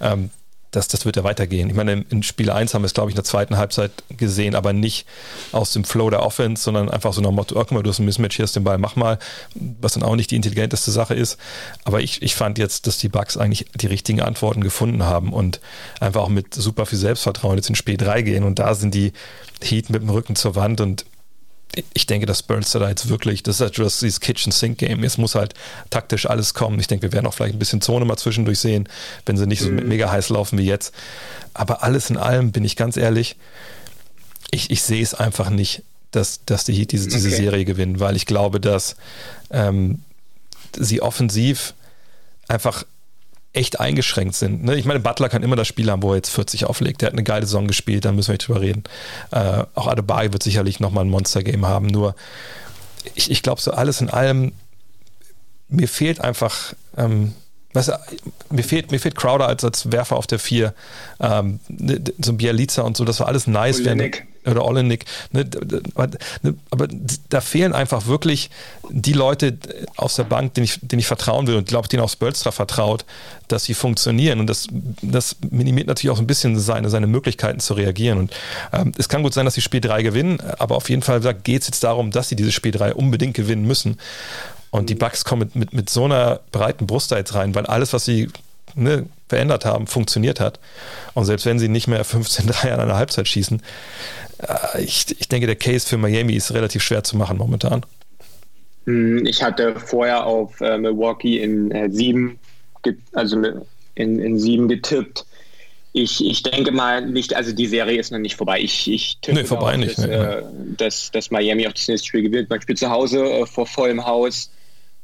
ähm, 0.00 0.30
das, 0.70 0.88
das 0.88 1.06
wird 1.06 1.16
ja 1.16 1.24
weitergehen. 1.24 1.70
Ich 1.70 1.76
meine, 1.76 2.04
in 2.10 2.22
Spiel 2.22 2.50
1 2.50 2.74
haben 2.74 2.82
wir 2.82 2.86
es, 2.86 2.94
glaube 2.94 3.10
ich, 3.10 3.14
in 3.14 3.16
der 3.16 3.24
zweiten 3.24 3.56
Halbzeit 3.56 3.90
gesehen, 4.10 4.54
aber 4.54 4.74
nicht 4.74 5.06
aus 5.52 5.72
dem 5.72 5.84
Flow 5.84 6.10
der 6.10 6.22
Offense, 6.22 6.62
sondern 6.62 6.90
einfach 6.90 7.14
so 7.14 7.22
nach 7.22 7.30
dem 7.30 7.36
Motto, 7.36 7.54
oh, 7.54 7.60
guck 7.60 7.72
mal, 7.72 7.82
du 7.82 7.88
hast 7.88 8.00
ein 8.00 8.04
Mismatch, 8.04 8.36
hier 8.36 8.42
hast 8.42 8.54
den 8.54 8.64
Ball, 8.64 8.76
mach 8.76 8.94
mal, 8.94 9.18
was 9.54 9.94
dann 9.94 10.02
auch 10.02 10.14
nicht 10.14 10.30
die 10.30 10.36
intelligenteste 10.36 10.90
Sache 10.90 11.14
ist. 11.14 11.38
Aber 11.84 12.00
ich, 12.00 12.20
ich 12.20 12.34
fand 12.34 12.58
jetzt, 12.58 12.86
dass 12.86 12.98
die 12.98 13.08
Bugs 13.08 13.38
eigentlich 13.38 13.66
die 13.74 13.86
richtigen 13.86 14.20
Antworten 14.20 14.62
gefunden 14.62 15.04
haben 15.04 15.32
und 15.32 15.60
einfach 16.00 16.22
auch 16.22 16.28
mit 16.28 16.54
super 16.54 16.84
viel 16.84 16.98
Selbstvertrauen 16.98 17.56
jetzt 17.56 17.70
in 17.70 17.74
Spiel 17.74 17.96
3 17.96 18.20
gehen 18.22 18.44
und 18.44 18.58
da 18.58 18.74
sind 18.74 18.94
die 18.94 19.12
Heat 19.62 19.88
mit 19.88 20.02
dem 20.02 20.10
Rücken 20.10 20.36
zur 20.36 20.54
Wand 20.54 20.82
und 20.82 21.06
ich 21.94 22.06
denke, 22.06 22.26
dass 22.26 22.42
Burns 22.42 22.72
da 22.72 22.88
jetzt 22.88 23.08
wirklich, 23.08 23.42
das 23.42 23.56
ist 23.56 23.60
halt 23.60 23.76
just 23.76 24.02
dieses 24.02 24.20
Kitchen-Sink-Game. 24.20 25.04
Es 25.04 25.18
muss 25.18 25.34
halt 25.34 25.54
taktisch 25.90 26.26
alles 26.26 26.54
kommen. 26.54 26.80
Ich 26.80 26.86
denke, 26.86 27.02
wir 27.02 27.12
werden 27.12 27.26
auch 27.26 27.34
vielleicht 27.34 27.54
ein 27.54 27.58
bisschen 27.58 27.80
Zone 27.80 28.04
mal 28.04 28.16
zwischendurch 28.16 28.58
sehen, 28.58 28.88
wenn 29.26 29.36
sie 29.36 29.46
nicht 29.46 29.60
so 29.60 29.70
mhm. 29.70 29.86
mega 29.86 30.10
heiß 30.10 30.30
laufen 30.30 30.58
wie 30.58 30.64
jetzt. 30.64 30.94
Aber 31.54 31.82
alles 31.82 32.10
in 32.10 32.16
allem, 32.16 32.52
bin 32.52 32.64
ich 32.64 32.76
ganz 32.76 32.96
ehrlich, 32.96 33.36
ich, 34.50 34.70
ich 34.70 34.82
sehe 34.82 35.02
es 35.02 35.14
einfach 35.14 35.50
nicht, 35.50 35.82
dass, 36.10 36.40
dass 36.46 36.64
die 36.64 36.72
Heat 36.72 36.92
diese, 36.92 37.08
diese 37.08 37.28
okay. 37.28 37.36
Serie 37.36 37.64
gewinnen, 37.64 38.00
weil 38.00 38.16
ich 38.16 38.26
glaube, 38.26 38.60
dass 38.60 38.96
ähm, 39.50 40.02
sie 40.76 41.02
offensiv 41.02 41.74
einfach 42.48 42.84
echt 43.52 43.80
eingeschränkt 43.80 44.34
sind. 44.34 44.64
Ne? 44.64 44.76
Ich 44.76 44.84
meine, 44.84 45.00
Butler 45.00 45.28
kann 45.28 45.42
immer 45.42 45.56
das 45.56 45.66
Spiel 45.66 45.90
haben, 45.90 46.02
wo 46.02 46.10
er 46.10 46.16
jetzt 46.16 46.30
40 46.30 46.66
auflegt. 46.66 47.00
Der 47.00 47.08
hat 47.08 47.14
eine 47.14 47.24
geile 47.24 47.46
Saison 47.46 47.66
gespielt, 47.66 48.04
da 48.04 48.12
müssen 48.12 48.28
wir 48.28 48.34
nicht 48.34 48.46
drüber 48.46 48.60
reden. 48.60 48.84
Äh, 49.30 49.64
auch 49.74 49.86
Adebayo 49.86 50.32
wird 50.32 50.42
sicherlich 50.42 50.80
nochmal 50.80 51.04
ein 51.04 51.10
Monster-Game 51.10 51.66
haben. 51.66 51.86
Nur, 51.86 52.14
ich, 53.14 53.30
ich 53.30 53.42
glaube, 53.42 53.60
so 53.60 53.72
alles 53.72 54.00
in 54.00 54.10
allem, 54.10 54.52
mir 55.68 55.88
fehlt 55.88 56.20
einfach, 56.20 56.74
ähm, 56.96 57.34
weißt 57.72 57.88
du, 57.88 57.92
mir 58.50 58.64
fehlt, 58.64 58.90
mir 58.90 59.00
fehlt 59.00 59.16
Crowder 59.16 59.48
als, 59.48 59.64
als 59.64 59.90
Werfer 59.90 60.16
auf 60.16 60.26
der 60.26 60.38
4. 60.38 60.74
Ähm, 61.20 61.60
ne, 61.68 62.02
so 62.18 62.32
ein 62.32 62.36
Bializa 62.36 62.82
und 62.82 62.96
so, 62.96 63.04
das 63.04 63.18
war 63.20 63.28
alles 63.28 63.46
nice. 63.46 63.80
Olenek. 63.80 64.27
Oder 64.46 64.64
Olenik. 64.64 65.04
Ne, 65.32 65.48
aber 66.70 66.88
da 67.28 67.40
fehlen 67.40 67.72
einfach 67.72 68.06
wirklich 68.06 68.50
die 68.90 69.12
Leute 69.12 69.58
aus 69.96 70.16
der 70.16 70.24
Bank, 70.24 70.54
denen 70.54 70.64
ich, 70.64 70.78
denen 70.80 71.00
ich 71.00 71.06
vertrauen 71.06 71.46
will 71.46 71.56
und 71.56 71.68
glaube, 71.68 71.88
denen 71.88 72.02
auch 72.02 72.10
Spölstra 72.10 72.50
vertraut, 72.50 73.04
dass 73.48 73.64
sie 73.64 73.74
funktionieren. 73.74 74.40
Und 74.40 74.46
das, 74.46 74.68
das 75.02 75.36
minimiert 75.50 75.88
natürlich 75.88 76.14
auch 76.14 76.20
ein 76.20 76.26
bisschen 76.26 76.58
seine, 76.58 76.88
seine 76.88 77.06
Möglichkeiten 77.06 77.60
zu 77.60 77.74
reagieren. 77.74 78.18
Und 78.18 78.32
ähm, 78.72 78.92
es 78.96 79.08
kann 79.08 79.22
gut 79.22 79.34
sein, 79.34 79.44
dass 79.44 79.54
sie 79.54 79.60
Spiel 79.60 79.80
3 79.80 80.02
gewinnen, 80.02 80.40
aber 80.58 80.76
auf 80.76 80.88
jeden 80.88 81.02
Fall 81.02 81.20
geht 81.34 81.62
es 81.62 81.68
jetzt 81.68 81.84
darum, 81.84 82.10
dass 82.10 82.28
sie 82.28 82.36
dieses 82.36 82.54
Spiel 82.54 82.72
3 82.72 82.94
unbedingt 82.94 83.34
gewinnen 83.34 83.66
müssen. 83.66 83.98
Und 84.70 84.90
die 84.90 84.94
Bugs 84.94 85.24
kommen 85.24 85.40
mit, 85.40 85.56
mit, 85.56 85.72
mit 85.72 85.90
so 85.90 86.04
einer 86.04 86.40
breiten 86.52 86.86
Brust 86.86 87.10
da 87.10 87.16
jetzt 87.16 87.34
rein, 87.34 87.54
weil 87.54 87.66
alles, 87.66 87.92
was 87.92 88.04
sie 88.04 88.28
ne, 88.74 89.06
verändert 89.28 89.64
haben, 89.64 89.86
funktioniert 89.86 90.40
hat. 90.40 90.58
Und 91.14 91.24
selbst 91.24 91.46
wenn 91.46 91.58
sie 91.58 91.68
nicht 91.68 91.88
mehr 91.88 92.04
15 92.04 92.46
3 92.46 92.72
an 92.74 92.80
einer 92.80 92.96
Halbzeit 92.96 93.28
schießen, 93.28 93.62
ich, 94.78 95.06
ich 95.18 95.28
denke, 95.28 95.46
der 95.46 95.56
Case 95.56 95.86
für 95.86 95.96
Miami 95.96 96.34
ist 96.34 96.52
relativ 96.52 96.82
schwer 96.82 97.02
zu 97.04 97.16
machen 97.16 97.38
momentan. 97.38 97.84
Hm, 98.86 99.26
ich 99.26 99.42
hatte 99.42 99.78
vorher 99.78 100.26
auf 100.26 100.60
äh, 100.60 100.78
Milwaukee 100.78 101.42
in 101.42 101.70
äh, 101.70 101.90
sieben, 101.90 102.38
also 103.12 103.42
in, 103.94 104.18
in 104.18 104.38
sieben 104.38 104.68
getippt. 104.68 105.26
Ich, 105.92 106.24
ich 106.24 106.42
denke 106.42 106.70
mal 106.70 107.04
nicht, 107.04 107.34
also 107.34 107.52
die 107.52 107.66
Serie 107.66 107.98
ist 107.98 108.12
noch 108.12 108.18
nicht 108.18 108.36
vorbei. 108.36 108.60
Ich, 108.60 108.90
ich 108.90 109.18
tippe 109.20 109.40
nee, 109.40 109.44
vorbei 109.44 109.74
auch, 109.74 109.76
nicht, 109.78 109.98
dass, 109.98 110.06
nee, 110.06 110.14
äh, 110.14 110.42
dass, 110.76 111.10
dass, 111.10 111.30
Miami 111.30 111.66
auch 111.66 111.72
das 111.72 111.88
nächste 111.88 112.08
Spiel 112.08 112.22
gewinnt. 112.22 112.50
Man 112.50 112.62
spielt 112.62 112.78
zu 112.78 112.90
Hause 112.90 113.24
äh, 113.24 113.46
vor 113.46 113.66
vollem 113.66 114.06
Haus. 114.06 114.50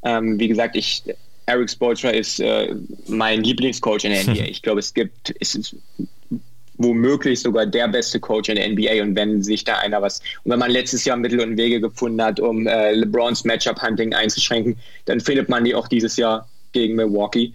Ähm, 0.02 0.38
wie 0.38 0.48
gesagt, 0.48 0.76
ich, 0.76 1.02
Eric 1.46 1.70
Spoelstra 1.70 2.10
ist 2.10 2.38
äh, 2.40 2.74
mein 3.06 3.42
Lieblingscoach 3.42 4.04
in 4.04 4.12
der 4.12 4.22
NBA. 4.22 4.44
Ich 4.48 4.62
glaube, 4.62 4.80
es 4.80 4.94
gibt, 4.94 5.34
es 5.40 5.74
womöglich 6.84 7.40
sogar 7.40 7.66
der 7.66 7.88
beste 7.88 8.20
Coach 8.20 8.48
in 8.48 8.56
der 8.56 8.68
NBA 8.68 9.02
und 9.02 9.16
wenn 9.16 9.42
sich 9.42 9.64
da 9.64 9.78
einer 9.78 10.00
was, 10.02 10.20
und 10.44 10.52
wenn 10.52 10.58
man 10.58 10.70
letztes 10.70 11.04
Jahr 11.04 11.16
Mittel 11.16 11.40
und 11.40 11.56
Wege 11.56 11.80
gefunden 11.80 12.22
hat, 12.22 12.38
um 12.40 12.66
äh, 12.66 12.92
LeBrons 12.92 13.44
Matchup-Hunting 13.44 14.14
einzuschränken, 14.14 14.76
dann 15.06 15.20
findet 15.20 15.48
man 15.48 15.64
die 15.64 15.74
auch 15.74 15.88
dieses 15.88 16.16
Jahr 16.16 16.48
gegen 16.72 16.94
Milwaukee. 16.94 17.52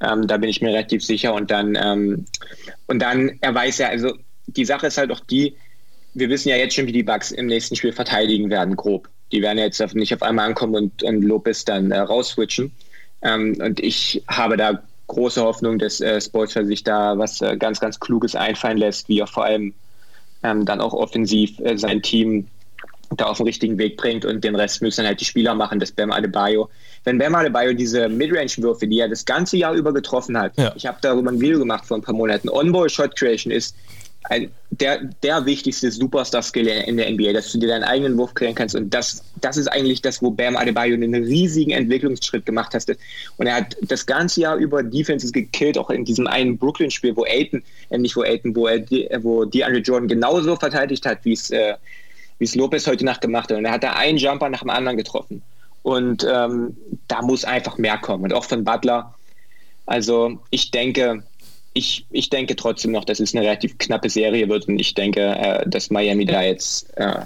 Ähm, 0.00 0.26
da 0.26 0.36
bin 0.36 0.50
ich 0.50 0.60
mir 0.60 0.68
relativ 0.68 1.04
sicher 1.04 1.32
und 1.34 1.50
dann, 1.50 1.78
ähm, 1.80 2.26
und 2.86 3.00
dann, 3.00 3.38
er 3.40 3.54
weiß 3.54 3.78
ja, 3.78 3.88
also 3.88 4.12
die 4.46 4.64
Sache 4.64 4.88
ist 4.88 4.98
halt 4.98 5.10
auch 5.10 5.20
die, 5.20 5.56
wir 6.14 6.28
wissen 6.28 6.48
ja 6.48 6.56
jetzt 6.56 6.74
schon, 6.74 6.86
wie 6.86 6.92
die 6.92 7.02
Bugs 7.02 7.30
im 7.30 7.46
nächsten 7.46 7.76
Spiel 7.76 7.92
verteidigen 7.92 8.50
werden, 8.50 8.76
grob. 8.76 9.08
Die 9.32 9.42
werden 9.42 9.58
jetzt 9.58 9.80
nicht 9.94 10.14
auf 10.14 10.22
einmal 10.22 10.46
ankommen 10.46 10.74
und, 10.74 11.02
und 11.02 11.22
Lopez 11.22 11.64
dann 11.64 11.90
äh, 11.90 11.98
rausswitchen. 11.98 12.72
Ähm, 13.22 13.56
und 13.60 13.80
ich 13.80 14.22
habe 14.28 14.56
da 14.56 14.82
große 15.06 15.42
Hoffnung, 15.42 15.78
dass 15.78 16.00
äh, 16.00 16.20
Spolster 16.20 16.64
sich 16.64 16.84
da 16.84 17.16
was 17.18 17.40
äh, 17.40 17.56
ganz, 17.56 17.80
ganz 17.80 18.00
Kluges 18.00 18.34
einfallen 18.34 18.78
lässt, 18.78 19.08
wie 19.08 19.20
er 19.20 19.26
vor 19.26 19.44
allem 19.44 19.74
ähm, 20.42 20.64
dann 20.64 20.80
auch 20.80 20.92
offensiv 20.92 21.58
äh, 21.60 21.76
sein 21.76 22.02
Team 22.02 22.46
da 23.16 23.26
auf 23.26 23.36
den 23.36 23.46
richtigen 23.46 23.78
Weg 23.78 23.96
bringt 23.96 24.24
und 24.24 24.42
den 24.42 24.56
Rest 24.56 24.82
müssen 24.82 24.98
dann 24.98 25.08
halt 25.08 25.20
die 25.20 25.24
Spieler 25.24 25.54
machen, 25.54 25.78
das 25.78 25.92
Bam 25.92 26.10
Adebayo. 26.10 26.68
Wenn 27.04 27.18
Bam 27.18 27.34
Adebayo 27.36 27.72
diese 27.72 28.08
Midrange-Würfe, 28.08 28.88
die 28.88 28.98
er 28.98 29.08
das 29.08 29.24
ganze 29.24 29.56
Jahr 29.56 29.74
über 29.74 29.92
getroffen 29.92 30.36
hat, 30.36 30.52
ja. 30.56 30.72
ich 30.74 30.86
habe 30.86 30.98
darüber 31.00 31.30
ein 31.30 31.40
Video 31.40 31.58
gemacht 31.58 31.86
vor 31.86 31.96
ein 31.96 32.02
paar 32.02 32.14
Monaten, 32.14 32.48
On-Ball-Shot 32.48 33.16
Creation 33.16 33.52
ist 33.52 33.76
ein, 34.24 34.50
der, 34.70 35.04
der 35.22 35.46
wichtigste 35.46 35.90
Superstar-Skill 35.90 36.66
in 36.66 36.96
der 36.96 37.10
NBA, 37.10 37.32
dass 37.32 37.52
du 37.52 37.58
dir 37.58 37.68
deinen 37.68 37.84
eigenen 37.84 38.18
Wurf 38.18 38.34
klären 38.34 38.54
kannst. 38.54 38.74
Und 38.74 38.92
das, 38.92 39.22
das 39.40 39.56
ist 39.56 39.68
eigentlich 39.68 40.02
das, 40.02 40.20
wo 40.20 40.30
Bam 40.30 40.56
Adebayo 40.56 40.94
einen 40.94 41.14
riesigen 41.24 41.70
Entwicklungsschritt 41.70 42.44
gemacht 42.44 42.74
hat. 42.74 42.84
Und 43.36 43.46
er 43.46 43.56
hat 43.56 43.76
das 43.82 44.04
ganze 44.04 44.40
Jahr 44.40 44.56
über 44.56 44.82
Defenses 44.82 45.32
gekillt, 45.32 45.78
auch 45.78 45.90
in 45.90 46.04
diesem 46.04 46.26
einen 46.26 46.58
Brooklyn-Spiel, 46.58 47.16
wo 47.16 47.24
Aiton, 47.24 47.62
äh, 47.90 47.98
nicht 47.98 48.16
wo 48.16 48.22
Aiton, 48.22 48.56
wo, 48.56 48.66
er, 48.66 48.84
wo 49.22 49.44
DeAndre 49.44 49.80
Jordan 49.80 50.08
genauso 50.08 50.56
verteidigt 50.56 51.06
hat, 51.06 51.24
wie 51.24 51.32
es 51.32 51.50
äh, 51.50 51.74
wie 52.38 52.44
es 52.44 52.54
Lopez 52.54 52.86
heute 52.86 53.04
Nacht 53.04 53.20
gemacht 53.20 53.50
hat. 53.50 53.58
Und 53.58 53.64
er 53.64 53.72
hat 53.72 53.84
da 53.84 53.92
einen 53.92 54.18
Jumper 54.18 54.48
nach 54.48 54.60
dem 54.60 54.70
anderen 54.70 54.96
getroffen. 54.96 55.42
Und 55.82 56.26
ähm, 56.28 56.76
da 57.08 57.22
muss 57.22 57.44
einfach 57.44 57.78
mehr 57.78 57.98
kommen. 57.98 58.24
Und 58.24 58.34
auch 58.34 58.44
von 58.44 58.64
Butler. 58.64 59.14
Also 59.86 60.40
ich 60.50 60.70
denke, 60.70 61.22
ich, 61.76 62.06
ich 62.10 62.30
denke 62.30 62.56
trotzdem 62.56 62.92
noch, 62.92 63.04
dass 63.04 63.20
es 63.20 63.34
eine 63.34 63.44
relativ 63.44 63.76
knappe 63.76 64.08
Serie 64.08 64.48
wird 64.48 64.66
und 64.66 64.78
ich 64.78 64.94
denke, 64.94 65.20
äh, 65.20 65.68
dass 65.68 65.90
Miami 65.90 66.24
da 66.24 66.42
jetzt 66.42 66.88
äh, 66.96 67.20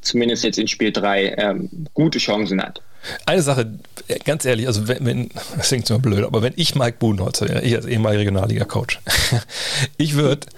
zumindest 0.00 0.42
jetzt 0.42 0.58
in 0.58 0.66
Spiel 0.66 0.90
3 0.90 1.24
äh, 1.24 1.54
gute 1.94 2.18
Chancen 2.18 2.60
hat. 2.60 2.82
Eine 3.24 3.42
Sache, 3.42 3.78
ganz 4.24 4.44
ehrlich, 4.44 4.66
also 4.66 4.88
wenn, 4.88 5.06
wenn 5.06 5.30
das 5.56 5.68
klingt 5.68 5.88
immer 5.88 6.00
blöd, 6.00 6.24
aber 6.24 6.42
wenn 6.42 6.54
ich 6.56 6.74
Mike 6.74 6.96
Budenholzer 6.98 7.48
wäre, 7.48 7.62
ich 7.62 7.76
als 7.76 7.86
ehemaliger 7.86 8.22
Regionalliga-Coach, 8.22 9.00
ich 9.96 10.14
würde 10.16 10.48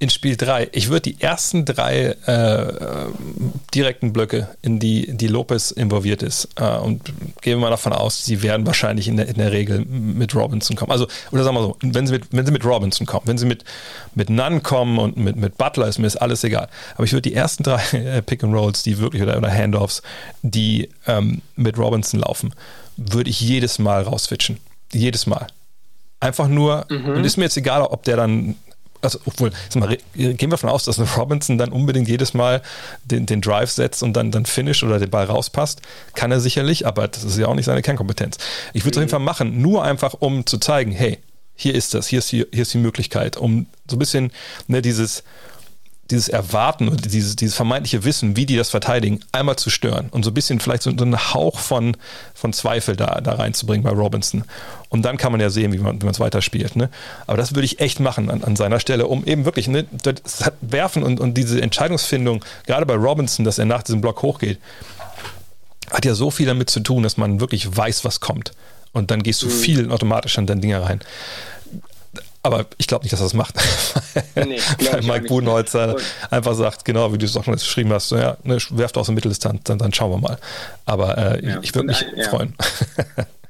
in 0.00 0.08
Spiel 0.08 0.34
3, 0.34 0.70
ich 0.72 0.88
würde 0.88 1.12
die 1.12 1.20
ersten 1.20 1.66
drei 1.66 2.16
äh, 2.24 2.72
direkten 3.74 4.14
Blöcke, 4.14 4.48
in 4.62 4.78
die, 4.78 5.14
die 5.14 5.26
Lopez 5.26 5.72
involviert 5.72 6.22
ist, 6.22 6.48
äh, 6.56 6.78
und 6.78 7.04
gehen 7.42 7.58
wir 7.58 7.58
mal 7.58 7.70
davon 7.70 7.92
aus, 7.92 8.24
sie 8.24 8.42
werden 8.42 8.66
wahrscheinlich 8.66 9.08
in 9.08 9.18
der, 9.18 9.28
in 9.28 9.34
der 9.34 9.52
Regel 9.52 9.84
mit 9.84 10.34
Robinson 10.34 10.74
kommen. 10.74 10.90
Also, 10.90 11.06
oder 11.32 11.44
sagen 11.44 11.54
wir 11.54 11.62
so, 11.62 11.76
wenn 11.82 12.06
sie 12.06 12.14
mit, 12.14 12.28
wenn 12.30 12.46
sie 12.46 12.52
mit 12.52 12.64
Robinson 12.64 13.06
kommen, 13.06 13.26
wenn 13.26 13.36
sie 13.36 13.44
mit, 13.44 13.64
mit 14.14 14.30
Nunn 14.30 14.62
kommen 14.62 14.98
und 14.98 15.18
mit, 15.18 15.36
mit 15.36 15.58
Butler, 15.58 15.86
ist 15.86 15.98
mir 15.98 16.06
ist 16.06 16.16
alles 16.16 16.44
egal. 16.44 16.70
Aber 16.94 17.04
ich 17.04 17.12
würde 17.12 17.28
die 17.28 17.34
ersten 17.34 17.62
drei 17.62 17.82
äh, 17.92 18.22
Pick 18.22 18.42
and 18.42 18.54
Rolls, 18.54 18.82
die 18.82 18.98
wirklich, 18.98 19.22
oder, 19.22 19.36
oder 19.36 19.52
Handoffs, 19.52 20.00
die 20.40 20.88
ähm, 21.06 21.42
mit 21.56 21.76
Robinson 21.76 22.20
laufen, 22.20 22.54
würde 22.96 23.28
ich 23.28 23.38
jedes 23.42 23.78
Mal 23.78 24.00
rauswitchen. 24.02 24.56
Jedes 24.92 25.26
Mal. 25.26 25.46
Einfach 26.20 26.48
nur, 26.48 26.86
mhm. 26.88 27.16
und 27.16 27.24
ist 27.24 27.36
mir 27.36 27.44
jetzt 27.44 27.58
egal, 27.58 27.82
ob 27.82 28.02
der 28.04 28.16
dann 28.16 28.56
also 29.02 29.18
obwohl, 29.24 29.50
mal, 29.74 29.96
gehen 30.14 30.38
wir 30.38 30.48
davon 30.48 30.70
aus, 30.70 30.84
dass 30.84 30.98
Robinson 31.16 31.58
dann 31.58 31.70
unbedingt 31.70 32.08
jedes 32.08 32.34
Mal 32.34 32.62
den, 33.04 33.26
den 33.26 33.40
Drive 33.40 33.70
setzt 33.70 34.02
und 34.02 34.14
dann, 34.14 34.30
dann 34.30 34.46
finish 34.46 34.82
oder 34.82 34.98
den 34.98 35.10
Ball 35.10 35.26
rauspasst. 35.26 35.80
Kann 36.14 36.30
er 36.30 36.40
sicherlich, 36.40 36.86
aber 36.86 37.08
das 37.08 37.24
ist 37.24 37.38
ja 37.38 37.46
auch 37.46 37.54
nicht 37.54 37.66
seine 37.66 37.82
Kernkompetenz. 37.82 38.38
Ich 38.72 38.84
würde 38.84 38.90
es 38.90 38.96
mhm. 38.96 39.00
auf 39.00 39.02
jeden 39.02 39.10
Fall 39.10 39.20
machen, 39.20 39.62
nur 39.62 39.84
einfach, 39.84 40.14
um 40.18 40.46
zu 40.46 40.58
zeigen, 40.58 40.92
hey, 40.92 41.18
hier 41.54 41.74
ist 41.74 41.94
das, 41.94 42.06
hier 42.06 42.20
ist 42.20 42.32
die, 42.32 42.46
hier 42.52 42.62
ist 42.62 42.72
die 42.72 42.78
Möglichkeit, 42.78 43.36
um 43.36 43.66
so 43.88 43.96
ein 43.96 43.98
bisschen 43.98 44.32
ne, 44.66 44.80
dieses, 44.80 45.24
dieses 46.10 46.28
Erwarten 46.28 46.88
und 46.88 47.12
dieses, 47.12 47.36
dieses 47.36 47.54
vermeintliche 47.54 48.04
Wissen, 48.04 48.36
wie 48.36 48.46
die 48.46 48.56
das 48.56 48.70
verteidigen, 48.70 49.20
einmal 49.32 49.56
zu 49.56 49.70
stören 49.70 50.08
und 50.10 50.24
so 50.24 50.30
ein 50.30 50.34
bisschen 50.34 50.60
vielleicht 50.60 50.82
so, 50.82 50.90
einen 50.90 51.34
Hauch 51.34 51.58
von, 51.58 51.96
von 52.34 52.52
Zweifel 52.52 52.96
da, 52.96 53.20
da 53.20 53.34
reinzubringen 53.34 53.84
bei 53.84 53.90
Robinson. 53.90 54.44
Und 54.88 55.02
dann 55.02 55.16
kann 55.16 55.32
man 55.32 55.40
ja 55.40 55.50
sehen, 55.50 55.72
wie 55.72 55.78
man 55.78 55.98
es 55.98 56.20
weiterspielt. 56.20 56.76
Ne? 56.76 56.90
Aber 57.26 57.36
das 57.36 57.54
würde 57.54 57.64
ich 57.64 57.80
echt 57.80 58.00
machen 58.00 58.28
an, 58.30 58.42
an 58.42 58.56
seiner 58.56 58.80
Stelle, 58.80 59.06
um 59.06 59.24
eben 59.24 59.44
wirklich 59.44 59.68
ne, 59.68 59.86
das 60.02 60.50
Werfen 60.60 61.02
und, 61.02 61.20
und 61.20 61.34
diese 61.34 61.60
Entscheidungsfindung, 61.62 62.44
gerade 62.66 62.86
bei 62.86 62.94
Robinson, 62.94 63.44
dass 63.44 63.58
er 63.58 63.66
nach 63.66 63.82
diesem 63.82 64.00
Block 64.00 64.22
hochgeht, 64.22 64.58
hat 65.90 66.04
ja 66.04 66.14
so 66.14 66.30
viel 66.30 66.46
damit 66.46 66.70
zu 66.70 66.80
tun, 66.80 67.02
dass 67.02 67.16
man 67.16 67.40
wirklich 67.40 67.76
weiß, 67.76 68.04
was 68.04 68.20
kommt. 68.20 68.52
Und 68.92 69.10
dann 69.10 69.22
gehst 69.22 69.42
du 69.42 69.46
mhm. 69.46 69.50
viel 69.50 69.90
automatisch 69.90 70.38
an 70.38 70.46
deine 70.46 70.60
Dinge 70.60 70.82
rein. 70.82 71.00
Aber 72.42 72.66
ich 72.78 72.86
glaube 72.86 73.04
nicht, 73.04 73.12
dass 73.12 73.20
er 73.20 73.24
das 73.24 73.34
macht. 73.34 73.54
Nee, 74.34 74.58
Weil 74.90 75.02
Mike 75.02 75.28
Budenholzer 75.28 75.96
einfach 76.30 76.54
sagt, 76.54 76.84
genau 76.84 77.12
wie 77.12 77.18
du 77.18 77.26
es 77.26 77.36
auch 77.36 77.44
schon 77.44 77.54
geschrieben 77.54 77.92
hast, 77.92 78.10
ja, 78.10 78.36
ne, 78.42 78.58
werft 78.70 78.96
aus 78.96 79.06
der 79.06 79.14
Mitteldistanz, 79.14 79.60
dann, 79.64 79.78
dann 79.78 79.92
schauen 79.92 80.10
wir 80.10 80.18
mal. 80.18 80.38
Aber 80.84 81.16
äh, 81.16 81.46
ja. 81.46 81.58
ich 81.62 81.74
würde 81.74 81.88
mich 81.88 82.04
ein, 82.04 82.24
freuen. 82.24 82.54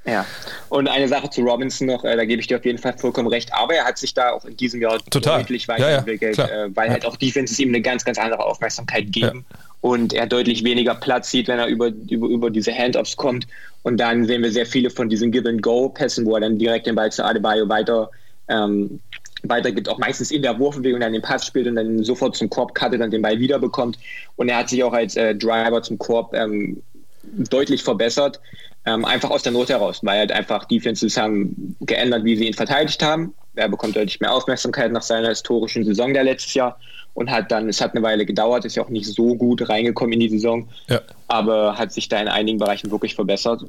Ja, 0.06 0.24
und 0.70 0.88
eine 0.88 1.06
Sache 1.08 1.28
zu 1.28 1.42
Robinson 1.42 1.86
noch, 1.86 2.04
äh, 2.04 2.16
da 2.16 2.24
gebe 2.24 2.40
ich 2.40 2.46
dir 2.46 2.56
auf 2.56 2.64
jeden 2.64 2.78
Fall 2.78 2.96
vollkommen 2.96 3.28
recht, 3.28 3.52
aber 3.52 3.74
er 3.74 3.84
hat 3.84 3.98
sich 3.98 4.14
da 4.14 4.30
auch 4.30 4.44
in 4.46 4.56
diesem 4.56 4.80
Jahr 4.80 4.98
Total. 5.10 5.40
deutlich 5.40 5.68
weiterentwickelt, 5.68 6.38
ja, 6.38 6.46
äh, 6.46 6.74
weil 6.74 6.88
halt 6.88 7.04
auch 7.04 7.16
Defenses 7.16 7.58
ihm 7.58 7.68
eine 7.68 7.82
ganz, 7.82 8.04
ganz 8.04 8.18
andere 8.18 8.44
Aufmerksamkeit 8.44 9.12
geben 9.12 9.44
und 9.82 10.12
er 10.12 10.26
deutlich 10.26 10.64
weniger 10.64 10.94
Platz 10.94 11.30
sieht, 11.30 11.48
wenn 11.48 11.58
er 11.58 11.66
über, 11.66 11.88
über, 12.08 12.28
über 12.28 12.50
diese 12.50 12.72
Handoffs 12.72 13.16
kommt. 13.16 13.46
Und 13.82 13.98
dann 13.98 14.26
sehen 14.26 14.42
wir 14.42 14.52
sehr 14.52 14.66
viele 14.66 14.90
von 14.90 15.08
diesen 15.08 15.32
Give-and-Go-Pässen, 15.32 16.26
wo 16.26 16.34
er 16.34 16.40
dann 16.40 16.58
direkt 16.58 16.86
den 16.86 16.94
Ball 16.94 17.10
zu 17.10 17.24
Adebayo 17.24 17.68
weiter 17.68 18.10
ähm, 18.50 19.00
weitergibt, 19.42 19.88
auch 19.88 19.98
meistens 19.98 20.30
in 20.30 20.42
der 20.42 20.58
Wurfbewegung 20.58 21.00
dann 21.00 21.12
den 21.12 21.22
Pass 21.22 21.46
spielt 21.46 21.66
und 21.66 21.76
dann 21.76 22.04
sofort 22.04 22.36
zum 22.36 22.50
Korb 22.50 22.74
cuttet 22.74 23.00
und 23.00 23.10
den 23.10 23.22
Ball 23.22 23.38
wiederbekommt. 23.38 23.98
Und 24.36 24.48
er 24.48 24.58
hat 24.58 24.68
sich 24.68 24.84
auch 24.84 24.92
als 24.92 25.16
äh, 25.16 25.34
Driver 25.34 25.82
zum 25.82 25.98
Korb 25.98 26.34
ähm, 26.34 26.82
deutlich 27.22 27.82
verbessert, 27.82 28.40
ähm, 28.86 29.04
einfach 29.04 29.30
aus 29.30 29.42
der 29.42 29.52
Not 29.52 29.68
heraus, 29.68 30.00
weil 30.02 30.18
halt 30.18 30.32
einfach 30.32 30.64
Defenses 30.64 31.16
haben 31.16 31.76
geändert, 31.80 32.24
wie 32.24 32.36
sie 32.36 32.46
ihn 32.46 32.54
verteidigt 32.54 33.02
haben. 33.02 33.34
Er 33.54 33.68
bekommt 33.68 33.96
deutlich 33.96 34.20
mehr 34.20 34.32
Aufmerksamkeit 34.32 34.92
nach 34.92 35.02
seiner 35.02 35.28
historischen 35.28 35.84
Saison 35.84 36.14
der 36.14 36.24
letztes 36.24 36.54
Jahr 36.54 36.78
und 37.14 37.30
hat 37.30 37.50
dann, 37.50 37.68
es 37.68 37.80
hat 37.80 37.94
eine 37.94 38.02
Weile 38.02 38.24
gedauert, 38.24 38.64
ist 38.64 38.76
ja 38.76 38.82
auch 38.82 38.88
nicht 38.88 39.06
so 39.06 39.34
gut 39.34 39.68
reingekommen 39.68 40.12
in 40.14 40.20
die 40.20 40.28
Saison, 40.28 40.68
ja. 40.88 41.00
aber 41.28 41.76
hat 41.76 41.92
sich 41.92 42.08
da 42.08 42.20
in 42.20 42.28
einigen 42.28 42.58
Bereichen 42.58 42.90
wirklich 42.90 43.14
verbessert. 43.14 43.64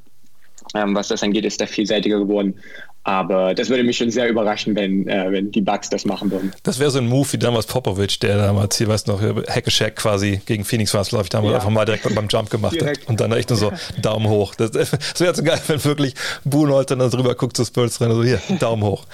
Ähm, 0.76 0.96
was 0.96 1.08
das 1.08 1.24
angeht, 1.24 1.44
ist 1.44 1.60
er 1.60 1.68
vielseitiger 1.68 2.20
geworden. 2.20 2.56
Aber 3.04 3.56
das 3.56 3.70
würde 3.70 3.84
mich 3.84 3.98
schon 3.98 4.12
sehr 4.12 4.30
überraschen, 4.30 4.76
wenn, 4.76 5.08
äh, 5.08 5.32
wenn 5.32 5.52
die 5.52 5.62
Bugs 5.62 5.90
das 5.90 6.06
machen 6.06 6.30
würden. 6.30 6.52
Das 6.62 6.78
wäre 6.78 6.92
so 6.92 7.00
ein 7.00 7.08
Move 7.08 7.34
wie 7.34 7.38
damals 7.40 7.66
Popovic, 7.66 8.20
der 8.20 8.38
damals 8.38 8.78
hier, 8.78 8.88
weißt 8.88 9.08
du 9.08 9.14
noch, 9.14 9.22
Hackeshack 9.22 9.96
quasi 9.96 10.40
gegen 10.46 10.64
Phoenix 10.66 10.94
war 10.94 11.02
es, 11.02 11.10
glaube 11.10 11.24
ich, 11.24 11.30
damals 11.30 11.52
ja. 11.52 11.56
einfach 11.58 11.72
mal 11.72 11.86
direkt 11.86 12.14
beim 12.14 12.28
Jump 12.28 12.52
gemacht 12.52 12.80
direkt. 12.80 13.02
hat. 13.02 13.10
Und 13.10 13.20
dann 13.20 13.32
echt 13.32 13.50
nur 13.50 13.58
so 13.58 13.72
Daumen 14.02 14.28
hoch. 14.28 14.54
Das, 14.54 14.70
das 14.72 15.20
wäre 15.20 15.34
so 15.34 15.42
geil, 15.42 15.60
wenn 15.66 15.84
wirklich 15.84 16.14
Buhnholz 16.44 16.90
dann 16.90 17.00
drüber 17.00 17.34
guckt 17.34 17.58
zu 17.58 17.66
Spurs 17.66 18.00
rein. 18.02 18.10
Also 18.10 18.24
hier, 18.24 18.40
Daumen 18.60 18.84
hoch. 18.84 19.06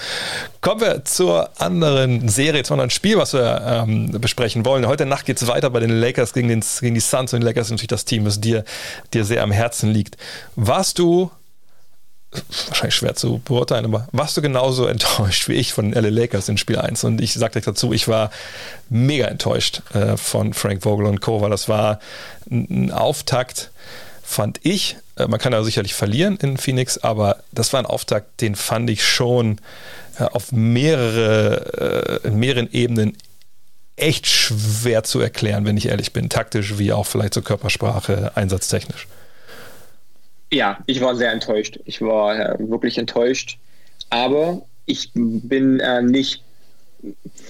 Kommen 0.60 0.82
wir 0.82 1.06
zur 1.06 1.50
anderen 1.62 2.28
Serie, 2.28 2.63
zu 2.63 2.73
einem 2.73 2.82
anderen 2.82 2.89
Spiel, 2.89 3.17
was 3.17 3.34
wir 3.34 3.62
ähm, 3.65 4.12
besprechen 4.19 4.65
wollen. 4.65 4.86
Heute 4.86 5.06
Nacht 5.06 5.26
geht 5.26 5.41
es 5.41 5.47
weiter 5.47 5.69
bei 5.69 5.80
den 5.80 5.91
Lakers 5.91 6.34
gegen, 6.34 6.50
den, 6.50 6.62
gegen 6.82 6.93
die 6.93 7.00
Suns 7.00 7.34
und 7.34 7.39
die 7.39 7.45
Lakers 7.45 7.67
ist 7.67 7.71
natürlich 7.71 7.88
das 7.88 8.04
Team, 8.04 8.26
das 8.26 8.41
dir, 8.41 8.65
dir 9.13 9.23
sehr 9.23 9.43
am 9.43 9.52
Herzen 9.52 9.91
liegt. 9.91 10.17
Warst 10.58 11.00
du 11.00 11.32
wahrscheinlich 12.67 12.95
schwer 12.95 13.15
zu 13.15 13.39
beurteilen, 13.39 13.86
aber 13.86 14.08
warst 14.12 14.38
du 14.38 14.41
genauso 14.41 14.86
enttäuscht 14.86 15.47
wie 15.47 15.54
ich 15.54 15.73
von 15.73 15.91
LA 15.91 16.10
Lakers 16.10 16.50
in 16.50 16.58
Spiel 16.58 16.78
1? 16.78 17.04
Und 17.04 17.21
ich 17.21 17.34
direkt 17.34 17.67
dazu, 17.67 17.93
ich 17.93 18.08
war 18.08 18.32
mega 18.89 19.28
enttäuscht 19.28 19.82
äh, 19.93 20.17
von 20.17 20.54
Frank 20.54 20.84
Vogel 20.84 21.06
und 21.08 21.21
Co., 21.21 21.41
weil 21.41 21.50
das 21.50 21.69
war 21.69 22.00
ein 22.50 22.91
Auftakt, 22.91 23.71
fand 24.23 24.60
ich. 24.63 24.97
Äh, 25.15 25.28
man 25.28 25.39
kann 25.39 25.54
ja 25.54 25.63
sicherlich 25.63 25.93
verlieren 25.93 26.38
in 26.38 26.58
Phoenix, 26.58 26.97
aber 26.97 27.38
das 27.52 27.73
war 27.73 27.80
ein 27.80 27.86
Auftakt, 27.86 28.41
den 28.41 28.56
fand 28.56 28.89
ich 28.89 29.06
schon 29.06 29.60
äh, 30.19 30.23
auf 30.23 30.52
mehrere, 30.52 32.21
äh, 32.23 32.28
in 32.28 32.38
mehreren 32.39 32.71
Ebenen 32.71 33.17
echt 33.95 34.28
schwer 34.28 35.04
zu 35.04 35.19
erklären, 35.19 35.65
wenn 35.65 35.76
ich 35.76 35.88
ehrlich 35.88 36.13
bin, 36.13 36.30
taktisch 36.30 36.78
wie 36.78 36.93
auch 36.93 37.06
vielleicht 37.06 37.34
zur 37.34 37.43
so 37.43 37.47
Körpersprache, 37.47 38.32
einsatztechnisch. 38.36 39.08
Ja, 40.52 40.80
ich 40.86 41.02
war 41.02 41.16
sehr 41.16 41.32
enttäuscht. 41.32 41.80
Ich 41.86 42.02
war 42.02 42.38
äh, 42.38 42.70
wirklich 42.70 42.98
enttäuscht. 42.98 43.58
Aber 44.10 44.62
ich 44.86 45.12
bin 45.14 45.80
äh, 45.80 46.02
nicht 46.02 46.44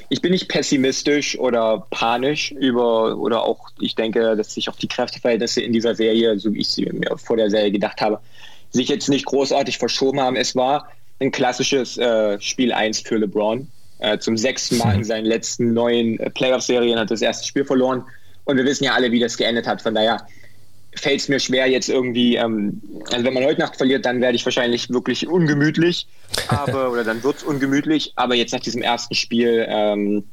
ich 0.09 0.21
bin 0.21 0.31
nicht 0.31 0.49
pessimistisch 0.49 1.37
oder 1.37 1.85
panisch 1.89 2.51
über, 2.51 3.17
oder 3.17 3.43
auch, 3.43 3.69
ich 3.79 3.95
denke, 3.95 4.35
dass 4.35 4.53
sich 4.53 4.69
auch 4.69 4.75
die 4.75 4.87
Kräfteverhältnisse 4.87 5.61
in 5.61 5.73
dieser 5.73 5.95
Serie, 5.95 6.37
so 6.39 6.53
wie 6.53 6.59
ich 6.59 6.69
sie 6.69 6.85
mir 6.85 7.17
vor 7.17 7.37
der 7.37 7.49
Serie 7.49 7.71
gedacht 7.71 8.01
habe, 8.01 8.19
sich 8.71 8.89
jetzt 8.89 9.09
nicht 9.09 9.25
großartig 9.25 9.77
verschoben 9.77 10.19
haben. 10.19 10.35
Es 10.35 10.55
war 10.55 10.89
ein 11.19 11.31
klassisches 11.31 11.97
äh, 11.97 12.39
Spiel 12.39 12.71
1 12.71 13.01
für 13.01 13.17
LeBron. 13.17 13.67
Äh, 13.99 14.19
zum 14.19 14.37
sechsten 14.37 14.77
Mal 14.77 14.95
in 14.95 15.03
seinen 15.03 15.25
letzten 15.25 15.73
neun 15.73 16.19
äh, 16.19 16.29
Playoff-Serien 16.29 16.99
hat 16.99 17.09
das 17.09 17.21
erste 17.21 17.47
Spiel 17.47 17.65
verloren. 17.65 18.03
Und 18.45 18.57
wir 18.57 18.65
wissen 18.65 18.83
ja 18.83 18.93
alle, 18.93 19.11
wie 19.11 19.19
das 19.19 19.35
geendet 19.35 19.65
hat. 19.65 19.81
Von 19.81 19.95
daher 19.95 20.25
fällt 20.97 21.21
es 21.21 21.29
mir 21.29 21.39
schwer, 21.39 21.67
jetzt 21.67 21.89
irgendwie, 21.89 22.35
ähm, 22.35 22.81
also 23.11 23.25
wenn 23.25 23.33
man 23.33 23.43
heute 23.43 23.61
Nacht 23.61 23.77
verliert, 23.77 24.05
dann 24.05 24.21
werde 24.21 24.35
ich 24.35 24.45
wahrscheinlich 24.45 24.89
wirklich 24.89 25.27
ungemütlich, 25.27 26.07
aber, 26.49 26.91
oder 26.91 27.03
dann 27.03 27.23
wird 27.23 27.37
es 27.37 27.43
ungemütlich, 27.43 28.13
aber 28.15 28.35
jetzt 28.35 28.53
nach 28.53 28.59
diesem 28.59 28.81
ersten 28.81 29.15
Spiel 29.15 29.65
ähm, 29.69 30.23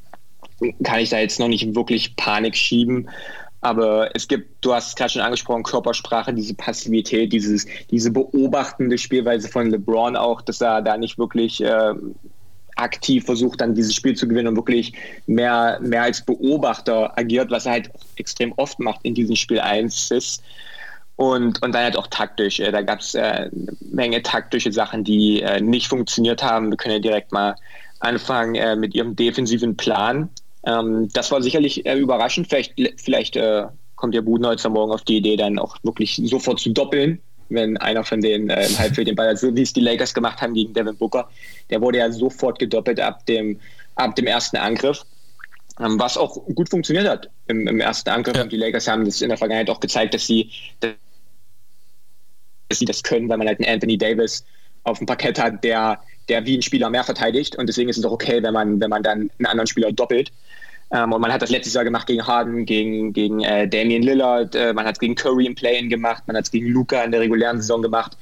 kann 0.83 1.01
ich 1.01 1.11
da 1.11 1.19
jetzt 1.19 1.41
noch 1.41 1.49
nicht 1.49 1.75
wirklich 1.75 2.17
Panik 2.17 2.57
schieben. 2.57 3.09
Aber 3.61 4.15
es 4.15 4.29
gibt, 4.29 4.63
du 4.63 4.75
hast 4.75 4.89
es 4.89 4.95
gerade 4.95 5.11
schon 5.11 5.23
angesprochen, 5.23 5.63
Körpersprache, 5.63 6.35
diese 6.35 6.53
Passivität, 6.53 7.33
dieses, 7.33 7.67
diese 7.91 8.11
beobachtende 8.11 8.99
Spielweise 8.99 9.49
von 9.49 9.71
LeBron 9.71 10.17
auch, 10.17 10.43
dass 10.43 10.61
er 10.61 10.83
da 10.83 10.99
nicht 10.99 11.17
wirklich 11.17 11.63
äh, 11.63 11.95
aktiv 12.77 13.25
versucht, 13.25 13.61
dann 13.61 13.75
dieses 13.75 13.95
Spiel 13.95 14.15
zu 14.15 14.27
gewinnen 14.27 14.49
und 14.49 14.57
wirklich 14.57 14.93
mehr, 15.27 15.79
mehr 15.81 16.03
als 16.03 16.25
Beobachter 16.25 17.17
agiert, 17.19 17.51
was 17.51 17.67
er 17.67 17.73
halt 17.73 17.91
extrem 18.17 18.53
oft 18.57 18.79
macht 18.81 19.01
in 19.03 19.15
diesem 19.15 19.37
Spiel 19.37 19.61
1 19.61 20.11
ist. 20.11 20.43
Und, 21.17 21.63
und 21.63 21.73
dann 21.75 21.85
halt 21.85 21.97
auch 21.97 22.09
taktisch. 22.09 22.59
Äh, 22.59 22.73
da 22.73 22.83
gab 22.83 22.99
es 22.99 23.15
äh, 23.15 23.21
eine 23.21 23.51
Menge 23.93 24.23
taktische 24.23 24.73
Sachen, 24.73 25.05
die 25.05 25.43
äh, 25.43 25.61
nicht 25.61 25.87
funktioniert 25.87 26.43
haben. 26.43 26.71
Wir 26.71 26.77
können 26.77 26.95
ja 26.95 27.01
direkt 27.01 27.31
mal 27.31 27.55
anfangen 28.01 28.81
mit 28.81 28.95
ihrem 28.95 29.15
defensiven 29.17 29.77
Plan. 29.77 30.29
Ähm, 30.67 31.09
das 31.13 31.31
war 31.31 31.41
sicherlich 31.41 31.87
überraschend. 31.87 32.49
Vielleicht, 32.49 32.75
vielleicht 32.97 33.39
kommt 33.95 34.15
der 34.15 34.23
Budenholzer 34.23 34.69
morgen 34.69 34.93
auf 34.93 35.03
die 35.03 35.19
Idee, 35.19 35.37
dann 35.37 35.59
auch 35.59 35.77
wirklich 35.85 36.21
sofort 36.25 36.61
zu 36.61 36.71
doppeln 36.71 37.21
wenn 37.49 37.77
einer 37.77 38.05
von 38.05 38.21
denen 38.21 38.51
äh, 38.51 38.67
im 38.67 38.79
Halbfeld 38.79 39.09
den 39.09 39.17
Ball 39.17 39.31
hat, 39.31 39.39
so 39.39 39.55
wie 39.55 39.63
es 39.63 39.73
die 39.73 39.81
Lakers 39.81 40.15
gemacht 40.15 40.41
haben 40.41 40.55
gegen 40.55 40.73
Devin 40.73 40.97
Booker. 40.97 41.29
Der 41.71 41.81
wurde 41.81 41.99
ja 41.99 42.11
sofort 42.11 42.59
gedoppelt 42.59 43.01
ab 43.01 43.27
dem, 43.27 43.61
ab 43.95 44.15
dem 44.17 44.27
ersten 44.27 44.57
Angriff. 44.57 45.05
Ähm, 45.81 45.99
was 45.99 46.17
auch 46.17 46.35
gut 46.55 46.69
funktioniert 46.69 47.09
hat 47.09 47.31
im, 47.49 47.67
im 47.67 47.81
ersten 47.81 48.11
Angriff. 48.11 48.37
Ja. 48.37 48.43
Und 48.43 48.53
die 48.53 48.57
Lakers 48.57 48.87
haben 48.87 49.05
das 49.05 49.21
in 49.23 49.29
der 49.29 49.39
Vergangenheit 49.39 49.71
auch 49.71 49.81
gezeigt, 49.81 50.15
dass 50.15 50.27
sie, 50.27 50.51
dass 50.81 50.95
sie 52.73 52.85
das 52.85 53.03
können, 53.03 53.29
weil 53.29 53.39
man 53.39 53.49
halt 53.49 53.59
einen 53.59 53.73
Anthony 53.75 53.99
Davis 53.99 54.45
auf 54.85 54.99
dem 54.99 55.07
Parkett 55.07 55.39
hat, 55.39 55.65
der, 55.65 56.01
der 56.29 56.47
wie 56.47 56.57
ein 56.59 56.63
Spieler 56.63 56.91
mehr 56.91 57.05
verteidigt. 57.05 57.57
Und 57.57 57.67
deswegen 57.67 57.89
ist 57.89 57.99
es 57.99 58.05
auch 58.05 58.13
okay, 58.13 58.43
wenn 58.43 58.53
man, 58.53 58.81
wenn 58.81 58.91
man 58.91 59.03
dann 59.03 59.31
einen 59.39 59.47
anderen 59.47 59.67
Spieler 59.67 59.91
doppelt. 59.91 60.31
Ähm, 60.95 61.13
und 61.13 61.21
man 61.21 61.33
hat 61.33 61.43
das 61.43 61.51
letztes 61.51 61.75
Jahr 61.75 61.83
gemacht 61.83 62.07
gegen 62.07 62.25
Harden, 62.25 62.65
gegen, 62.65 63.13
gegen 63.13 63.43
äh, 63.43 63.67
Damian 63.67 64.03
Lillard, 64.03 64.55
äh, 64.55 64.73
man 64.73 64.87
hat 64.87 64.95
es 64.95 65.01
gegen 65.01 65.17
Curry 65.17 65.45
im 65.45 65.57
Play-In 65.57 65.89
gemacht, 65.89 66.23
man 66.27 66.37
hat 66.37 66.45
es 66.45 66.53
gegen 66.53 66.69
Luca 66.69 67.03
in 67.03 67.11
der 67.11 67.21
regulären 67.21 67.61
Saison 67.61 67.83
gemacht. 67.83 68.17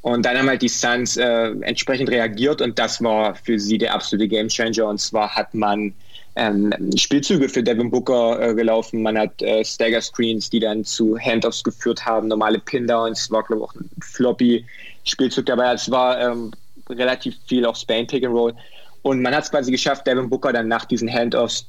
Und 0.00 0.24
dann 0.24 0.38
haben 0.38 0.48
halt 0.48 0.62
die 0.62 0.68
Suns 0.68 1.18
äh, 1.18 1.50
entsprechend 1.60 2.10
reagiert 2.10 2.62
und 2.62 2.78
das 2.78 3.02
war 3.02 3.34
für 3.34 3.58
sie 3.58 3.76
der 3.76 3.94
absolute 3.94 4.26
Gamechanger. 4.26 4.86
Und 4.86 5.00
zwar 5.00 5.34
hat 5.34 5.52
man 5.52 5.92
ähm, 6.36 6.72
Spielzüge 6.96 7.48
für 7.48 7.62
Devin 7.62 7.90
Booker 7.90 8.40
äh, 8.40 8.54
gelaufen, 8.54 9.02
man 9.02 9.18
hat 9.18 9.42
äh, 9.42 9.62
Stagger 9.62 10.00
Screens, 10.00 10.48
die 10.48 10.60
dann 10.60 10.82
zu 10.82 11.18
Handoffs 11.18 11.62
geführt 11.62 12.06
haben, 12.06 12.28
normale 12.28 12.58
Pin-Downs, 12.58 13.30
war 13.30 13.42
glaube 13.42 13.62
ich 13.62 13.68
auch 13.68 13.74
ein 13.74 13.90
floppy 14.00 14.64
Spielzug 15.04 15.44
dabei. 15.44 15.74
Es 15.74 15.90
war 15.90 16.18
ähm, 16.20 16.52
relativ 16.88 17.36
viel 17.46 17.66
auch 17.66 17.76
Spain 17.76 18.06
Pick 18.06 18.24
and 18.24 18.34
Roll. 18.34 18.54
Und 19.02 19.20
man 19.20 19.34
hat 19.34 19.44
es 19.44 19.50
quasi 19.50 19.70
geschafft, 19.70 20.06
Devin 20.06 20.30
Booker 20.30 20.52
dann 20.54 20.68
nach 20.68 20.86
diesen 20.86 21.12
Handoffs 21.12 21.66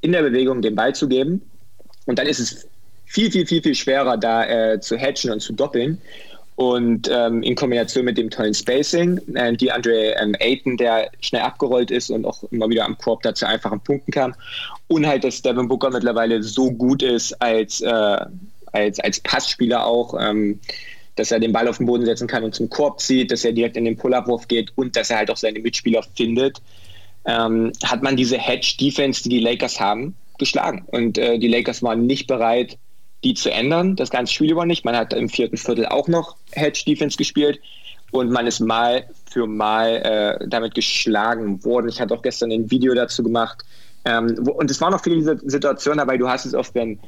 in 0.00 0.12
der 0.12 0.22
Bewegung 0.22 0.62
den 0.62 0.74
Ball 0.74 0.94
zu 0.94 1.08
geben. 1.08 1.42
Und 2.06 2.18
dann 2.18 2.26
ist 2.26 2.38
es 2.38 2.66
viel, 3.06 3.30
viel, 3.30 3.46
viel, 3.46 3.62
viel 3.62 3.74
schwerer, 3.74 4.16
da 4.16 4.44
äh, 4.46 4.80
zu 4.80 4.96
hatchen 4.96 5.30
und 5.30 5.40
zu 5.40 5.52
doppeln. 5.52 6.00
Und 6.56 7.08
ähm, 7.12 7.44
in 7.44 7.54
Kombination 7.54 8.04
mit 8.04 8.18
dem 8.18 8.30
tollen 8.30 8.52
Spacing, 8.52 9.20
äh, 9.34 9.56
die 9.56 9.70
Andre 9.70 10.16
ähm, 10.20 10.34
Ayton, 10.40 10.76
der 10.76 11.08
schnell 11.20 11.42
abgerollt 11.42 11.92
ist 11.92 12.10
und 12.10 12.24
auch 12.24 12.42
immer 12.50 12.68
wieder 12.68 12.84
am 12.84 12.98
Korb 12.98 13.22
dazu 13.22 13.46
einfachen 13.46 13.78
Punkten 13.78 14.10
kam. 14.10 14.34
Und 14.88 15.06
halt, 15.06 15.22
dass 15.22 15.40
Devin 15.40 15.68
Booker 15.68 15.90
mittlerweile 15.90 16.42
so 16.42 16.70
gut 16.72 17.02
ist 17.04 17.40
als, 17.40 17.80
äh, 17.80 18.18
als, 18.72 18.98
als 18.98 19.20
Passspieler 19.20 19.86
auch, 19.86 20.14
ähm, 20.20 20.58
dass 21.14 21.30
er 21.30 21.38
den 21.38 21.52
Ball 21.52 21.68
auf 21.68 21.78
den 21.78 21.86
Boden 21.86 22.04
setzen 22.04 22.26
kann 22.26 22.42
und 22.42 22.56
zum 22.56 22.68
Korb 22.68 23.00
zieht, 23.00 23.30
dass 23.30 23.44
er 23.44 23.52
direkt 23.52 23.76
in 23.76 23.84
den 23.84 23.96
Pull-Up-Wurf 23.96 24.48
geht 24.48 24.72
und 24.74 24.96
dass 24.96 25.10
er 25.10 25.18
halt 25.18 25.30
auch 25.30 25.36
seine 25.36 25.60
Mitspieler 25.60 26.02
findet, 26.16 26.60
ähm, 27.28 27.72
hat 27.84 28.02
man 28.02 28.16
diese 28.16 28.38
Hedge-Defense, 28.38 29.22
die 29.22 29.28
die 29.28 29.40
Lakers 29.40 29.78
haben, 29.78 30.16
geschlagen. 30.38 30.84
Und 30.86 31.18
äh, 31.18 31.38
die 31.38 31.48
Lakers 31.48 31.82
waren 31.82 32.06
nicht 32.06 32.26
bereit, 32.26 32.78
die 33.22 33.34
zu 33.34 33.52
ändern. 33.52 33.96
Das 33.96 34.10
ganze 34.10 34.32
Spiel 34.32 34.50
über 34.50 34.64
nicht. 34.64 34.84
Man 34.84 34.96
hat 34.96 35.12
im 35.12 35.28
vierten 35.28 35.58
Viertel 35.58 35.86
auch 35.86 36.08
noch 36.08 36.36
Hedge-Defense 36.52 37.18
gespielt 37.18 37.60
und 38.12 38.30
man 38.30 38.46
ist 38.46 38.60
mal 38.60 39.04
für 39.30 39.46
mal 39.46 40.38
äh, 40.40 40.48
damit 40.48 40.74
geschlagen 40.74 41.62
worden. 41.64 41.90
Ich 41.90 42.00
hatte 42.00 42.14
auch 42.14 42.22
gestern 42.22 42.50
ein 42.50 42.70
Video 42.70 42.94
dazu 42.94 43.22
gemacht. 43.22 43.62
Ähm, 44.06 44.34
wo, 44.40 44.52
und 44.52 44.70
es 44.70 44.80
waren 44.80 44.92
noch 44.92 45.02
viele 45.02 45.38
Situationen 45.44 45.98
dabei. 45.98 46.16
Du 46.16 46.28
hast 46.28 46.46
es 46.46 46.54
oft, 46.54 46.74
wenn, 46.74 46.98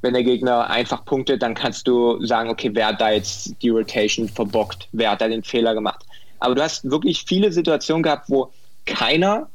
wenn 0.00 0.14
der 0.14 0.24
Gegner 0.24 0.68
einfach 0.68 1.04
punktet, 1.04 1.40
dann 1.40 1.54
kannst 1.54 1.86
du 1.86 2.24
sagen, 2.26 2.50
okay, 2.50 2.70
wer 2.72 2.88
hat 2.88 3.00
da 3.00 3.12
jetzt 3.12 3.54
die 3.62 3.68
Rotation 3.68 4.28
verbockt? 4.28 4.88
Wer 4.90 5.12
hat 5.12 5.20
da 5.20 5.28
den 5.28 5.44
Fehler 5.44 5.74
gemacht? 5.74 6.04
Aber 6.40 6.56
du 6.56 6.62
hast 6.62 6.90
wirklich 6.90 7.24
viele 7.28 7.52
Situationen 7.52 8.02
gehabt, 8.02 8.28
wo 8.28 8.50
keiner 8.86 9.48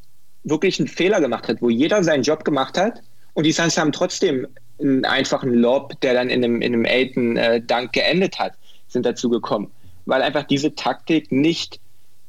wirklich 0.43 0.79
einen 0.79 0.87
Fehler 0.87 1.19
gemacht 1.19 1.47
hat, 1.47 1.61
wo 1.61 1.69
jeder 1.69 2.03
seinen 2.03 2.23
Job 2.23 2.45
gemacht 2.45 2.77
hat 2.77 3.01
und 3.33 3.45
die 3.45 3.51
Suns 3.51 3.77
haben 3.77 3.91
trotzdem 3.91 4.47
einen 4.79 5.05
einfachen 5.05 5.53
Lob, 5.53 5.99
der 6.01 6.13
dann 6.13 6.29
in 6.29 6.43
einem, 6.43 6.61
in 6.61 6.73
einem 6.73 6.85
Elton-Dank 6.85 7.95
äh, 7.95 7.99
geendet 7.99 8.39
hat, 8.39 8.53
sind 8.87 9.05
dazu 9.05 9.29
gekommen. 9.29 9.71
Weil 10.05 10.21
einfach 10.21 10.43
diese 10.43 10.73
Taktik 10.73 11.31
nicht 11.31 11.79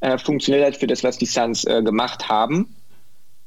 äh, 0.01 0.17
funktioniert 0.17 0.65
hat 0.65 0.77
für 0.77 0.87
das, 0.87 1.03
was 1.03 1.17
die 1.17 1.25
Suns 1.25 1.65
äh, 1.65 1.81
gemacht 1.81 2.27
haben. 2.29 2.75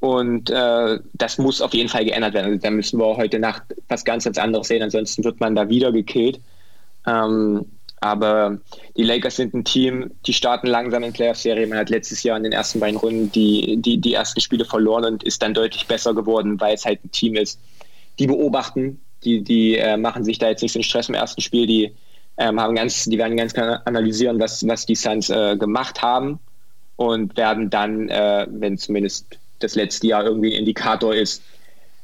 Und 0.00 0.50
äh, 0.50 0.98
das 1.12 1.38
muss 1.38 1.60
auf 1.60 1.74
jeden 1.74 1.88
Fall 1.88 2.04
geändert 2.04 2.34
werden. 2.34 2.46
Also, 2.46 2.58
da 2.58 2.70
müssen 2.70 2.98
wir 2.98 3.16
heute 3.16 3.38
Nacht 3.38 3.62
was 3.88 4.04
ganz, 4.04 4.24
ganz 4.24 4.38
anderes 4.38 4.68
sehen, 4.68 4.82
ansonsten 4.82 5.22
wird 5.22 5.38
man 5.38 5.54
da 5.54 5.68
wieder 5.68 5.92
gekillt. 5.92 6.40
Ähm, 7.06 7.66
aber 8.02 8.58
die 8.96 9.04
Lakers 9.04 9.36
sind 9.36 9.54
ein 9.54 9.64
Team, 9.64 10.10
die 10.26 10.32
starten 10.32 10.66
langsam 10.66 11.04
in 11.04 11.12
Playoff-Serie. 11.12 11.66
Man 11.66 11.78
hat 11.78 11.88
letztes 11.88 12.22
Jahr 12.22 12.36
in 12.36 12.42
den 12.42 12.52
ersten 12.52 12.80
beiden 12.80 12.98
Runden 12.98 13.30
die, 13.30 13.76
die, 13.78 13.98
die 13.98 14.14
ersten 14.14 14.40
Spiele 14.40 14.64
verloren 14.64 15.04
und 15.04 15.22
ist 15.22 15.40
dann 15.40 15.54
deutlich 15.54 15.86
besser 15.86 16.12
geworden, 16.12 16.60
weil 16.60 16.74
es 16.74 16.84
halt 16.84 17.04
ein 17.04 17.12
Team 17.12 17.36
ist, 17.36 17.60
die 18.18 18.26
beobachten, 18.26 19.00
die, 19.24 19.42
die 19.42 19.76
äh, 19.76 19.96
machen 19.96 20.24
sich 20.24 20.38
da 20.38 20.48
jetzt 20.48 20.62
nicht 20.62 20.72
so 20.72 20.78
einen 20.78 20.84
Stress 20.84 21.08
im 21.08 21.14
ersten 21.14 21.40
Spiel, 21.40 21.66
die 21.66 21.92
ähm, 22.38 22.60
haben 22.60 22.74
ganz, 22.74 23.04
die 23.04 23.18
werden 23.18 23.36
ganz 23.36 23.54
klar 23.54 23.82
analysieren, 23.84 24.40
was, 24.40 24.66
was 24.66 24.84
die 24.84 24.96
Suns 24.96 25.30
äh, 25.30 25.56
gemacht 25.56 26.02
haben 26.02 26.40
und 26.96 27.36
werden 27.36 27.70
dann, 27.70 28.08
äh, 28.08 28.46
wenn 28.50 28.78
zumindest 28.78 29.38
das 29.60 29.76
letzte 29.76 30.08
Jahr 30.08 30.24
irgendwie 30.24 30.54
ein 30.54 30.60
Indikator 30.60 31.14
ist, 31.14 31.42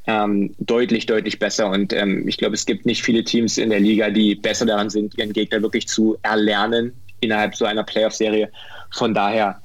ähm, 0.09 0.55
deutlich, 0.57 1.05
deutlich 1.05 1.37
besser. 1.37 1.69
Und 1.69 1.93
ähm, 1.93 2.27
ich 2.27 2.37
glaube, 2.37 2.55
es 2.55 2.65
gibt 2.65 2.85
nicht 2.87 3.03
viele 3.03 3.23
Teams 3.23 3.59
in 3.59 3.69
der 3.69 3.79
Liga, 3.79 4.09
die 4.09 4.33
besser 4.33 4.65
daran 4.65 4.89
sind, 4.89 5.15
ihren 5.17 5.33
Gegner 5.33 5.61
wirklich 5.61 5.87
zu 5.87 6.17
erlernen 6.23 6.93
innerhalb 7.19 7.55
so 7.55 7.65
einer 7.65 7.83
Playoff-Serie. 7.83 8.49
Von 8.91 9.13
daher 9.13 9.61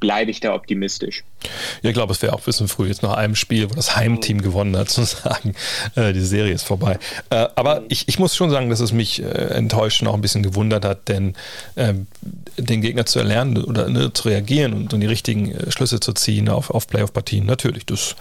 bleibe 0.00 0.30
ich 0.30 0.40
da 0.40 0.54
optimistisch. 0.54 1.24
Ja, 1.82 1.90
ich 1.90 1.94
glaube, 1.94 2.12
es 2.12 2.22
wäre 2.22 2.32
auch 2.32 2.38
ein 2.38 2.44
bisschen 2.44 2.68
früh, 2.68 2.88
jetzt 2.88 3.02
nach 3.02 3.14
einem 3.14 3.34
Spiel, 3.34 3.70
wo 3.70 3.74
das 3.74 3.96
Heimteam 3.96 4.42
gewonnen 4.42 4.76
hat, 4.76 4.88
zu 4.90 5.04
sagen, 5.04 5.54
äh, 5.94 6.12
die 6.12 6.20
Serie 6.20 6.52
ist 6.52 6.64
vorbei. 6.64 6.98
Äh, 7.30 7.48
aber 7.54 7.82
ich, 7.88 8.08
ich 8.08 8.18
muss 8.18 8.36
schon 8.36 8.50
sagen, 8.50 8.70
dass 8.70 8.80
es 8.80 8.92
mich 8.92 9.22
äh, 9.22 9.26
enttäuscht 9.26 10.02
und 10.02 10.08
auch 10.08 10.14
ein 10.14 10.20
bisschen 10.20 10.42
gewundert 10.42 10.84
hat, 10.84 11.08
denn 11.08 11.34
ähm, 11.76 12.06
den 12.56 12.80
Gegner 12.80 13.06
zu 13.06 13.18
erlernen 13.18 13.62
oder 13.64 13.88
ne, 13.88 14.12
zu 14.12 14.28
reagieren 14.28 14.72
und, 14.72 14.92
und 14.92 15.00
die 15.00 15.06
richtigen 15.06 15.52
äh, 15.52 15.70
Schlüsse 15.70 16.00
zu 16.00 16.12
ziehen 16.12 16.48
auf, 16.48 16.70
auf 16.70 16.86
Playoff-Partien, 16.86 17.46
natürlich, 17.46 17.86
das, 17.86 18.16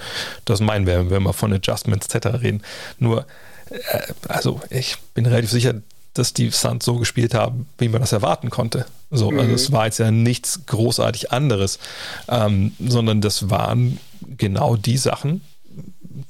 das 0.45 0.59
meinen 0.59 0.87
wir, 0.87 1.09
wenn 1.09 1.23
wir 1.23 1.33
von 1.33 1.53
Adjustments 1.53 2.13
etc. 2.13 2.41
reden. 2.41 2.61
Nur, 2.99 3.25
äh, 3.69 3.99
also 4.27 4.61
ich 4.69 4.97
bin 5.13 5.25
relativ 5.25 5.51
sicher, 5.51 5.75
dass 6.13 6.33
die 6.33 6.49
Suns 6.49 6.85
so 6.85 6.95
gespielt 6.95 7.33
haben, 7.33 7.67
wie 7.77 7.89
man 7.89 8.01
das 8.01 8.11
erwarten 8.11 8.49
konnte. 8.49 8.85
So, 9.09 9.31
mhm. 9.31 9.39
also 9.39 9.53
es 9.53 9.71
war 9.71 9.85
jetzt 9.85 9.99
ja 9.99 10.11
nichts 10.11 10.65
großartig 10.65 11.31
anderes, 11.31 11.79
ähm, 12.27 12.73
sondern 12.79 13.21
das 13.21 13.49
waren 13.49 13.99
genau 14.37 14.75
die 14.75 14.97
Sachen, 14.97 15.41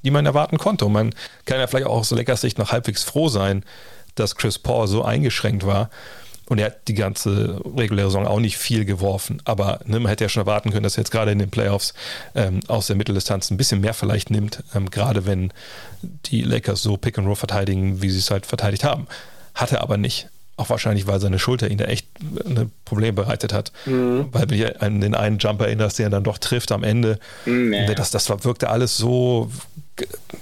die 0.04 0.12
man 0.12 0.26
erwarten 0.26 0.58
konnte. 0.58 0.86
Und 0.86 0.94
man 0.94 1.16
kann 1.46 1.60
ja 1.60 1.68
vielleicht 1.68 1.88
auch 1.88 2.00
aus 2.00 2.12
Lakers 2.12 2.42
Sicht 2.42 2.58
noch 2.58 2.72
halbwegs 2.72 3.04
froh 3.04 3.30
sein, 3.30 3.64
dass 4.16 4.36
Chris 4.36 4.60
Paul 4.60 4.88
so 4.88 5.04
eingeschränkt 5.04 5.66
war. 5.66 5.90
Und 6.50 6.60
er 6.60 6.68
hat 6.68 6.88
die 6.88 6.94
ganze 6.94 7.62
reguläre 7.76 8.08
Saison 8.08 8.26
auch 8.26 8.40
nicht 8.40 8.58
viel 8.58 8.86
geworfen. 8.86 9.42
Aber 9.44 9.82
ne, 9.86 10.00
man 10.00 10.10
hätte 10.10 10.24
ja 10.24 10.30
schon 10.30 10.42
erwarten 10.42 10.72
können, 10.72 10.84
dass 10.84 10.96
er 10.96 11.02
jetzt 11.02 11.12
gerade 11.12 11.32
in 11.32 11.40
den 11.40 11.50
Playoffs 11.50 11.94
ähm, 12.36 12.62
aus 12.68 12.88
der 12.88 12.96
Mitteldistanz 12.96 13.52
ein 13.52 13.58
bisschen 13.58 13.82
mehr 13.82 13.94
vielleicht 13.94 14.30
nimmt, 14.32 14.64
ähm, 14.74 14.90
gerade 14.90 15.26
wenn 15.26 15.52
die 16.28 16.42
Lakers 16.42 16.82
so 16.82 16.96
Pick 16.96 17.18
and 17.18 17.28
Roll 17.28 17.36
verteidigen, 17.36 18.02
wie 18.02 18.10
sie 18.10 18.20
es 18.20 18.32
halt 18.32 18.46
verteidigt 18.46 18.86
haben. 18.86 19.08
Hat 19.56 19.74
er 19.74 19.82
aber 19.82 19.98
nicht. 19.98 20.30
Auch 20.58 20.72
wahrscheinlich, 20.72 21.06
weil 21.06 21.20
seine 21.20 21.38
Schulter 21.38 21.70
ihn 21.70 21.78
da 21.78 21.86
echt 21.86 22.08
ein 22.20 22.72
Problem 22.84 23.14
bereitet 23.14 23.54
hat. 23.54 23.72
Mhm. 23.86 24.30
Weil 24.32 24.48
du 24.48 24.56
dich 24.56 24.82
an 24.82 25.02
den 25.02 25.14
einen 25.14 25.38
Jump 25.38 25.62
erinnerst, 25.62 26.00
der 26.00 26.10
dann 26.10 26.24
doch 26.24 26.40
trifft 26.40 26.72
am 26.72 26.84
Ende. 26.84 27.20
Mhm, 27.46 27.74
ja. 27.74 27.94
das, 27.94 28.10
das 28.10 28.28
wirkte 28.44 28.70
alles 28.72 28.98
so, 28.98 29.52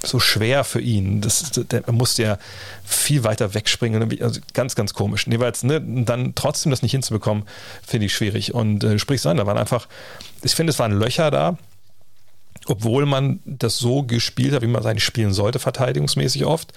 so 0.01 0.21
schwer 0.21 0.63
für 0.63 0.79
ihn. 0.79 1.19
Das, 1.19 1.51
der, 1.51 1.85
er 1.85 1.91
musste 1.91 2.23
ja 2.23 2.37
viel 2.85 3.25
weiter 3.25 3.53
wegspringen. 3.53 4.17
Also 4.21 4.39
ganz, 4.53 4.75
ganz 4.75 4.93
komisch. 4.93 5.27
Jeweils, 5.27 5.63
ne, 5.63 5.81
dann 5.81 6.33
trotzdem 6.33 6.69
das 6.69 6.81
nicht 6.81 6.91
hinzubekommen, 6.91 7.43
finde 7.85 8.05
ich 8.05 8.15
schwierig. 8.15 8.53
Und 8.53 8.85
äh, 8.85 8.91
du 8.91 8.99
sprichst 8.99 9.27
an, 9.27 9.35
da 9.35 9.45
waren 9.45 9.57
einfach, 9.57 9.89
ich 10.43 10.55
finde, 10.55 10.71
es 10.71 10.79
waren 10.79 10.97
Löcher 10.97 11.29
da 11.29 11.57
obwohl 12.67 13.05
man 13.05 13.41
das 13.45 13.77
so 13.77 14.01
gespielt 14.01 14.53
hat, 14.53 14.63
wie 14.63 14.67
man 14.67 14.81
es 14.81 14.87
eigentlich 14.87 15.03
spielen 15.03 15.33
sollte, 15.33 15.59
verteidigungsmäßig 15.59 16.45
oft, 16.45 16.73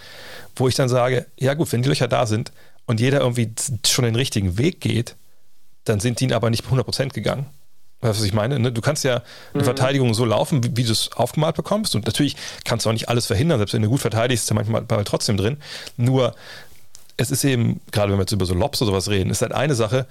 wo 0.55 0.68
ich 0.68 0.74
dann 0.74 0.91
sage, 0.91 1.24
ja 1.39 1.55
gut, 1.55 1.72
wenn 1.72 1.80
die 1.80 1.89
Löcher 1.89 2.09
da 2.09 2.26
sind 2.26 2.53
und 2.89 3.01
jeder 3.01 3.20
irgendwie 3.20 3.53
schon 3.86 4.07
den 4.07 4.16
richtigen 4.16 4.57
Weg 4.57 4.80
geht, 4.80 5.14
dann 5.84 6.01
sind 6.01 6.20
die 6.20 6.24
ihn 6.24 6.32
aber 6.32 6.49
nicht 6.49 6.64
100% 6.64 7.11
gegangen. 7.11 7.47
Weißt 8.01 8.18
du, 8.18 8.22
was 8.22 8.26
ich 8.26 8.32
meine? 8.32 8.59
Ne? 8.59 8.72
Du 8.72 8.80
kannst 8.80 9.05
ja 9.05 9.22
eine 9.53 9.62
mhm. 9.62 9.64
Verteidigung 9.66 10.14
so 10.14 10.24
laufen, 10.24 10.64
wie, 10.64 10.74
wie 10.74 10.84
du 10.84 10.93
es 10.93 11.12
aufgemalt 11.12 11.55
bekommst. 11.55 11.95
Und 11.95 12.07
natürlich 12.07 12.34
kannst 12.64 12.86
du 12.86 12.91
auch 12.91 12.95
nicht 12.95 13.11
alles 13.11 13.26
verhindern, 13.26 13.59
selbst 13.59 13.74
wenn 13.74 13.82
du 13.82 13.91
gut 13.91 14.01
verteidigst, 14.01 14.45
ist 14.45 14.51
ja 14.51 14.55
manchmal 14.55 14.86
trotzdem 15.05 15.36
drin. 15.36 15.59
Nur, 15.99 16.34
es 17.18 17.30
ist 17.30 17.45
eben, 17.45 17.80
gerade 17.93 18.11
wenn 18.11 18.18
wir 18.18 18.22
jetzt 18.22 18.32
über 18.32 18.47
so 18.47 18.55
Lobs 18.55 18.80
oder 18.80 18.93
sowas 18.93 19.11
reden, 19.11 19.28
ist 19.28 19.43
halt 19.43 19.53
eine 19.53 19.74
Sache, 19.74 20.07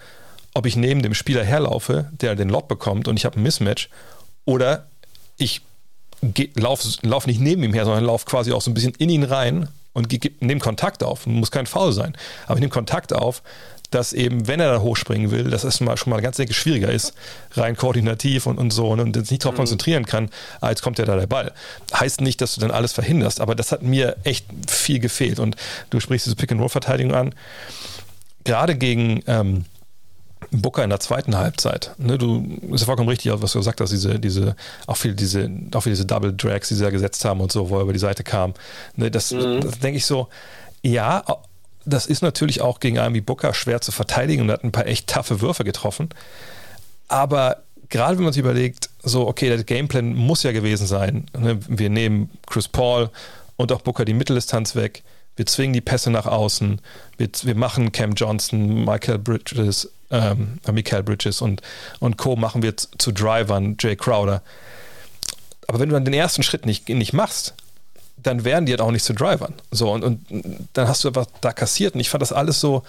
ob 0.53 0.67
ich 0.67 0.75
neben 0.75 1.01
dem 1.01 1.15
Spieler 1.15 1.43
herlaufe, 1.43 2.11
der 2.11 2.35
den 2.35 2.49
Lob 2.49 2.67
bekommt 2.67 3.07
und 3.07 3.17
ich 3.17 3.25
habe 3.25 3.39
ein 3.39 3.43
Mismatch, 3.43 3.89
oder 4.45 4.85
ich 5.37 5.61
lauf, 6.55 6.83
lauf 7.01 7.25
nicht 7.25 7.39
neben 7.39 7.63
ihm 7.63 7.73
her, 7.73 7.85
sondern 7.85 8.03
lauf 8.03 8.25
quasi 8.25 8.51
auch 8.51 8.61
so 8.61 8.69
ein 8.69 8.75
bisschen 8.75 8.93
in 8.99 9.09
ihn 9.09 9.23
rein 9.23 9.67
und 9.97 10.41
nehme 10.41 10.61
Kontakt 10.61 11.03
auf. 11.03 11.25
Muss 11.25 11.49
kein 11.49 11.65
Foul 11.65 11.91
sein, 11.91 12.15
aber 12.45 12.55
ich 12.55 12.59
nehme 12.61 12.71
Kontakt 12.71 13.13
auf, 13.13 13.41
dass 13.89 14.13
eben, 14.13 14.47
wenn 14.47 14.59
er 14.59 14.71
da 14.71 14.81
hochspringen 14.81 15.31
will, 15.31 15.45
dass 15.45 15.63
es 15.63 15.79
mal, 15.79 15.97
schon 15.97 16.11
mal 16.11 16.21
ganz 16.21 16.37
denke, 16.37 16.53
schwieriger 16.53 16.91
ist, 16.91 17.13
rein 17.53 17.75
koordinativ 17.75 18.45
und, 18.45 18.59
und 18.59 18.71
so, 18.71 18.89
und 18.89 19.15
sich 19.15 19.31
nicht 19.31 19.43
darauf 19.43 19.55
mhm. 19.55 19.61
konzentrieren 19.61 20.05
kann, 20.05 20.29
als 20.61 20.83
kommt 20.83 20.99
ja 20.99 21.05
da 21.05 21.15
der 21.15 21.25
Ball. 21.25 21.51
Heißt 21.93 22.21
nicht, 22.21 22.41
dass 22.41 22.53
du 22.53 22.61
dann 22.61 22.69
alles 22.69 22.93
verhinderst, 22.93 23.41
aber 23.41 23.55
das 23.55 23.71
hat 23.71 23.81
mir 23.81 24.17
echt 24.23 24.45
viel 24.67 24.99
gefehlt. 24.99 25.39
Und 25.39 25.55
du 25.89 25.99
sprichst 25.99 26.27
diese 26.27 26.35
Pick-and-Roll-Verteidigung 26.35 27.15
an. 27.15 27.33
Gerade 28.43 28.75
gegen 28.75 29.23
ähm, 29.25 29.65
Booker 30.51 30.83
in 30.83 30.89
der 30.89 30.99
zweiten 30.99 31.37
Halbzeit. 31.37 31.91
Ne, 31.97 32.17
du 32.17 32.59
ist 32.71 32.81
ja 32.81 32.85
vollkommen 32.85 33.09
richtig, 33.09 33.31
was 33.41 33.51
du 33.51 33.59
gesagt 33.59 33.81
hast, 33.81 33.91
diese, 33.91 34.19
diese, 34.19 34.55
auch 34.85 34.97
viele 34.97 35.15
diese, 35.15 35.49
auch 35.73 35.81
viele 35.81 35.95
diese 35.95 36.05
Double 36.05 36.33
Drags, 36.33 36.69
die 36.69 36.75
sie 36.75 36.83
da 36.83 36.89
gesetzt 36.89 37.25
haben 37.25 37.41
und 37.41 37.51
so, 37.51 37.69
wo 37.69 37.77
er 37.77 37.83
über 37.83 37.93
die 37.93 37.99
Seite 37.99 38.23
kam. 38.23 38.53
Ne, 38.95 39.11
das, 39.11 39.31
mhm. 39.31 39.61
das 39.61 39.79
denke 39.79 39.97
ich 39.97 40.05
so, 40.05 40.27
ja, 40.83 41.23
das 41.85 42.05
ist 42.05 42.21
natürlich 42.21 42.61
auch 42.61 42.79
gegen 42.79 42.99
einen 42.99 43.15
wie 43.15 43.21
Booker 43.21 43.53
schwer 43.53 43.81
zu 43.81 43.91
verteidigen 43.91 44.43
und 44.43 44.51
hat 44.51 44.63
ein 44.63 44.71
paar 44.71 44.87
echt 44.87 45.07
taffe 45.07 45.41
Würfe 45.41 45.63
getroffen. 45.63 46.09
Aber 47.07 47.63
gerade 47.89 48.17
wenn 48.17 48.25
man 48.25 48.33
sich 48.33 48.41
überlegt, 48.41 48.89
so, 49.03 49.27
okay, 49.27 49.47
der 49.47 49.63
Gameplan 49.63 50.13
muss 50.13 50.43
ja 50.43 50.51
gewesen 50.51 50.87
sein. 50.87 51.25
Ne? 51.37 51.59
Wir 51.67 51.89
nehmen 51.89 52.29
Chris 52.45 52.67
Paul 52.67 53.09
und 53.55 53.71
auch 53.71 53.81
Booker 53.81 54.05
die 54.05 54.13
Mitteldistanz 54.13 54.75
weg. 54.75 55.03
Wir 55.35 55.45
zwingen 55.45 55.73
die 55.73 55.81
Pässe 55.81 56.09
nach 56.09 56.25
außen. 56.25 56.81
Wir, 57.17 57.29
wir 57.43 57.55
machen 57.55 57.91
Cam 57.91 58.13
Johnson, 58.13 58.83
Michael 58.83 59.19
Bridges, 59.19 59.89
ähm, 60.11 60.59
Michael 60.71 61.03
Bridges 61.03 61.41
und, 61.41 61.61
und 61.99 62.17
Co. 62.17 62.35
machen 62.35 62.61
wir 62.61 62.75
zu 62.77 63.11
Drivern, 63.11 63.75
Jay 63.79 63.95
Crowder. 63.95 64.41
Aber 65.67 65.79
wenn 65.79 65.89
du 65.89 65.93
dann 65.93 66.05
den 66.05 66.13
ersten 66.13 66.43
Schritt 66.43 66.65
nicht, 66.65 66.87
nicht 66.89 67.13
machst, 67.13 67.53
dann 68.17 68.43
werden 68.43 68.65
die 68.65 68.71
halt 68.71 68.81
auch 68.81 68.91
nicht 68.91 69.05
zu 69.05 69.13
Drivern. 69.13 69.53
So, 69.69 69.91
und, 69.91 70.03
und 70.03 70.69
dann 70.73 70.87
hast 70.87 71.03
du 71.03 71.13
was 71.13 71.27
da 71.41 71.53
kassiert. 71.53 71.93
Und 71.93 71.99
ich 71.99 72.09
fand 72.09 72.21
das 72.21 72.33
alles 72.33 72.59
so, 72.59 72.83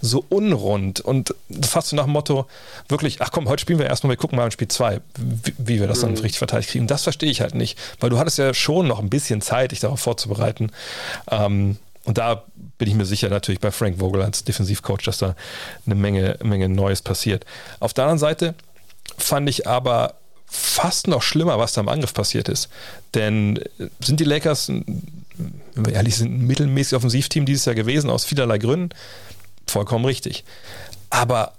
so 0.00 0.24
unrund 0.28 1.00
und 1.00 1.34
fast 1.62 1.88
so 1.88 1.96
nach 1.96 2.04
dem 2.04 2.12
Motto, 2.12 2.46
wirklich, 2.88 3.20
ach 3.20 3.30
komm, 3.32 3.48
heute 3.48 3.60
spielen 3.60 3.80
wir 3.80 3.86
erstmal, 3.86 4.10
wir 4.10 4.16
gucken 4.16 4.36
mal 4.36 4.44
in 4.44 4.50
Spiel 4.52 4.68
2, 4.68 5.00
wie, 5.16 5.54
wie, 5.58 5.80
wir 5.80 5.88
das 5.88 6.00
dann 6.00 6.12
mhm. 6.12 6.18
richtig 6.18 6.38
verteidigt 6.38 6.70
kriegen. 6.70 6.86
Das 6.86 7.02
verstehe 7.02 7.30
ich 7.30 7.40
halt 7.40 7.56
nicht, 7.56 7.76
weil 7.98 8.10
du 8.10 8.18
hattest 8.18 8.38
ja 8.38 8.54
schon 8.54 8.86
noch 8.86 9.00
ein 9.00 9.10
bisschen 9.10 9.40
Zeit, 9.40 9.72
dich 9.72 9.80
darauf 9.80 10.00
vorzubereiten. 10.00 10.70
Ähm, 11.30 11.76
und 12.04 12.18
da 12.18 12.44
bin 12.78 12.88
ich 12.88 12.94
mir 12.94 13.04
sicher 13.04 13.28
natürlich 13.28 13.60
bei 13.60 13.70
Frank 13.70 13.98
Vogel 13.98 14.22
als 14.22 14.44
Defensivcoach, 14.44 15.02
dass 15.04 15.18
da 15.18 15.34
eine 15.84 15.94
Menge, 15.94 16.38
Menge 16.42 16.68
Neues 16.68 17.02
passiert. 17.02 17.44
Auf 17.80 17.92
der 17.92 18.04
anderen 18.04 18.18
Seite 18.18 18.54
fand 19.16 19.48
ich 19.48 19.66
aber 19.66 20.14
fast 20.46 21.08
noch 21.08 21.22
schlimmer, 21.22 21.58
was 21.58 21.74
da 21.74 21.80
im 21.80 21.88
Angriff 21.88 22.14
passiert 22.14 22.48
ist. 22.48 22.68
Denn 23.14 23.58
äh, 23.78 23.88
sind 24.00 24.20
die 24.20 24.24
Lakers, 24.24 24.68
wenn 24.68 25.02
wir 25.74 25.92
ehrlich 25.92 26.16
sind, 26.16 26.32
ein 26.32 26.46
mittelmäßig 26.46 26.96
Offensivteam 26.96 27.44
dieses 27.44 27.64
Jahr 27.64 27.74
gewesen, 27.74 28.10
aus 28.10 28.24
vielerlei 28.24 28.58
Gründen? 28.58 28.90
Vollkommen 29.66 30.04
richtig. 30.04 30.44
Aber 31.10 31.52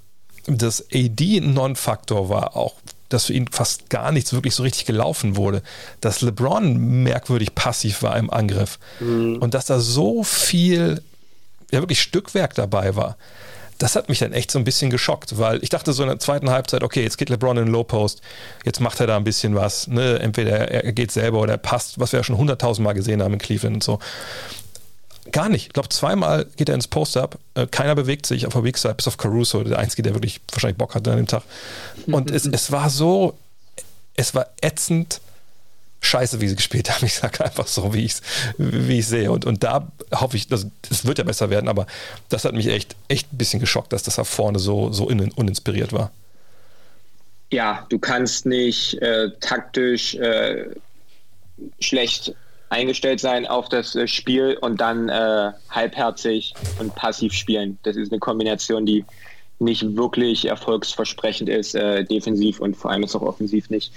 das 0.47 0.85
AD 0.93 1.41
Non-Faktor 1.41 2.29
war 2.29 2.55
auch, 2.55 2.75
dass 3.09 3.25
für 3.25 3.33
ihn 3.33 3.47
fast 3.47 3.89
gar 3.89 4.11
nichts 4.11 4.33
wirklich 4.33 4.55
so 4.55 4.63
richtig 4.63 4.85
gelaufen 4.85 5.35
wurde. 5.35 5.61
Dass 6.01 6.21
LeBron 6.21 7.03
merkwürdig 7.03 7.55
passiv 7.55 8.03
war 8.03 8.17
im 8.17 8.29
Angriff. 8.29 8.79
Mhm. 8.99 9.37
Und 9.37 9.53
dass 9.53 9.65
da 9.65 9.79
so 9.79 10.23
viel, 10.23 11.03
ja 11.71 11.79
wirklich 11.81 12.01
Stückwerk 12.01 12.55
dabei 12.55 12.95
war 12.95 13.17
das 13.79 13.95
hat 13.95 14.09
mich 14.09 14.19
dann 14.19 14.33
echt 14.33 14.51
so 14.51 14.59
ein 14.59 14.65
bisschen 14.65 14.91
geschockt, 14.91 15.37
weil 15.37 15.63
ich 15.63 15.69
dachte 15.69 15.93
so 15.93 16.03
in 16.03 16.09
der 16.09 16.19
zweiten 16.19 16.49
Halbzeit, 16.49 16.83
okay, 16.83 17.01
jetzt 17.01 17.17
geht 17.17 17.29
LeBron 17.29 17.57
in 17.57 17.65
den 17.65 17.71
Low 17.71 17.85
Post, 17.85 18.21
jetzt 18.65 18.81
macht 18.81 18.99
er 18.99 19.07
da 19.07 19.15
ein 19.15 19.23
bisschen 19.23 19.55
was. 19.55 19.87
Ne? 19.87 20.19
Entweder 20.19 20.69
er 20.69 20.91
geht 20.91 21.11
selber 21.11 21.39
oder 21.39 21.53
er 21.53 21.57
passt, 21.57 21.97
was 21.97 22.11
wir 22.11 22.19
ja 22.19 22.23
schon 22.23 22.37
hunderttausend 22.37 22.83
Mal 22.83 22.93
gesehen 22.93 23.23
haben 23.23 23.33
in 23.33 23.39
Cleveland 23.39 23.77
und 23.77 23.83
so. 23.83 23.99
Gar 25.31 25.47
nicht. 25.47 25.67
Ich 25.67 25.73
glaube, 25.73 25.89
zweimal 25.89 26.45
geht 26.57 26.67
er 26.67 26.75
ins 26.75 26.87
Post-Up. 26.87 27.39
Äh, 27.55 27.67
keiner 27.67 27.95
bewegt 27.95 28.25
sich 28.25 28.45
auf 28.45 28.53
der 28.53 28.63
Weak 28.63 28.77
bis 28.97 29.07
auf 29.07 29.17
Caruso, 29.17 29.63
der 29.63 29.79
Einzige, 29.79 30.01
der 30.01 30.13
wirklich 30.13 30.41
wahrscheinlich 30.51 30.77
Bock 30.77 30.93
hatte 30.93 31.11
an 31.11 31.17
dem 31.17 31.27
Tag. 31.27 31.43
Und 32.07 32.31
es, 32.31 32.45
es 32.47 32.71
war 32.71 32.89
so, 32.89 33.37
es 34.15 34.35
war 34.35 34.47
ätzend 34.61 35.21
scheiße, 36.01 36.41
wie 36.41 36.47
sie 36.47 36.55
gespielt 36.55 36.89
haben. 36.89 37.05
Ich 37.05 37.15
sage 37.15 37.43
einfach 37.43 37.67
so, 37.67 37.93
wie 37.93 38.05
ich 38.05 38.13
es 38.13 38.21
wie 38.57 39.01
sehe. 39.01 39.31
Und, 39.31 39.45
und 39.45 39.63
da 39.63 39.91
hoffe 40.13 40.37
ich, 40.37 40.47
das, 40.47 40.67
das 40.87 41.05
wird 41.05 41.17
ja 41.17 41.23
besser 41.23 41.49
werden, 41.49 41.67
aber 41.67 41.87
das 42.29 42.45
hat 42.45 42.53
mich 42.53 42.67
echt, 42.67 42.95
echt 43.07 43.31
ein 43.33 43.37
bisschen 43.37 43.59
geschockt, 43.59 43.93
dass 43.93 44.03
das 44.03 44.15
da 44.15 44.23
vorne 44.23 44.59
so, 44.59 44.91
so 44.91 45.05
uninspiriert 45.07 45.93
war. 45.93 46.11
Ja, 47.51 47.85
du 47.89 47.97
kannst 47.97 48.45
nicht 48.45 48.95
äh, 49.01 49.31
taktisch 49.39 50.15
äh, 50.15 50.65
schlecht 51.79 52.33
eingestellt 52.69 53.19
sein 53.19 53.47
auf 53.47 53.69
das 53.69 53.95
äh, 53.95 54.07
Spiel 54.07 54.57
und 54.61 54.79
dann 54.79 55.09
äh, 55.09 55.51
halbherzig 55.69 56.53
und 56.79 56.93
passiv 56.95 57.33
spielen. 57.33 57.79
Das 57.83 57.95
ist 57.95 58.11
eine 58.11 58.19
Kombination, 58.19 58.85
die 58.85 59.03
nicht 59.57 59.97
wirklich 59.97 60.45
erfolgsversprechend 60.45 61.49
ist, 61.49 61.75
äh, 61.75 62.03
defensiv 62.05 62.59
und 62.59 62.77
vor 62.77 62.91
allem 62.91 63.03
ist 63.03 63.15
auch 63.15 63.23
offensiv 63.23 63.69
nicht. 63.69 63.91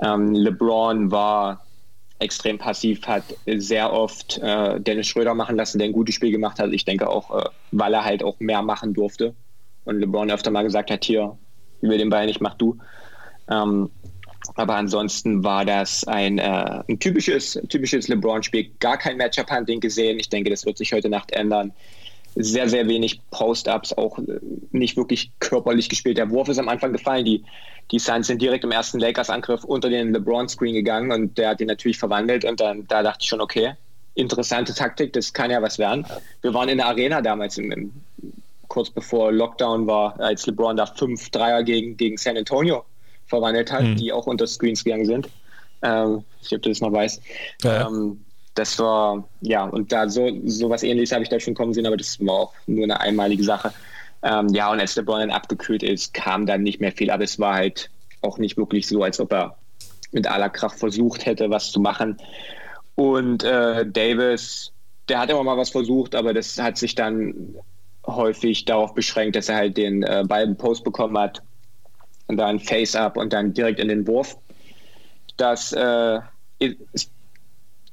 Ähm, 0.00 0.34
LeBron 0.34 1.10
war 1.10 1.64
extrem 2.18 2.58
passiv, 2.58 3.06
hat 3.06 3.24
sehr 3.46 3.92
oft 3.92 4.38
äh, 4.38 4.80
Dennis 4.80 5.06
Schröder 5.06 5.34
machen 5.34 5.56
lassen, 5.56 5.78
der 5.78 5.88
ein 5.88 5.92
gutes 5.92 6.14
Spiel 6.14 6.32
gemacht 6.32 6.58
hat. 6.58 6.72
Ich 6.72 6.84
denke 6.84 7.08
auch, 7.08 7.36
äh, 7.36 7.48
weil 7.72 7.94
er 7.94 8.04
halt 8.04 8.22
auch 8.22 8.38
mehr 8.40 8.62
machen 8.62 8.94
durfte. 8.94 9.34
Und 9.84 10.00
LeBron 10.00 10.30
öfter 10.30 10.50
mal 10.50 10.62
gesagt 10.62 10.90
hat, 10.90 11.04
hier, 11.04 11.36
will 11.80 11.98
den 11.98 12.10
Ball 12.10 12.26
nicht, 12.26 12.40
mach 12.40 12.54
du. 12.54 12.78
Ähm, 13.48 13.90
aber 14.54 14.76
ansonsten 14.76 15.44
war 15.44 15.64
das 15.64 16.04
ein, 16.04 16.38
äh, 16.38 16.82
ein 16.88 16.98
typisches, 16.98 17.60
typisches 17.68 18.08
LeBron-Spiel. 18.08 18.70
Gar 18.80 18.98
kein 18.98 19.16
Matchup-Hunting 19.16 19.80
gesehen. 19.80 20.18
Ich 20.18 20.28
denke, 20.28 20.50
das 20.50 20.64
wird 20.64 20.78
sich 20.78 20.92
heute 20.92 21.08
Nacht 21.08 21.32
ändern 21.32 21.72
sehr, 22.36 22.68
sehr 22.68 22.86
wenig 22.86 23.20
Post-Ups, 23.30 23.94
auch 23.94 24.18
äh, 24.18 24.38
nicht 24.70 24.96
wirklich 24.96 25.30
körperlich 25.40 25.88
gespielt. 25.88 26.18
Der 26.18 26.30
Wurf 26.30 26.48
ist 26.48 26.58
am 26.58 26.68
Anfang 26.68 26.92
gefallen. 26.92 27.24
Die, 27.24 27.42
die 27.90 27.98
Suns 27.98 28.26
sind 28.26 28.42
direkt 28.42 28.64
im 28.64 28.70
ersten 28.70 28.98
Lakers-Angriff 28.98 29.64
unter 29.64 29.88
den 29.88 30.12
LeBron-Screen 30.12 30.74
gegangen 30.74 31.10
und 31.10 31.38
der 31.38 31.50
hat 31.50 31.60
ihn 31.60 31.66
natürlich 31.66 31.98
verwandelt 31.98 32.44
und 32.44 32.60
dann 32.60 32.86
da 32.88 33.02
dachte 33.02 33.20
ich 33.22 33.28
schon, 33.28 33.40
okay, 33.40 33.74
interessante 34.14 34.74
Taktik, 34.74 35.12
das 35.12 35.32
kann 35.32 35.50
ja 35.50 35.62
was 35.62 35.78
werden. 35.78 36.06
Wir 36.42 36.52
waren 36.52 36.68
in 36.68 36.78
der 36.78 36.86
Arena 36.86 37.22
damals, 37.22 37.58
im, 37.58 37.70
im, 37.72 37.92
kurz 38.68 38.90
bevor 38.90 39.32
Lockdown 39.32 39.86
war, 39.86 40.18
als 40.20 40.46
LeBron 40.46 40.76
da 40.76 40.86
fünf 40.86 41.30
Dreier 41.30 41.62
gegen, 41.62 41.96
gegen 41.96 42.16
San 42.16 42.36
Antonio 42.36 42.84
verwandelt 43.26 43.72
hat, 43.72 43.82
mhm. 43.82 43.96
die 43.96 44.12
auch 44.12 44.26
unter 44.26 44.46
Screens 44.46 44.84
gegangen 44.84 45.06
sind. 45.06 45.28
Ähm, 45.82 46.24
ich 46.42 46.54
ob 46.54 46.62
du 46.62 46.68
das 46.68 46.80
noch 46.80 46.92
weißt. 46.92 47.22
Ja. 47.62 47.86
Ähm, 47.86 48.20
das 48.56 48.78
war, 48.78 49.28
ja, 49.42 49.64
und 49.64 49.92
da 49.92 50.08
so, 50.08 50.30
so 50.46 50.70
was 50.70 50.82
ähnliches 50.82 51.12
habe 51.12 51.22
ich 51.22 51.28
da 51.28 51.38
schon 51.38 51.54
kommen 51.54 51.74
sehen, 51.74 51.86
aber 51.86 51.96
das 51.96 52.18
war 52.20 52.34
auch 52.34 52.54
nur 52.66 52.84
eine 52.84 52.98
einmalige 53.00 53.44
Sache. 53.44 53.72
Ähm, 54.22 54.48
ja, 54.48 54.72
und 54.72 54.80
als 54.80 54.96
LeBron 54.96 55.20
dann 55.20 55.30
abgekühlt 55.30 55.82
ist, 55.82 56.14
kam 56.14 56.46
dann 56.46 56.62
nicht 56.62 56.80
mehr 56.80 56.90
viel, 56.90 57.10
aber 57.10 57.22
es 57.22 57.38
war 57.38 57.54
halt 57.54 57.90
auch 58.22 58.38
nicht 58.38 58.56
wirklich 58.56 58.88
so, 58.88 59.02
als 59.02 59.20
ob 59.20 59.32
er 59.32 59.56
mit 60.12 60.26
aller 60.26 60.48
Kraft 60.48 60.78
versucht 60.78 61.26
hätte, 61.26 61.50
was 61.50 61.70
zu 61.70 61.80
machen. 61.80 62.16
Und 62.94 63.44
äh, 63.44 63.86
Davis, 63.86 64.72
der 65.08 65.20
hat 65.20 65.30
immer 65.30 65.44
mal 65.44 65.58
was 65.58 65.70
versucht, 65.70 66.14
aber 66.14 66.32
das 66.32 66.58
hat 66.58 66.78
sich 66.78 66.94
dann 66.94 67.56
häufig 68.06 68.64
darauf 68.64 68.94
beschränkt, 68.94 69.36
dass 69.36 69.50
er 69.50 69.56
halt 69.56 69.76
den 69.76 70.02
äh, 70.02 70.24
Ball 70.26 70.44
im 70.44 70.56
Post 70.56 70.82
bekommen 70.82 71.18
hat 71.18 71.42
und 72.26 72.38
dann 72.38 72.58
Face-Up 72.58 73.18
und 73.18 73.34
dann 73.34 73.52
direkt 73.52 73.80
in 73.80 73.88
den 73.88 74.06
Wurf. 74.06 74.38
Das 75.36 75.72
äh, 75.72 76.20
ist 76.58 77.10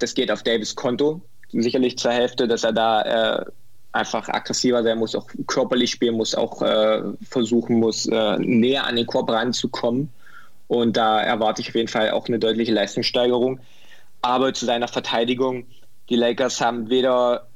das 0.04 0.14
geht 0.14 0.30
auf 0.30 0.44
Davis 0.44 0.76
Konto 0.76 1.22
sicherlich 1.62 1.98
zur 1.98 2.12
Hälfte, 2.12 2.48
dass 2.48 2.64
er 2.64 2.74
da 2.74 3.02
äh, 3.02 3.46
einfach 3.92 4.28
aggressiver 4.28 4.84
sein 4.84 4.98
muss, 4.98 5.16
auch 5.16 5.28
körperlich 5.48 5.92
spielen 5.92 6.16
muss, 6.16 6.36
auch 6.36 6.62
äh, 6.62 7.02
versuchen 7.22 7.80
muss, 7.80 8.06
äh, 8.08 8.38
näher 8.40 8.86
an 8.86 8.96
den 8.96 9.06
Korb 9.06 9.30
ranzukommen. 9.30 10.10
Und 10.68 10.98
da 10.98 11.22
erwarte 11.22 11.62
ich 11.62 11.70
auf 11.70 11.76
jeden 11.76 11.88
Fall 11.88 12.12
auch 12.12 12.28
eine 12.28 12.40
deutliche 12.40 12.74
Leistungssteigerung. 12.74 13.60
Aber 14.22 14.54
zu 14.54 14.66
seiner 14.66 14.88
Verteidigung, 14.88 15.66
die 16.10 16.16
Lakers 16.16 16.60
haben 16.60 16.90
weder 16.90 17.48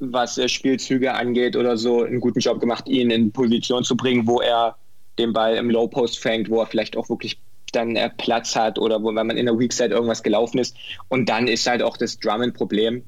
was 0.00 0.36
äh, 0.36 0.48
Spielzüge 0.48 1.14
angeht 1.14 1.56
oder 1.56 1.76
so 1.76 2.02
einen 2.02 2.20
guten 2.20 2.40
Job 2.40 2.60
gemacht, 2.60 2.88
ihn 2.88 3.10
in 3.10 3.32
Position 3.32 3.84
zu 3.84 3.96
bringen, 3.96 4.26
wo 4.26 4.40
er 4.40 4.76
den 5.18 5.32
Ball 5.32 5.56
im 5.56 5.70
Low 5.70 5.86
Post 5.86 6.18
fängt, 6.18 6.50
wo 6.50 6.60
er 6.60 6.66
vielleicht 6.66 6.96
auch 6.96 7.08
wirklich 7.08 7.38
dann 7.74 7.96
äh, 7.96 8.10
Platz 8.10 8.56
hat 8.56 8.78
oder 8.78 9.02
wo, 9.02 9.14
wenn 9.14 9.26
man 9.26 9.36
in 9.36 9.46
der 9.46 9.58
Weak 9.58 9.72
Side 9.72 9.94
irgendwas 9.94 10.22
gelaufen 10.22 10.58
ist. 10.58 10.76
Und 11.08 11.28
dann 11.28 11.46
ist 11.46 11.66
halt 11.66 11.82
auch 11.82 11.96
das 11.96 12.18
Drummond-Problem, 12.18 13.02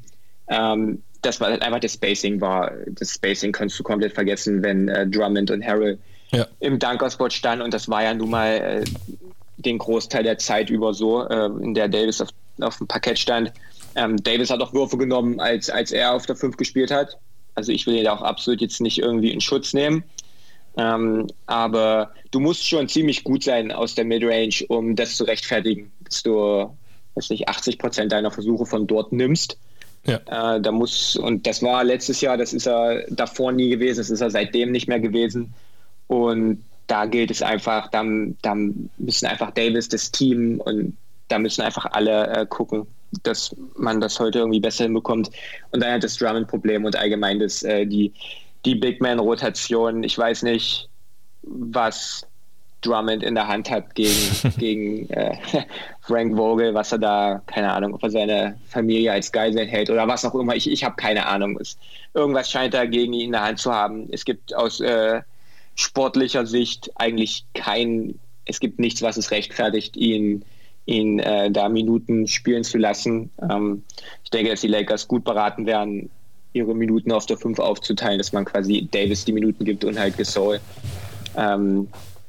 ähm, 0.48 1.02
dass 1.22 1.40
halt 1.40 1.62
einfach 1.62 1.80
das 1.80 1.94
Spacing 1.94 2.40
war. 2.40 2.72
Das 2.86 3.12
Spacing 3.12 3.52
kannst 3.52 3.78
du 3.78 3.82
komplett 3.82 4.12
vergessen, 4.12 4.62
wenn 4.62 4.88
äh, 4.88 5.06
Drummond 5.06 5.50
und 5.50 5.64
Harrell 5.64 5.98
ja. 6.32 6.46
im 6.60 6.78
Dunkerspot 6.78 7.32
standen. 7.32 7.64
Und 7.64 7.74
das 7.74 7.88
war 7.88 8.02
ja 8.02 8.14
nun 8.14 8.30
mal 8.30 8.52
äh, 8.52 8.84
den 9.56 9.78
Großteil 9.78 10.22
der 10.22 10.38
Zeit 10.38 10.70
über 10.70 10.94
so, 10.94 11.26
äh, 11.26 11.46
in 11.46 11.74
der 11.74 11.88
Davis 11.88 12.20
auf, 12.20 12.28
auf 12.60 12.78
dem 12.78 12.86
Parkett 12.86 13.18
stand. 13.18 13.52
Ähm, 13.94 14.22
Davis 14.22 14.50
hat 14.50 14.60
auch 14.60 14.72
Würfe 14.72 14.98
genommen, 14.98 15.40
als, 15.40 15.70
als 15.70 15.90
er 15.90 16.12
auf 16.12 16.26
der 16.26 16.36
5 16.36 16.56
gespielt 16.56 16.90
hat. 16.90 17.18
Also 17.54 17.72
ich 17.72 17.86
will 17.86 17.96
ihn 17.96 18.04
da 18.04 18.12
auch 18.12 18.22
absolut 18.22 18.60
jetzt 18.60 18.80
nicht 18.80 18.98
irgendwie 18.98 19.30
in 19.30 19.40
Schutz 19.40 19.72
nehmen. 19.72 20.04
Ähm, 20.76 21.26
aber 21.46 22.12
du 22.30 22.40
musst 22.40 22.68
schon 22.68 22.88
ziemlich 22.88 23.24
gut 23.24 23.44
sein 23.44 23.72
aus 23.72 23.94
der 23.94 24.04
Midrange, 24.04 24.64
um 24.68 24.94
das 24.94 25.16
zu 25.16 25.24
rechtfertigen, 25.24 25.90
dass 26.04 26.22
du, 26.22 26.70
weiß 27.14 27.30
nicht, 27.30 27.48
80 27.48 27.78
Prozent 27.78 28.12
deiner 28.12 28.30
Versuche 28.30 28.66
von 28.66 28.86
dort 28.86 29.12
nimmst. 29.12 29.58
Ja. 30.04 30.56
Äh, 30.56 30.60
da 30.60 30.72
muss, 30.72 31.16
und 31.16 31.46
das 31.46 31.62
war 31.62 31.82
letztes 31.82 32.20
Jahr, 32.20 32.36
das 32.36 32.52
ist 32.52 32.66
er 32.66 33.04
davor 33.10 33.52
nie 33.52 33.70
gewesen, 33.70 33.98
das 33.98 34.10
ist 34.10 34.20
er 34.20 34.30
seitdem 34.30 34.70
nicht 34.70 34.86
mehr 34.86 35.00
gewesen. 35.00 35.52
Und 36.08 36.62
da 36.86 37.06
gilt 37.06 37.30
es 37.30 37.42
einfach, 37.42 37.90
da, 37.90 38.04
da 38.42 38.54
müssen 38.98 39.26
einfach 39.26 39.50
Davis, 39.52 39.88
das 39.88 40.12
Team 40.12 40.60
und 40.60 40.96
da 41.28 41.38
müssen 41.38 41.62
einfach 41.62 41.86
alle 41.86 42.28
äh, 42.28 42.46
gucken, 42.46 42.86
dass 43.24 43.54
man 43.76 44.00
das 44.00 44.20
heute 44.20 44.40
irgendwie 44.40 44.60
besser 44.60 44.84
hinbekommt. 44.84 45.30
Und 45.72 45.82
dann 45.82 45.94
hat 45.94 46.04
das 46.04 46.16
Drummond-Problem 46.16 46.84
und 46.84 46.94
allgemein 46.94 47.40
das, 47.40 47.62
äh, 47.64 47.86
die, 47.86 48.12
die 48.66 48.74
Big 48.74 49.00
Man-Rotation. 49.00 50.02
Ich 50.02 50.18
weiß 50.18 50.42
nicht, 50.42 50.90
was 51.42 52.26
Drummond 52.82 53.22
in 53.22 53.34
der 53.34 53.48
Hand 53.48 53.70
hat 53.70 53.94
gegen, 53.94 54.14
gegen 54.58 55.08
äh, 55.10 55.36
Frank 56.02 56.36
Vogel, 56.36 56.74
was 56.74 56.92
er 56.92 56.98
da, 56.98 57.42
keine 57.46 57.72
Ahnung, 57.72 57.94
ob 57.94 58.02
er 58.02 58.10
seine 58.10 58.60
Familie 58.68 59.12
als 59.12 59.32
Geisel 59.32 59.66
hält 59.66 59.88
oder 59.88 60.06
was 60.06 60.24
auch 60.26 60.34
immer. 60.34 60.54
Ich, 60.54 60.70
ich 60.70 60.84
habe 60.84 60.96
keine 60.96 61.26
Ahnung. 61.26 61.58
Es, 61.58 61.78
irgendwas 62.12 62.50
scheint 62.50 62.74
er 62.74 62.86
gegen 62.86 63.14
ihn 63.14 63.26
in 63.26 63.32
der 63.32 63.44
Hand 63.44 63.58
zu 63.58 63.72
haben. 63.72 64.08
Es 64.12 64.26
gibt 64.26 64.54
aus 64.54 64.80
äh, 64.80 65.22
sportlicher 65.74 66.44
Sicht 66.44 66.90
eigentlich 66.96 67.46
keinen 67.54 68.20
es 68.46 68.60
gibt 68.60 68.78
nichts, 68.78 69.02
was 69.02 69.16
es 69.16 69.30
rechtfertigt, 69.30 69.96
ihn, 69.96 70.44
ihn 70.86 71.18
äh, 71.18 71.50
da 71.50 71.68
Minuten 71.68 72.26
spielen 72.26 72.64
zu 72.64 72.78
lassen. 72.78 73.30
Ähm, 73.42 73.82
ich 74.24 74.30
denke, 74.30 74.50
dass 74.50 74.62
die 74.62 74.68
Lakers 74.68 75.08
gut 75.08 75.24
beraten 75.24 75.66
werden, 75.66 76.08
ihre 76.56 76.74
Minuten 76.74 77.12
auf 77.12 77.26
der 77.26 77.36
5 77.36 77.58
aufzuteilen, 77.58 78.18
dass 78.18 78.32
man 78.32 78.44
quasi 78.44 78.88
Davis 78.90 79.24
die 79.24 79.32
Minuten 79.32 79.64
gibt 79.64 79.84
und 79.84 79.98
halt 79.98 80.16
Gasol. 80.16 80.60
Ähm, 81.36 81.88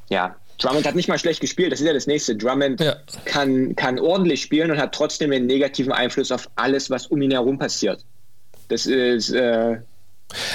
ja, 0.09 0.35
Drummond 0.59 0.85
hat 0.85 0.95
nicht 0.95 1.07
mal 1.07 1.19
schlecht 1.19 1.39
gespielt, 1.39 1.71
das 1.71 1.79
ist 1.79 1.87
ja 1.87 1.93
das 1.93 2.07
nächste. 2.07 2.35
Drummond 2.35 2.79
ja. 2.79 2.95
kann, 3.25 3.75
kann 3.75 3.99
ordentlich 3.99 4.41
spielen 4.41 4.71
und 4.71 4.77
hat 4.77 4.93
trotzdem 4.93 5.31
einen 5.31 5.45
negativen 5.45 5.91
Einfluss 5.91 6.31
auf 6.31 6.49
alles, 6.55 6.89
was 6.89 7.07
um 7.07 7.21
ihn 7.21 7.31
herum 7.31 7.57
passiert. 7.57 8.03
Das 8.69 8.85
ist, 8.85 9.31
äh, 9.31 9.77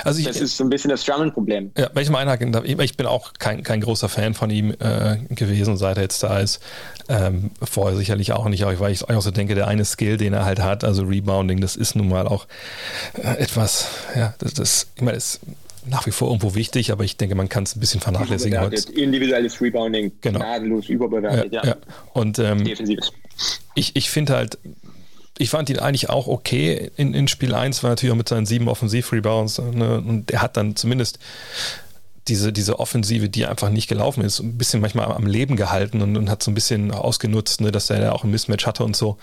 also 0.05 0.18
ich, 0.18 0.27
das 0.27 0.41
ist 0.41 0.57
so 0.57 0.64
ein 0.64 0.70
bisschen 0.70 0.91
das 0.91 1.05
Drummond-Problem. 1.05 1.73
Ja, 1.77 1.91
wenn 1.95 2.03
ich 2.03 2.11
mal 2.11 2.18
einhaken 2.18 2.53
darf, 2.53 2.64
ich 2.64 2.97
bin 2.97 3.07
auch 3.07 3.33
kein, 3.39 3.62
kein 3.62 3.81
großer 3.81 4.09
Fan 4.09 4.35
von 4.35 4.51
ihm 4.51 4.73
äh, 4.73 5.16
gewesen, 5.31 5.77
seit 5.77 5.97
er 5.97 6.03
jetzt 6.03 6.23
da 6.23 6.39
ist. 6.41 6.61
Ähm, 7.09 7.51
vorher 7.62 7.97
sicherlich 7.97 8.33
auch 8.33 8.49
nicht, 8.49 8.64
weil 8.64 8.93
ich 8.93 9.09
auch 9.09 9.23
so 9.23 9.31
denke, 9.31 9.55
der 9.55 9.68
eine 9.68 9.85
Skill, 9.85 10.16
den 10.16 10.33
er 10.33 10.45
halt 10.45 10.61
hat, 10.61 10.85
also 10.85 11.05
Rebounding, 11.05 11.61
das 11.61 11.77
ist 11.77 11.97
nun 11.97 12.09
mal 12.09 12.27
auch 12.27 12.47
äh, 13.14 13.39
etwas, 13.39 13.89
ja, 14.14 14.35
das, 14.39 14.55
das 14.55 14.87
ich 14.97 15.03
meine, 15.03 15.16
es 15.16 15.41
nach 15.85 16.07
wie 16.07 16.12
vor 16.12 16.29
irgendwo 16.29 16.55
wichtig, 16.55 16.93
aber 16.93 17.05
ich 17.05 17.16
denke, 17.16 17.35
man 17.35 17.49
kann 17.49 17.64
es 17.64 17.75
ein 17.75 17.81
bisschen 17.81 18.01
vernachlässigen. 18.01 18.61
Heute. 18.61 18.93
Individuelles 18.93 19.61
Rebounding, 19.61 20.12
genau. 20.20 20.39
gnadenlos 20.39 20.89
überbewertet, 20.89 21.53
ja. 21.53 21.64
ja. 21.64 21.70
ja. 21.70 21.77
Und 22.12 22.39
ähm, 22.39 22.64
Defensives. 22.64 23.12
Ich, 23.75 23.97
ich 23.97 24.11
finde 24.11 24.35
halt, 24.35 24.59
ich 25.39 25.51
fand 25.51 25.70
ihn 25.70 25.78
eigentlich 25.78 26.11
auch 26.11 26.26
okay 26.26 26.91
in, 26.97 27.14
in 27.14 27.28
Spiel 27.28 27.55
1, 27.55 27.83
war 27.83 27.91
natürlich 27.91 28.12
auch 28.12 28.16
mit 28.16 28.28
seinen 28.28 28.47
sieben 28.47 28.68
Offensiv-Rebounds 28.68 29.59
ne, 29.59 29.99
und 29.99 30.30
er 30.30 30.43
hat 30.43 30.57
dann 30.57 30.76
zumindest 30.76 31.18
diese, 32.28 32.53
diese 32.53 32.78
Offensive, 32.78 33.28
die 33.28 33.47
einfach 33.47 33.70
nicht 33.70 33.89
gelaufen 33.89 34.22
ist, 34.22 34.39
ein 34.39 34.57
bisschen 34.57 34.80
manchmal 34.80 35.11
am 35.11 35.26
Leben 35.26 35.57
gehalten 35.57 36.03
und, 36.03 36.16
und 36.16 36.30
hat 36.30 36.43
so 36.43 36.51
ein 36.51 36.55
bisschen 36.55 36.93
ausgenutzt, 36.93 37.61
ne, 37.61 37.72
dass 37.72 37.91
er 37.91 38.01
da 38.01 38.12
auch 38.12 38.22
ein 38.22 38.30
Mismatch 38.30 38.66
hatte 38.66 38.85
und 38.85 38.95
so. 38.95 39.16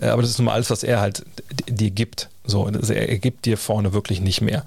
Äh, 0.00 0.06
aber 0.06 0.22
das 0.22 0.30
ist 0.30 0.38
nun 0.38 0.46
mal 0.46 0.52
alles, 0.52 0.70
was 0.70 0.84
er 0.84 1.00
halt 1.00 1.24
dir 1.68 1.90
gibt. 1.90 2.28
So, 2.44 2.66
also 2.66 2.92
er 2.92 3.18
gibt 3.18 3.46
dir 3.46 3.56
vorne 3.56 3.92
wirklich 3.92 4.20
nicht 4.20 4.40
mehr. 4.40 4.64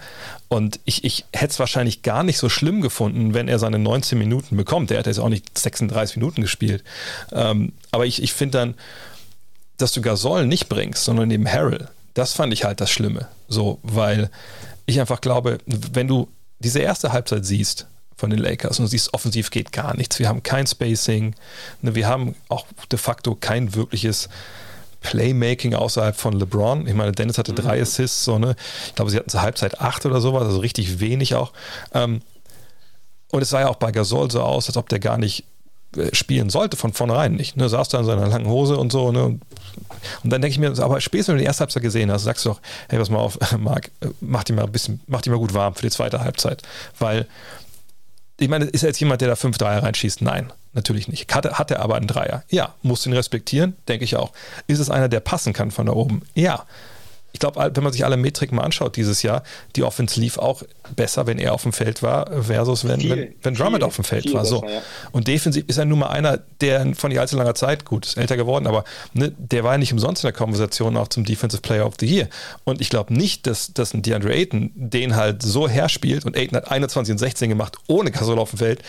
Und 0.49 0.79
ich, 0.83 1.03
ich 1.05 1.25
hätte 1.31 1.51
es 1.51 1.59
wahrscheinlich 1.59 2.01
gar 2.01 2.23
nicht 2.23 2.39
so 2.39 2.49
schlimm 2.49 2.81
gefunden, 2.81 3.33
wenn 3.33 3.47
er 3.47 3.59
seine 3.59 3.79
19 3.79 4.17
Minuten 4.17 4.57
bekommt. 4.57 4.89
Der 4.89 4.97
hat 4.97 5.05
jetzt 5.05 5.19
auch 5.19 5.29
nicht 5.29 5.57
36 5.57 6.17
Minuten 6.17 6.41
gespielt. 6.41 6.83
Ähm, 7.31 7.71
aber 7.91 8.05
ich, 8.05 8.21
ich 8.21 8.33
finde 8.33 8.57
dann, 8.57 8.73
dass 9.77 9.91
du 9.91 10.01
Gasol 10.01 10.45
nicht 10.45 10.69
bringst, 10.69 11.03
sondern 11.03 11.31
eben 11.31 11.47
Harrell, 11.47 11.89
das 12.13 12.33
fand 12.33 12.51
ich 12.53 12.63
halt 12.63 12.81
das 12.81 12.89
Schlimme. 12.89 13.27
So, 13.47 13.79
weil 13.83 14.29
ich 14.85 14.99
einfach 14.99 15.21
glaube, 15.21 15.59
wenn 15.65 16.07
du 16.07 16.27
diese 16.59 16.79
erste 16.79 17.11
Halbzeit 17.11 17.45
siehst 17.45 17.87
von 18.15 18.31
den 18.31 18.39
Lakers 18.39 18.79
und 18.79 18.85
du 18.85 18.89
siehst, 18.89 19.13
offensiv 19.13 19.51
geht 19.51 19.71
gar 19.71 19.95
nichts. 19.95 20.17
Wir 20.17 20.27
haben 20.27 20.41
kein 20.41 20.65
Spacing, 20.65 21.35
ne, 21.81 21.93
wir 21.93 22.07
haben 22.07 22.35
auch 22.49 22.65
de 22.91 22.97
facto 22.97 23.35
kein 23.35 23.75
wirkliches 23.75 24.29
Playmaking 25.01 25.75
außerhalb 25.75 26.15
von 26.15 26.33
LeBron. 26.33 26.87
Ich 26.87 26.95
meine, 26.95 27.11
Dennis 27.11 27.37
hatte 27.37 27.53
drei 27.53 27.75
mhm. 27.75 27.83
Assists, 27.83 28.25
so, 28.25 28.39
ne? 28.39 28.55
Ich 28.87 28.95
glaube, 28.95 29.11
sie 29.11 29.17
hatten 29.17 29.29
zur 29.29 29.43
Halbzeit 29.43 29.79
acht 29.79 30.05
oder 30.07 30.19
sowas, 30.19 30.45
also 30.45 30.57
richtig 30.59 30.99
wenig 30.99 31.35
auch. 31.35 31.53
Ähm, 31.93 32.21
und 33.29 33.41
es 33.41 33.49
sah 33.49 33.59
ja 33.59 33.67
auch 33.67 33.75
bei 33.75 33.91
Gasol 33.91 34.31
so 34.31 34.41
aus, 34.41 34.67
als 34.67 34.77
ob 34.77 34.89
der 34.89 34.99
gar 34.99 35.17
nicht 35.19 35.43
spielen 36.11 36.49
sollte, 36.49 36.77
von 36.77 36.93
vornherein 36.93 37.33
nicht. 37.33 37.57
Ne? 37.57 37.69
Saß 37.69 37.89
da 37.89 37.99
in 37.99 38.05
seiner 38.05 38.27
langen 38.27 38.47
Hose 38.47 38.77
und 38.77 38.91
so. 38.91 39.11
Ne? 39.11 39.23
Und 39.23 39.41
dann 40.23 40.41
denke 40.41 40.49
ich 40.49 40.59
mir, 40.59 40.77
aber 40.83 41.01
spätestens, 41.01 41.29
wenn 41.29 41.35
du 41.37 41.41
die 41.41 41.47
erste 41.47 41.61
Halbzeit 41.61 41.83
gesehen 41.83 42.11
hast, 42.11 42.23
sagst 42.23 42.45
du 42.45 42.49
doch, 42.49 42.61
hey, 42.89 42.99
pass 42.99 43.09
mal 43.09 43.19
auf, 43.19 43.37
Marc, 43.57 43.91
äh, 44.01 44.07
mach 44.21 44.43
die 44.43 44.53
mal 44.53 44.65
ein 44.65 44.71
bisschen, 44.71 45.01
mach 45.07 45.21
die 45.21 45.29
mal 45.29 45.39
gut 45.39 45.53
warm 45.53 45.75
für 45.75 45.83
die 45.83 45.89
zweite 45.89 46.19
Halbzeit. 46.19 46.61
Weil, 46.99 47.27
ich 48.39 48.49
meine, 48.49 48.65
ist 48.65 48.83
er 48.83 48.89
jetzt 48.89 48.99
jemand, 48.99 49.21
der 49.21 49.29
da 49.29 49.35
fünf 49.35 49.57
Dreier 49.57 49.81
reinschießt? 49.83 50.21
Nein, 50.21 50.53
natürlich 50.73 51.07
nicht. 51.07 51.33
Hat, 51.33 51.45
hat 51.45 51.71
er 51.71 51.81
aber 51.81 51.95
einen 51.95 52.07
Dreier? 52.07 52.43
Ja. 52.49 52.75
Musst 52.83 53.05
du 53.05 53.09
ihn 53.09 53.15
respektieren? 53.15 53.75
Denke 53.87 54.05
ich 54.05 54.15
auch. 54.15 54.33
Ist 54.67 54.79
es 54.79 54.89
einer, 54.89 55.09
der 55.09 55.19
passen 55.19 55.53
kann 55.53 55.71
von 55.71 55.87
da 55.87 55.93
oben? 55.93 56.21
Ja 56.35 56.65
ich 57.37 57.39
glaube, 57.39 57.71
wenn 57.71 57.83
man 57.83 57.93
sich 57.93 58.03
alle 58.03 58.17
Metriken 58.17 58.55
mal 58.55 58.63
anschaut 58.63 58.95
dieses 58.95 59.21
Jahr, 59.21 59.43
die 59.75 59.83
Offense 59.83 60.19
lief 60.19 60.39
auch 60.39 60.63
besser, 60.95 61.27
wenn 61.27 61.37
er 61.37 61.53
auf 61.53 61.61
dem 61.61 61.71
Feld 61.71 62.01
war, 62.01 62.31
versus 62.41 62.87
wenn, 62.87 62.99
viel, 62.99 63.11
wenn, 63.11 63.35
wenn 63.43 63.53
Drummond 63.53 63.83
auf 63.83 63.93
dem 63.93 64.03
Feld 64.03 64.33
war. 64.33 64.43
So. 64.43 64.63
ja. 64.63 64.81
Und 65.11 65.27
defensiv 65.27 65.65
ist 65.67 65.77
er 65.77 65.85
nun 65.85 65.99
mal 65.99 66.07
einer, 66.07 66.39
der 66.61 66.95
von 66.95 67.09
nicht 67.09 67.19
allzu 67.19 67.37
langer 67.37 67.53
Zeit, 67.53 67.85
gut, 67.85 68.07
ist 68.07 68.17
älter 68.17 68.37
geworden, 68.37 68.65
aber 68.65 68.85
ne, 69.13 69.31
der 69.37 69.63
war 69.63 69.73
ja 69.73 69.77
nicht 69.77 69.93
umsonst 69.93 70.23
in 70.23 70.29
der 70.29 70.33
Konversation 70.33 70.97
auch 70.97 71.09
zum 71.09 71.25
Defensive 71.25 71.61
Player 71.61 71.85
of 71.85 71.93
the 71.99 72.07
Year. 72.07 72.27
Und 72.63 72.81
ich 72.81 72.89
glaube 72.89 73.13
nicht, 73.13 73.45
dass, 73.45 73.71
dass 73.71 73.93
ein 73.93 74.01
DeAndre 74.01 74.33
Ayton 74.33 74.71
den 74.73 75.15
halt 75.15 75.43
so 75.43 75.69
herspielt 75.69 76.25
und 76.25 76.35
Ayton 76.35 76.57
hat 76.57 76.71
21 76.71 77.11
und 77.11 77.17
16 77.19 77.49
gemacht 77.49 77.77
ohne 77.85 78.09
Gasol 78.09 78.39
auf 78.39 78.49
dem 78.49 78.57
Feld, 78.57 78.81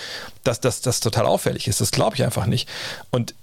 dass 0.43 0.61
das 0.61 1.01
total 1.01 1.27
auffällig 1.27 1.69
ist. 1.69 1.83
Das 1.83 1.91
glaube 1.91 2.17
ich 2.17 2.25
einfach 2.25 2.47
nicht. 2.47 2.67
Und 3.11 3.35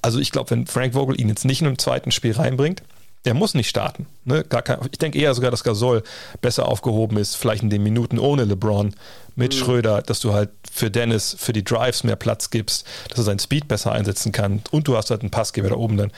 also 0.00 0.20
ich 0.20 0.30
glaube, 0.30 0.52
wenn 0.52 0.68
Frank 0.68 0.94
Vogel 0.94 1.20
ihn 1.20 1.28
jetzt 1.28 1.44
nicht 1.44 1.60
in 1.60 1.66
einem 1.66 1.78
zweiten 1.78 2.12
Spiel 2.12 2.34
reinbringt, 2.34 2.84
der 3.24 3.34
muss 3.34 3.54
nicht 3.54 3.68
starten. 3.68 4.06
Ne? 4.24 4.44
Kein, 4.44 4.78
ich 4.90 4.98
denke 4.98 5.18
eher 5.18 5.34
sogar, 5.34 5.50
dass 5.50 5.64
Gasol 5.64 6.02
besser 6.40 6.68
aufgehoben 6.68 7.16
ist, 7.16 7.36
vielleicht 7.36 7.62
in 7.62 7.70
den 7.70 7.82
Minuten 7.82 8.18
ohne 8.18 8.44
LeBron 8.44 8.94
mit 9.36 9.54
mhm. 9.54 9.58
Schröder, 9.58 10.02
dass 10.02 10.20
du 10.20 10.32
halt 10.32 10.50
für 10.70 10.90
Dennis, 10.90 11.34
für 11.38 11.52
die 11.52 11.64
Drives 11.64 12.04
mehr 12.04 12.16
Platz 12.16 12.50
gibst, 12.50 12.86
dass 13.08 13.18
er 13.18 13.24
seinen 13.24 13.38
Speed 13.38 13.68
besser 13.68 13.92
einsetzen 13.92 14.32
kann 14.32 14.62
und 14.70 14.88
du 14.88 14.96
hast 14.96 15.10
halt 15.10 15.22
einen 15.22 15.30
Passgeber 15.30 15.70
da 15.70 15.76
oben 15.76 15.96
dann. 15.96 16.12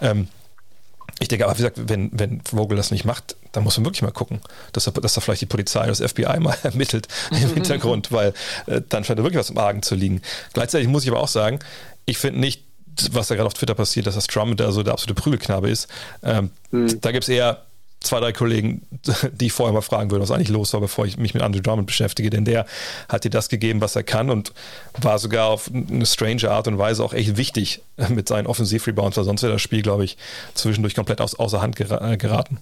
Ähm, 0.00 0.28
ich 1.18 1.28
denke 1.28 1.44
aber, 1.44 1.54
wie 1.54 1.58
gesagt, 1.58 1.80
wenn, 1.88 2.10
wenn 2.12 2.40
Vogel 2.40 2.76
das 2.76 2.90
nicht 2.90 3.04
macht, 3.04 3.36
dann 3.52 3.64
muss 3.64 3.76
man 3.76 3.84
wirklich 3.84 4.02
mal 4.02 4.10
gucken, 4.10 4.40
dass 4.72 4.86
er, 4.86 4.92
dass 4.92 5.16
er 5.16 5.20
vielleicht 5.20 5.42
die 5.42 5.46
Polizei 5.46 5.80
oder 5.80 5.88
das 5.88 6.00
FBI 6.00 6.40
mal 6.40 6.56
ermittelt 6.62 7.08
im 7.30 7.54
Hintergrund, 7.54 8.12
weil 8.12 8.32
äh, 8.66 8.80
dann 8.88 9.04
scheint 9.04 9.20
er 9.20 9.24
wirklich 9.24 9.38
was 9.38 9.50
im 9.50 9.58
Argen 9.58 9.82
zu 9.82 9.94
liegen. 9.94 10.22
Gleichzeitig 10.52 10.88
muss 10.88 11.04
ich 11.04 11.10
aber 11.10 11.20
auch 11.20 11.28
sagen, 11.28 11.60
ich 12.06 12.18
finde 12.18 12.40
nicht, 12.40 12.64
was 13.12 13.28
da 13.28 13.34
gerade 13.34 13.46
auf 13.46 13.54
Twitter 13.54 13.74
passiert, 13.74 14.06
dass 14.06 14.14
das 14.14 14.26
Trump 14.26 14.56
da 14.56 14.72
so 14.72 14.82
der 14.82 14.92
absolute 14.92 15.20
Prügelknabe 15.20 15.70
ist. 15.70 15.88
Ähm, 16.22 16.50
mhm. 16.70 17.00
Da 17.00 17.12
gibt 17.12 17.24
es 17.24 17.28
eher 17.28 17.62
zwei, 18.02 18.20
drei 18.20 18.32
Kollegen, 18.32 18.82
die 19.32 19.46
ich 19.46 19.52
vorher 19.52 19.72
mal 19.72 19.80
fragen 19.80 20.10
würde, 20.10 20.22
was 20.22 20.30
eigentlich 20.30 20.48
los 20.48 20.72
war, 20.72 20.80
bevor 20.80 21.06
ich 21.06 21.16
mich 21.16 21.34
mit 21.34 21.42
Andrew 21.42 21.60
Drummond 21.60 21.86
beschäftige, 21.86 22.30
denn 22.30 22.44
der 22.44 22.66
hat 23.08 23.24
dir 23.24 23.30
das 23.30 23.48
gegeben, 23.48 23.80
was 23.80 23.96
er 23.96 24.02
kann 24.02 24.30
und 24.30 24.52
war 25.00 25.18
sogar 25.18 25.48
auf 25.48 25.70
eine 25.72 26.06
strange 26.06 26.50
Art 26.50 26.68
und 26.68 26.78
Weise 26.78 27.02
auch 27.02 27.14
echt 27.14 27.36
wichtig 27.36 27.82
mit 28.08 28.28
seinen 28.28 28.46
Offensiv-Rebounds, 28.46 29.16
weil 29.16 29.24
sonst 29.24 29.42
wäre 29.42 29.52
das 29.52 29.62
Spiel, 29.62 29.82
glaube 29.82 30.04
ich, 30.04 30.16
zwischendurch 30.54 30.94
komplett 30.94 31.20
aus, 31.20 31.38
außer 31.38 31.62
Hand 31.62 31.80
äh, 31.80 32.16
geraten. 32.16 32.58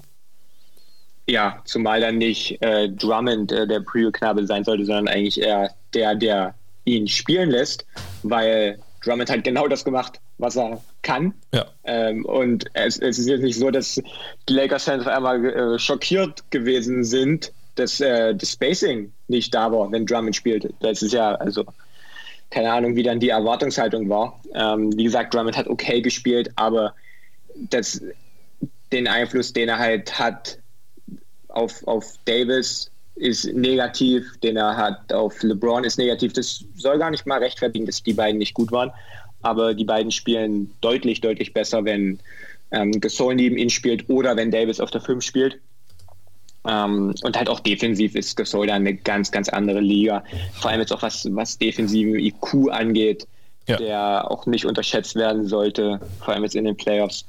Ja, 1.26 1.62
zumal 1.64 2.00
dann 2.00 2.18
nicht 2.18 2.60
äh, 2.60 2.88
Drummond 2.88 3.52
äh, 3.52 3.66
der 3.66 3.80
Prügelknabe 3.80 4.46
sein 4.46 4.64
sollte, 4.64 4.84
sondern 4.84 5.08
eigentlich 5.08 5.40
eher 5.40 5.70
der, 5.94 6.14
der 6.14 6.54
ihn 6.84 7.06
spielen 7.06 7.50
lässt, 7.50 7.86
weil 8.22 8.80
Drummond 9.02 9.30
hat 9.30 9.44
genau 9.44 9.66
das 9.66 9.84
gemacht, 9.84 10.20
was 10.38 10.56
er 10.56 10.82
kann. 11.02 11.34
Ja. 11.52 11.66
Ähm, 11.84 12.24
und 12.24 12.66
es, 12.74 12.98
es, 12.98 13.18
ist 13.18 13.28
jetzt 13.28 13.42
nicht 13.42 13.58
so, 13.58 13.70
dass 13.70 14.00
die 14.48 14.52
Lakers-Fans 14.52 15.06
auf 15.06 15.12
einmal 15.12 15.44
äh, 15.44 15.78
schockiert 15.78 16.50
gewesen 16.50 17.04
sind, 17.04 17.52
dass 17.76 18.00
äh, 18.00 18.34
das 18.34 18.52
Spacing 18.52 19.12
nicht 19.28 19.54
da 19.54 19.72
war, 19.72 19.90
wenn 19.90 20.06
Drummond 20.06 20.36
spielte. 20.36 20.72
Das 20.80 21.02
ist 21.02 21.12
ja, 21.12 21.34
also, 21.36 21.64
keine 22.50 22.72
Ahnung, 22.72 22.96
wie 22.96 23.02
dann 23.02 23.20
die 23.20 23.30
Erwartungshaltung 23.30 24.08
war. 24.08 24.40
Ähm, 24.54 24.96
wie 24.96 25.04
gesagt, 25.04 25.32
Drummond 25.32 25.56
hat 25.56 25.68
okay 25.68 26.02
gespielt, 26.02 26.50
aber 26.56 26.94
das, 27.54 28.02
den 28.92 29.08
Einfluss, 29.08 29.52
den 29.52 29.68
er 29.68 29.78
halt 29.78 30.18
hat 30.18 30.58
auf, 31.48 31.86
auf 31.86 32.04
Davis, 32.26 32.89
ist 33.20 33.52
negativ, 33.52 34.24
den 34.42 34.56
er 34.56 34.76
hat 34.76 35.12
auf 35.12 35.42
LeBron 35.42 35.84
ist 35.84 35.98
negativ. 35.98 36.32
Das 36.32 36.64
soll 36.76 36.98
gar 36.98 37.10
nicht 37.10 37.26
mal 37.26 37.38
rechtfertigen, 37.38 37.86
dass 37.86 38.02
die 38.02 38.14
beiden 38.14 38.38
nicht 38.38 38.54
gut 38.54 38.72
waren. 38.72 38.90
Aber 39.42 39.74
die 39.74 39.84
beiden 39.84 40.10
spielen 40.10 40.70
deutlich, 40.80 41.20
deutlich 41.20 41.52
besser, 41.52 41.84
wenn 41.84 42.18
ähm, 42.72 43.00
Gasol 43.00 43.34
neben 43.34 43.56
ihnen 43.56 43.70
spielt 43.70 44.08
oder 44.08 44.36
wenn 44.36 44.50
Davis 44.50 44.80
auf 44.80 44.90
der 44.90 45.00
5 45.00 45.22
spielt. 45.24 45.58
Ähm, 46.66 47.14
und 47.22 47.36
halt 47.36 47.48
auch 47.48 47.60
defensiv 47.60 48.14
ist 48.14 48.36
Gasol 48.36 48.66
da 48.66 48.74
eine 48.74 48.94
ganz, 48.94 49.30
ganz 49.30 49.48
andere 49.48 49.80
Liga. 49.80 50.24
Vor 50.54 50.70
allem 50.70 50.80
jetzt 50.80 50.92
auch 50.92 51.02
was, 51.02 51.26
was 51.30 51.58
defensiven 51.58 52.18
IQ 52.18 52.70
angeht, 52.70 53.26
ja. 53.66 53.76
der 53.76 54.30
auch 54.30 54.46
nicht 54.46 54.66
unterschätzt 54.66 55.14
werden 55.16 55.46
sollte, 55.46 56.00
vor 56.20 56.34
allem 56.34 56.44
jetzt 56.44 56.54
in 56.54 56.64
den 56.64 56.76
Playoffs. 56.76 57.24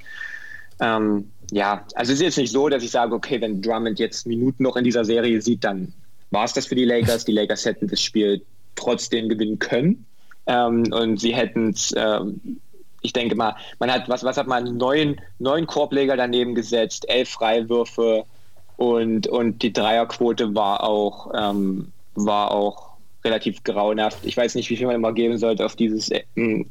Ähm, 0.81 1.29
ja, 1.51 1.85
also 1.95 2.13
es 2.13 2.19
ist 2.19 2.23
jetzt 2.23 2.37
nicht 2.37 2.51
so, 2.51 2.69
dass 2.69 2.81
ich 2.81 2.91
sage, 2.91 3.13
okay, 3.13 3.39
wenn 3.41 3.61
Drummond 3.61 3.99
jetzt 3.99 4.25
Minuten 4.25 4.63
noch 4.63 4.77
in 4.77 4.85
dieser 4.85 5.03
Serie 5.03 5.41
sieht, 5.41 5.63
dann 5.63 5.93
war 6.31 6.45
es 6.45 6.53
das 6.53 6.65
für 6.65 6.75
die 6.75 6.85
Lakers. 6.85 7.25
Die 7.25 7.33
Lakers 7.33 7.65
hätten 7.65 7.87
das 7.87 8.01
Spiel 8.01 8.41
trotzdem 8.75 9.27
gewinnen 9.27 9.59
können. 9.59 10.05
Ähm, 10.47 10.91
und 10.91 11.19
sie 11.19 11.35
hätten 11.35 11.71
es, 11.71 11.93
ähm, 11.95 12.59
ich 13.01 13.11
denke 13.11 13.35
mal, 13.35 13.55
man 13.79 13.91
hat, 13.91 14.07
was, 14.07 14.23
was 14.23 14.37
hat 14.37 14.47
man, 14.47 14.77
neun, 14.77 15.19
neun 15.39 15.67
Korbleger 15.67 16.15
daneben 16.15 16.55
gesetzt, 16.55 17.07
elf 17.09 17.29
Freiwürfe 17.29 18.23
und, 18.77 19.27
und 19.27 19.61
die 19.61 19.73
Dreierquote 19.73 20.55
war 20.55 20.83
auch, 20.83 21.31
ähm, 21.37 21.91
war 22.15 22.51
auch 22.51 22.91
relativ 23.25 23.63
grauenhaft. 23.63 24.19
Ich 24.23 24.37
weiß 24.37 24.55
nicht, 24.55 24.69
wie 24.69 24.77
viel 24.77 24.87
man 24.87 24.95
immer 24.95 25.13
geben 25.13 25.37
sollte 25.37 25.65
auf 25.65 25.75
dieses 25.75 26.09
äh, 26.09 26.23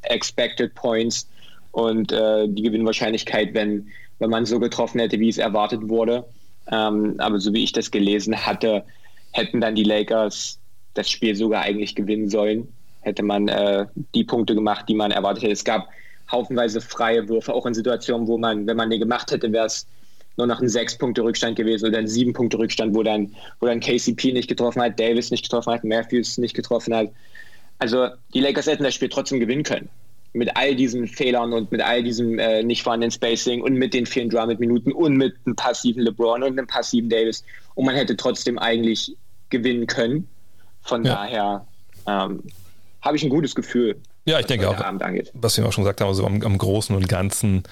Expected 0.03 0.75
Points 0.75 1.29
und 1.73 2.13
äh, 2.13 2.49
die 2.49 2.63
Gewinnwahrscheinlichkeit, 2.63 3.55
wenn 3.55 3.89
wenn 4.21 4.31
man 4.31 4.47
so 4.47 4.61
getroffen 4.61 5.01
hätte, 5.01 5.19
wie 5.19 5.29
es 5.29 5.39
erwartet 5.39 5.89
wurde. 5.89 6.25
Ähm, 6.71 7.17
aber 7.19 7.41
so 7.41 7.53
wie 7.53 7.65
ich 7.65 7.73
das 7.73 7.91
gelesen 7.91 8.47
hatte, 8.47 8.85
hätten 9.33 9.61
dann 9.61 9.75
die 9.75 9.85
Lakers 9.85 10.59
das 10.95 11.11
Spiel 11.11 11.35
sogar 11.35 11.63
eigentlich 11.63 11.95
gewinnen 11.95 12.29
sollen. 12.29 12.69
hätte 13.01 13.23
man 13.23 13.49
äh, 13.49 13.87
die 14.15 14.25
Punkte 14.25 14.55
gemacht, 14.55 14.85
die 14.89 14.95
man 14.95 15.11
erwartet 15.11 15.45
hätte. 15.45 15.53
Es 15.53 15.65
gab 15.65 15.89
haufenweise 16.31 16.81
freie 16.81 17.29
Würfe, 17.29 17.55
auch 17.55 17.67
in 17.67 17.75
Situationen, 17.75 18.29
wo 18.29 18.39
man, 18.39 18.67
wenn 18.67 18.77
man 18.77 18.91
die 18.91 18.99
gemacht 18.99 19.31
hätte, 19.31 19.51
wäre 19.53 19.67
es 19.67 19.87
nur 20.37 20.47
noch 20.47 20.61
ein 20.61 20.69
sechs 20.69 20.97
Punkte 20.97 21.23
Rückstand 21.23 21.57
gewesen 21.57 21.89
oder 21.89 21.99
ein 21.99 22.07
sieben 22.07 22.33
Punkte 22.33 22.59
Rückstand, 22.59 22.95
wo 22.95 23.03
dann, 23.03 23.35
wo 23.59 23.67
dann 23.67 23.81
KCP 23.81 24.33
nicht 24.33 24.49
getroffen 24.49 24.83
hat, 24.83 25.01
Davis 25.01 25.31
nicht 25.31 25.45
getroffen 25.45 25.73
hat, 25.73 25.85
Matthews 25.85 26.39
nicht 26.39 26.55
getroffen 26.55 26.95
hat. 26.95 27.11
Also 27.79 28.09
die 28.35 28.41
Lakers 28.41 28.67
hätten 28.67 28.85
das 28.85 28.95
Spiel 28.95 29.09
trotzdem 29.09 29.41
gewinnen 29.41 29.65
können. 29.65 29.89
Mit 30.33 30.57
all 30.57 30.77
diesen 30.77 31.09
Fehlern 31.09 31.53
und 31.53 31.73
mit 31.73 31.81
all 31.81 32.03
diesem 32.03 32.39
äh, 32.39 32.63
nicht 32.63 32.83
vorhandenen 32.83 33.11
Spacing 33.11 33.63
und 33.63 33.75
mit 33.75 33.95
den 33.95 34.07
vielen 34.07 34.31
Drummond-Minuten 34.31 34.93
und 34.93 35.17
mit 35.17 35.35
einem 35.45 35.57
passiven 35.57 36.03
LeBron 36.03 36.43
und 36.43 36.51
einem 36.51 36.67
passiven 36.67 37.11
Davis. 37.11 37.43
Und 37.75 37.87
man 37.87 37.97
hätte 37.97 38.17
trotzdem 38.17 38.59
eigentlich 38.59 39.17
gewinnen 39.49 39.87
können. 39.87 40.29
Von 40.83 41.05
ja. 41.05 41.15
daher 41.15 41.67
ähm, 42.07 42.43
habe 43.03 43.17
ich 43.17 43.23
ein 43.23 43.31
gutes 43.31 43.55
Gefühl. 43.55 43.97
Ja, 44.27 44.39
ich 44.39 44.47
denke 44.47 44.69
auch, 44.69 44.79
was 45.33 45.57
wir 45.57 45.67
auch 45.67 45.73
schon 45.73 45.85
gesagt 45.85 46.01
haben, 46.01 46.09
also 46.09 46.27
am, 46.27 46.43
am 46.43 46.59
Großen 46.59 46.95
und 46.95 47.09
Ganzen 47.09 47.63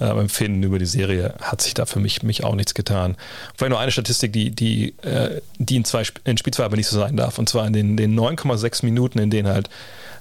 äh, 0.00 0.04
Empfinden 0.04 0.62
über 0.62 0.78
die 0.78 0.86
Serie 0.86 1.34
hat 1.42 1.60
sich 1.60 1.74
da 1.74 1.84
für 1.84 1.98
mich, 1.98 2.22
mich 2.22 2.44
auch 2.44 2.54
nichts 2.54 2.74
getan. 2.74 3.16
Vielleicht 3.56 3.70
nur 3.70 3.80
eine 3.80 3.90
Statistik, 3.90 4.32
die, 4.32 4.50
die, 4.50 4.94
äh, 5.02 5.40
die 5.58 5.76
in, 5.76 5.84
zwei, 5.84 6.04
in 6.24 6.38
Spiel 6.38 6.54
2 6.54 6.64
aber 6.64 6.76
nicht 6.76 6.86
so 6.86 6.98
sein 6.98 7.16
darf, 7.16 7.38
und 7.38 7.48
zwar 7.48 7.66
in 7.66 7.72
den, 7.72 7.96
den 7.96 8.18
9,6 8.18 8.84
Minuten, 8.84 9.18
in 9.18 9.30
denen 9.30 9.48
halt 9.48 9.68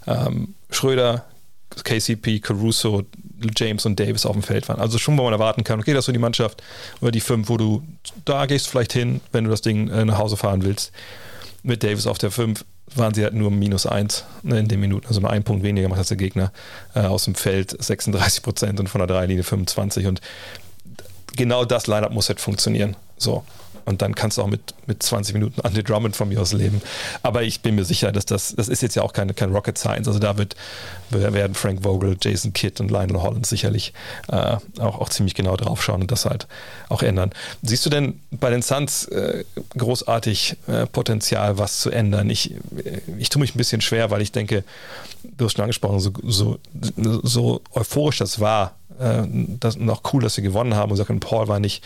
ähm, 0.07 0.55
Schröder, 0.71 1.25
KCP, 1.83 2.39
Caruso, 2.39 3.03
James 3.55 3.85
und 3.85 3.99
Davis 3.99 4.25
auf 4.25 4.33
dem 4.33 4.43
Feld 4.43 4.67
waren. 4.69 4.79
Also 4.79 4.97
schon, 4.97 5.17
wo 5.17 5.23
man 5.23 5.33
erwarten 5.33 5.63
kann, 5.63 5.79
okay, 5.79 5.93
das 5.93 6.03
ist 6.03 6.05
so 6.07 6.11
die 6.11 6.19
Mannschaft 6.19 6.63
oder 7.01 7.11
die 7.11 7.19
fünf, 7.19 7.49
wo 7.49 7.57
du 7.57 7.83
da 8.23 8.45
gehst 8.45 8.67
vielleicht 8.67 8.93
hin, 8.93 9.21
wenn 9.31 9.43
du 9.43 9.49
das 9.49 9.61
Ding 9.61 9.89
äh, 9.89 10.05
nach 10.05 10.17
Hause 10.17 10.37
fahren 10.37 10.63
willst. 10.63 10.91
Mit 11.63 11.83
Davis 11.83 12.07
auf 12.07 12.17
der 12.17 12.31
5 12.31 12.63
waren 12.93 13.13
sie 13.13 13.23
halt 13.23 13.33
nur 13.33 13.49
minus 13.49 13.85
1 13.85 14.23
ne, 14.43 14.59
in 14.59 14.67
den 14.67 14.79
Minuten, 14.79 15.07
also 15.07 15.19
nur 15.19 15.31
ein 15.31 15.43
Punkt 15.43 15.63
weniger 15.63 15.89
macht 15.89 15.99
als 15.99 16.09
der 16.09 16.17
Gegner. 16.17 16.51
Äh, 16.93 17.01
aus 17.01 17.25
dem 17.25 17.35
Feld 17.35 17.75
36 17.83 18.43
Prozent 18.43 18.79
und 18.79 18.87
von 18.87 18.99
der 18.99 19.07
Dreilinie 19.07 19.43
25 19.43 20.05
und 20.05 20.21
genau 21.35 21.65
das 21.65 21.87
Lineup 21.87 22.11
muss 22.11 22.29
halt 22.29 22.39
funktionieren. 22.39 22.95
So. 23.17 23.43
Und 23.85 24.01
dann 24.01 24.15
kannst 24.15 24.37
du 24.37 24.41
auch 24.41 24.47
mit, 24.47 24.73
mit 24.87 25.03
20 25.03 25.33
Minuten 25.33 25.61
Andy 25.61 25.83
Drummond 25.83 26.15
von 26.15 26.27
mir 26.27 26.41
aus 26.41 26.53
leben. 26.53 26.81
Aber 27.21 27.43
ich 27.43 27.61
bin 27.61 27.75
mir 27.75 27.85
sicher, 27.85 28.11
dass 28.11 28.25
das, 28.25 28.55
das 28.55 28.67
ist 28.67 28.81
jetzt 28.81 28.95
ja 28.95 29.03
auch 29.03 29.13
keine, 29.13 29.33
kein 29.33 29.51
Rocket 29.51 29.77
Science. 29.77 30.07
Also 30.07 30.19
da 30.19 30.37
wird, 30.37 30.55
werden 31.11 31.53
Frank 31.53 31.83
Vogel, 31.83 32.17
Jason 32.19 32.53
Kidd 32.53 32.81
und 32.81 32.89
Lionel 32.89 33.21
Holland 33.21 33.45
sicherlich 33.45 33.93
äh, 34.27 34.57
auch, 34.79 34.99
auch 34.99 35.09
ziemlich 35.09 35.35
genau 35.35 35.55
drauf 35.55 35.83
schauen 35.83 36.01
und 36.01 36.11
das 36.11 36.25
halt 36.25 36.47
auch 36.89 37.03
ändern. 37.03 37.31
Siehst 37.61 37.85
du 37.85 37.89
denn 37.89 38.19
bei 38.31 38.49
den 38.49 38.61
Suns 38.61 39.05
äh, 39.05 39.43
großartig 39.77 40.57
äh, 40.67 40.87
Potenzial, 40.87 41.57
was 41.57 41.79
zu 41.79 41.91
ändern? 41.91 42.29
Ich, 42.29 42.51
äh, 42.53 43.01
ich 43.17 43.29
tue 43.29 43.39
mich 43.39 43.55
ein 43.55 43.57
bisschen 43.57 43.81
schwer, 43.81 44.09
weil 44.09 44.21
ich 44.21 44.31
denke, 44.31 44.63
du 45.37 45.45
hast 45.45 45.53
schon 45.53 45.63
angesprochen, 45.63 45.99
so, 45.99 46.11
so, 46.23 46.59
so 47.23 47.61
euphorisch 47.73 48.17
das 48.17 48.39
war 48.39 48.75
äh, 48.99 49.23
das 49.59 49.77
noch 49.77 50.01
cool, 50.13 50.21
dass 50.21 50.35
sie 50.35 50.41
gewonnen 50.41 50.75
haben 50.75 50.91
und 50.91 50.97
sagen, 50.97 51.19
Paul 51.19 51.47
war 51.47 51.59
nicht 51.59 51.83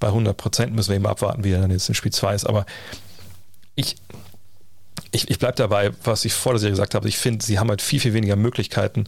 bei 0.00 0.08
100 0.08 0.36
Prozent, 0.36 0.74
müssen 0.74 0.90
wir 0.90 0.96
eben 0.96 1.06
abwarten, 1.06 1.44
wie 1.44 1.52
er 1.52 1.60
dann 1.60 1.70
jetzt 1.70 1.88
in 1.88 1.94
Spiel 1.94 2.12
2 2.12 2.34
ist. 2.34 2.46
Aber 2.46 2.66
ich, 3.74 3.96
ich, 5.10 5.30
ich 5.30 5.38
bleibe 5.38 5.56
dabei, 5.56 5.90
was 6.04 6.24
ich 6.24 6.32
vor 6.32 6.52
der 6.52 6.60
Serie 6.60 6.72
gesagt 6.72 6.94
habe. 6.94 7.08
Ich 7.08 7.18
finde, 7.18 7.44
sie 7.44 7.58
haben 7.58 7.68
halt 7.68 7.82
viel, 7.82 8.00
viel 8.00 8.14
weniger 8.14 8.36
Möglichkeiten. 8.36 9.06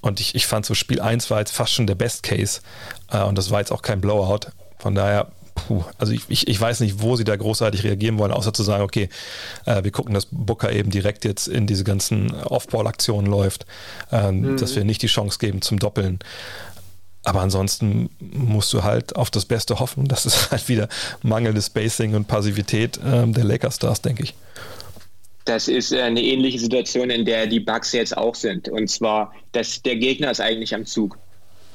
Und 0.00 0.20
ich, 0.20 0.34
ich 0.34 0.46
fand 0.46 0.64
so 0.64 0.74
Spiel 0.74 1.00
1 1.00 1.30
war 1.30 1.40
jetzt 1.40 1.52
fast 1.52 1.72
schon 1.72 1.86
der 1.86 1.94
Best 1.94 2.22
Case. 2.22 2.60
Äh, 3.10 3.22
und 3.22 3.36
das 3.36 3.50
war 3.50 3.60
jetzt 3.60 3.72
auch 3.72 3.82
kein 3.82 4.00
Blowout. 4.00 4.50
Von 4.78 4.94
daher, 4.94 5.28
puh, 5.54 5.84
also 5.98 6.12
ich, 6.12 6.22
ich, 6.28 6.48
ich 6.48 6.60
weiß 6.60 6.80
nicht, 6.80 7.02
wo 7.02 7.16
sie 7.16 7.24
da 7.24 7.36
großartig 7.36 7.84
reagieren 7.84 8.18
wollen, 8.18 8.32
außer 8.32 8.52
zu 8.52 8.62
sagen, 8.62 8.82
okay, 8.82 9.08
äh, 9.66 9.84
wir 9.84 9.90
gucken, 9.90 10.14
dass 10.14 10.26
Booker 10.30 10.72
eben 10.72 10.90
direkt 10.90 11.24
jetzt 11.24 11.48
in 11.48 11.66
diese 11.66 11.84
ganzen 11.84 12.32
Off-Ball-Aktionen 12.32 13.26
läuft, 13.26 13.66
äh, 14.10 14.32
mhm. 14.32 14.56
dass 14.56 14.74
wir 14.74 14.84
nicht 14.84 15.02
die 15.02 15.08
Chance 15.08 15.38
geben 15.38 15.60
zum 15.62 15.78
Doppeln. 15.78 16.20
Aber 17.24 17.40
ansonsten 17.40 18.10
musst 18.18 18.72
du 18.72 18.82
halt 18.82 19.16
auf 19.16 19.30
das 19.30 19.44
Beste 19.44 19.78
hoffen. 19.78 20.08
Das 20.08 20.26
ist 20.26 20.50
halt 20.50 20.68
wieder 20.68 20.88
mangelndes 21.22 21.66
Spacing 21.66 22.14
und 22.14 22.26
Passivität 22.26 22.98
ähm, 23.04 23.34
der 23.34 23.44
Lakers 23.44 23.76
Stars, 23.76 24.00
denke 24.00 24.22
ich. 24.22 24.34
Das 25.44 25.68
ist 25.68 25.92
äh, 25.92 26.02
eine 26.02 26.22
ähnliche 26.22 26.58
Situation, 26.58 27.10
in 27.10 27.24
der 27.24 27.46
die 27.46 27.60
Bucks 27.60 27.92
jetzt 27.92 28.16
auch 28.16 28.34
sind. 28.34 28.68
Und 28.68 28.88
zwar, 28.88 29.34
dass 29.52 29.82
der 29.82 29.96
Gegner 29.96 30.30
ist 30.30 30.40
eigentlich 30.40 30.74
am 30.74 30.86
Zug. 30.86 31.18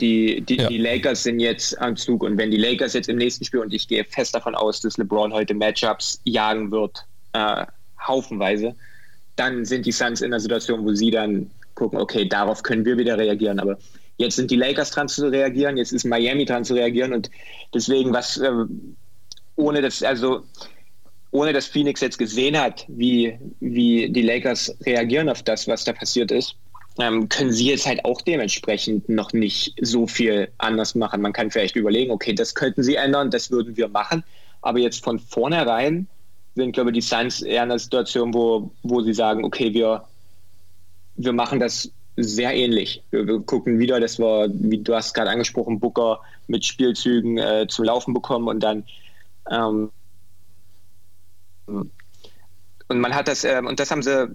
Die, 0.02 0.42
die, 0.42 0.58
ja. 0.58 0.68
die 0.68 0.78
Lakers 0.78 1.24
sind 1.24 1.40
jetzt 1.40 1.80
am 1.80 1.96
Zug. 1.96 2.24
Und 2.24 2.38
wenn 2.38 2.52
die 2.52 2.58
Lakers 2.58 2.94
jetzt 2.94 3.08
im 3.08 3.18
nächsten 3.18 3.46
Spiel, 3.46 3.62
und 3.62 3.74
ich 3.74 3.88
gehe 3.88 4.04
fest 4.04 4.36
davon 4.36 4.56
aus, 4.56 4.82
dass 4.82 4.98
LeBron 4.98 5.34
heute 5.34 5.54
Matchups 5.54 6.20
jagen 6.26 6.72
wird, 6.72 7.06
äh, 7.34 7.66
haufenweise, 8.06 8.76
dann 9.36 9.66
sind 9.66 9.86
die 9.86 9.92
Suns 9.92 10.22
in 10.22 10.28
einer 10.28 10.40
Situation, 10.40 10.86
wo 10.86 10.94
sie 10.94 11.12
dann 11.12 11.50
gucken, 11.76 12.00
okay, 12.00 12.28
darauf 12.28 12.64
können 12.64 12.86
wir 12.86 12.98
wieder 12.98 13.18
reagieren. 13.18 13.60
Aber 13.60 13.78
Jetzt 14.18 14.38
sind 14.38 14.50
die 14.50 14.56
Lakers 14.56 14.92
dran 14.92 15.08
zu 15.08 15.28
reagieren, 15.30 15.78
jetzt 15.78 15.92
ist 15.92 16.06
Miami 16.06 16.46
dran 16.46 16.64
zu 16.64 16.74
reagieren 16.74 17.14
und 17.14 17.30
deswegen, 17.74 18.14
was, 18.14 18.38
äh, 18.38 18.52
ohne 19.56 19.82
dass, 19.82 20.04
also, 20.04 20.44
ohne 21.32 21.52
dass 21.52 21.68
Phoenix 21.68 22.00
jetzt 22.02 22.18
gesehen 22.18 22.58
hat, 22.58 22.86
wie, 22.88 23.38
wie 23.60 24.10
die 24.10 24.22
Lakers 24.22 24.74
reagieren 24.86 25.28
auf 25.28 25.44
das, 25.44 25.68
was 25.68 25.84
da 25.84 25.92
passiert 25.92 26.32
ist, 26.32 26.56
ähm, 26.98 27.28
können 27.28 27.52
sie 27.52 27.68
jetzt 27.68 27.86
halt 27.86 28.06
auch 28.06 28.22
dementsprechend 28.22 29.10
noch 29.10 29.34
nicht 29.34 29.74
so 29.82 30.08
viel 30.08 30.50
anders 30.60 30.96
machen. 30.96 31.22
Man 31.22 31.34
kann 31.34 31.52
vielleicht 31.52 31.76
überlegen, 31.76 32.12
okay, 32.12 32.34
das 32.34 32.56
könnten 32.56 32.84
sie 32.84 32.96
ändern, 32.96 33.32
das 33.32 33.52
würden 33.52 33.76
wir 33.76 33.90
machen. 33.90 34.24
Aber 34.62 34.80
jetzt 34.80 35.04
von 35.04 35.20
vornherein 35.20 36.08
sind, 36.56 36.72
glaube 36.72 36.92
ich, 36.92 36.96
die 36.96 37.02
Suns 37.02 37.42
eher 37.42 37.64
in 37.64 37.72
einer 37.72 37.80
Situation, 37.80 38.34
wo, 38.34 38.72
wo 38.84 39.02
sie 39.02 39.14
sagen, 39.14 39.44
okay, 39.44 39.74
wir, 39.74 40.06
wir 41.18 41.34
machen 41.34 41.60
das 41.60 41.92
sehr 42.18 42.54
ähnlich. 42.54 43.04
Wir, 43.12 43.28
wir, 43.28 43.40
gucken 43.42 43.80
wieder, 43.80 44.00
dass 44.00 44.20
wir, 44.20 44.50
wie 44.54 44.78
du 44.78 44.96
hast 44.96 45.14
gerade 45.14 45.30
angesprochen, 45.30 45.80
Booker 45.80 46.22
mit 46.48 46.66
Spielzügen 46.66 47.38
äh, 47.38 47.68
zum 47.68 47.86
Laufen 47.86 48.14
bekommen 48.14 48.48
und 48.48 48.62
dann 48.62 48.84
ähm, 49.50 49.92
und 51.68 53.00
man 53.00 53.16
hat 53.16 53.28
das, 53.28 53.44
äh, 53.44 53.62
und 53.66 53.80
das 53.80 53.92
haben 53.92 54.04
sie 54.04 54.30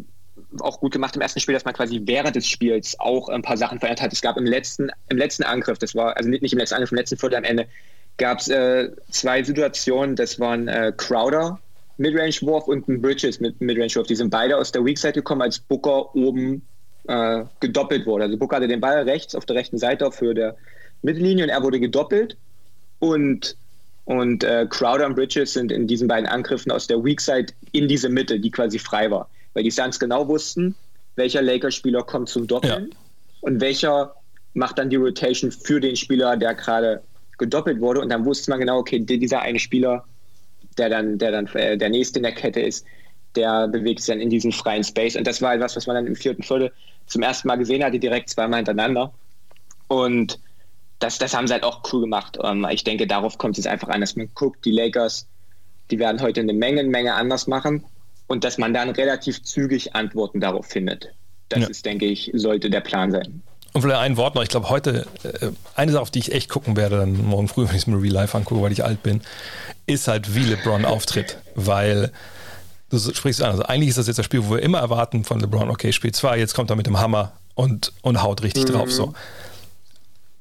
auch 0.58 0.80
gut 0.80 0.92
gemacht 0.92 1.14
im 1.14 1.22
ersten 1.22 1.40
Spiel, 1.40 1.54
dass 1.54 1.64
man 1.64 1.74
quasi 1.74 2.00
während 2.04 2.34
des 2.34 2.46
Spiels 2.46 2.98
auch 2.98 3.28
ein 3.28 3.42
paar 3.42 3.56
Sachen 3.56 3.78
verändert 3.78 4.02
hat. 4.02 4.12
Es 4.12 4.20
gab 4.20 4.36
im 4.36 4.46
letzten, 4.46 4.90
im 5.08 5.18
letzten 5.18 5.44
Angriff, 5.44 5.78
das 5.78 5.94
war, 5.94 6.16
also 6.16 6.28
nicht, 6.28 6.42
nicht 6.42 6.52
im 6.52 6.58
letzten 6.58 6.74
Angriff, 6.76 6.92
im 6.92 6.98
letzten 6.98 7.18
Viertel 7.18 7.36
am 7.36 7.44
Ende, 7.44 7.68
gab 8.16 8.40
es 8.40 8.48
äh, 8.48 8.90
zwei 9.10 9.42
Situationen, 9.42 10.16
das 10.16 10.40
waren 10.40 10.68
äh, 10.68 10.92
Crowder 10.96 11.60
Midrange-Wurf 11.98 12.66
und 12.66 12.88
ein 12.88 13.00
Bridges 13.00 13.40
mit 13.40 13.60
Midrange-Wurf. 13.60 14.06
Die 14.06 14.16
sind 14.16 14.30
beide 14.30 14.56
aus 14.56 14.72
der 14.72 14.84
Weak 14.84 14.98
Side 14.98 15.12
gekommen, 15.12 15.42
als 15.42 15.58
Booker 15.58 16.14
oben 16.14 16.66
äh, 17.08 17.44
gedoppelt 17.60 18.06
wurde. 18.06 18.24
Also 18.24 18.36
Booker 18.36 18.56
hatte 18.56 18.68
den 18.68 18.80
Ball 18.80 19.02
rechts 19.02 19.34
auf 19.34 19.46
der 19.46 19.56
rechten 19.56 19.78
Seite 19.78 20.06
auf 20.06 20.20
Höhe 20.20 20.34
der 20.34 20.56
Mittellinie 21.02 21.44
und 21.44 21.50
er 21.50 21.62
wurde 21.62 21.80
gedoppelt. 21.80 22.36
Und, 22.98 23.56
und 24.04 24.44
äh, 24.44 24.66
Crowder 24.68 25.06
und 25.06 25.14
Bridges 25.14 25.52
sind 25.52 25.72
in 25.72 25.86
diesen 25.86 26.08
beiden 26.08 26.26
Angriffen 26.26 26.70
aus 26.70 26.86
der 26.86 27.02
Weak 27.02 27.20
Side 27.20 27.52
in 27.72 27.88
diese 27.88 28.08
Mitte, 28.08 28.38
die 28.38 28.50
quasi 28.50 28.78
frei 28.78 29.10
war. 29.10 29.28
Weil 29.54 29.64
die 29.64 29.70
Suns 29.70 29.98
genau 29.98 30.28
wussten, 30.28 30.74
welcher 31.16 31.42
Lakers-Spieler 31.42 32.02
kommt 32.02 32.28
zum 32.28 32.46
Doppeln 32.46 32.90
ja. 32.90 32.96
und 33.40 33.60
welcher 33.60 34.14
macht 34.54 34.78
dann 34.78 34.90
die 34.90 34.96
Rotation 34.96 35.50
für 35.50 35.80
den 35.80 35.96
Spieler, 35.96 36.36
der 36.36 36.54
gerade 36.54 37.02
gedoppelt 37.38 37.80
wurde. 37.80 38.00
Und 38.00 38.10
dann 38.10 38.24
wusste 38.24 38.50
man 38.50 38.60
genau, 38.60 38.78
okay, 38.78 39.00
dieser 39.00 39.40
eine 39.40 39.58
Spieler, 39.58 40.04
der 40.78 40.88
dann, 40.88 41.18
der 41.18 41.32
dann 41.32 41.46
äh, 41.54 41.76
der 41.76 41.88
nächste 41.88 42.18
in 42.18 42.24
der 42.24 42.32
Kette 42.32 42.60
ist, 42.60 42.84
der 43.36 43.68
bewegt 43.68 44.00
sich 44.00 44.12
dann 44.12 44.20
in 44.20 44.30
diesen 44.30 44.52
freien 44.52 44.84
Space. 44.84 45.16
Und 45.16 45.26
das 45.26 45.40
war 45.42 45.54
etwas, 45.54 45.76
was 45.76 45.86
man 45.86 45.96
dann 45.96 46.06
im 46.06 46.16
vierten 46.16 46.42
Viertel 46.42 46.72
zum 47.06 47.22
ersten 47.22 47.48
Mal 47.48 47.56
gesehen 47.56 47.84
hatte, 47.84 47.98
direkt 47.98 48.30
zweimal 48.30 48.58
hintereinander. 48.58 49.12
Und 49.88 50.38
das, 51.00 51.18
das 51.18 51.34
haben 51.34 51.46
sie 51.46 51.54
halt 51.54 51.64
auch 51.64 51.82
cool 51.92 52.02
gemacht. 52.02 52.38
Ähm, 52.42 52.66
ich 52.70 52.84
denke, 52.84 53.06
darauf 53.06 53.38
kommt 53.38 53.58
es 53.58 53.66
einfach 53.66 53.88
an, 53.88 54.00
dass 54.00 54.16
man 54.16 54.28
guckt, 54.34 54.64
die 54.64 54.70
Lakers, 54.70 55.26
die 55.90 55.98
werden 55.98 56.20
heute 56.20 56.40
eine 56.40 56.52
Menge, 56.52 56.84
Menge 56.84 57.14
anders 57.14 57.46
machen 57.46 57.84
und 58.28 58.44
dass 58.44 58.58
man 58.58 58.72
dann 58.72 58.90
relativ 58.90 59.42
zügig 59.42 59.94
Antworten 59.94 60.40
darauf 60.40 60.66
findet. 60.66 61.08
Das 61.48 61.60
ja. 61.60 61.66
ist, 61.68 61.84
denke 61.84 62.06
ich, 62.06 62.30
sollte 62.34 62.70
der 62.70 62.80
Plan 62.80 63.10
sein. 63.10 63.42
Und 63.72 63.82
vielleicht 63.82 64.00
ein 64.00 64.16
Wort 64.16 64.34
noch. 64.34 64.42
Ich 64.42 64.48
glaube, 64.48 64.68
heute, 64.68 65.06
äh, 65.22 65.48
eine 65.74 65.92
Sache, 65.92 66.02
auf 66.02 66.10
die 66.10 66.20
ich 66.20 66.32
echt 66.32 66.48
gucken 66.48 66.76
werde, 66.76 66.98
dann 66.98 67.26
morgen 67.26 67.48
früh, 67.48 67.62
wenn 67.68 67.74
ich 67.74 67.82
es 67.82 67.86
mir 67.86 68.00
real 68.00 68.12
life 68.12 68.36
angucke, 68.36 68.62
weil 68.62 68.72
ich 68.72 68.84
alt 68.84 69.02
bin, 69.02 69.20
ist 69.86 70.06
halt, 70.08 70.34
wie 70.34 70.44
LeBron 70.44 70.84
auftritt. 70.84 71.38
Weil 71.54 72.12
du 72.90 72.98
sprichst 72.98 73.42
an. 73.42 73.52
Also 73.52 73.62
eigentlich 73.64 73.88
ist 73.88 73.98
das 73.98 74.06
jetzt 74.06 74.18
das 74.18 74.26
Spiel, 74.26 74.44
wo 74.46 74.54
wir 74.54 74.62
immer 74.62 74.78
erwarten 74.78 75.24
von 75.24 75.40
LeBron, 75.40 75.70
okay, 75.70 75.92
Spiel 75.92 76.12
2, 76.12 76.38
jetzt 76.38 76.54
kommt 76.54 76.70
er 76.70 76.76
mit 76.76 76.86
dem 76.86 76.98
Hammer 76.98 77.32
und, 77.54 77.92
und 78.02 78.22
haut 78.22 78.42
richtig 78.42 78.64
mhm. 78.68 78.72
drauf. 78.72 78.90
So. 78.90 79.14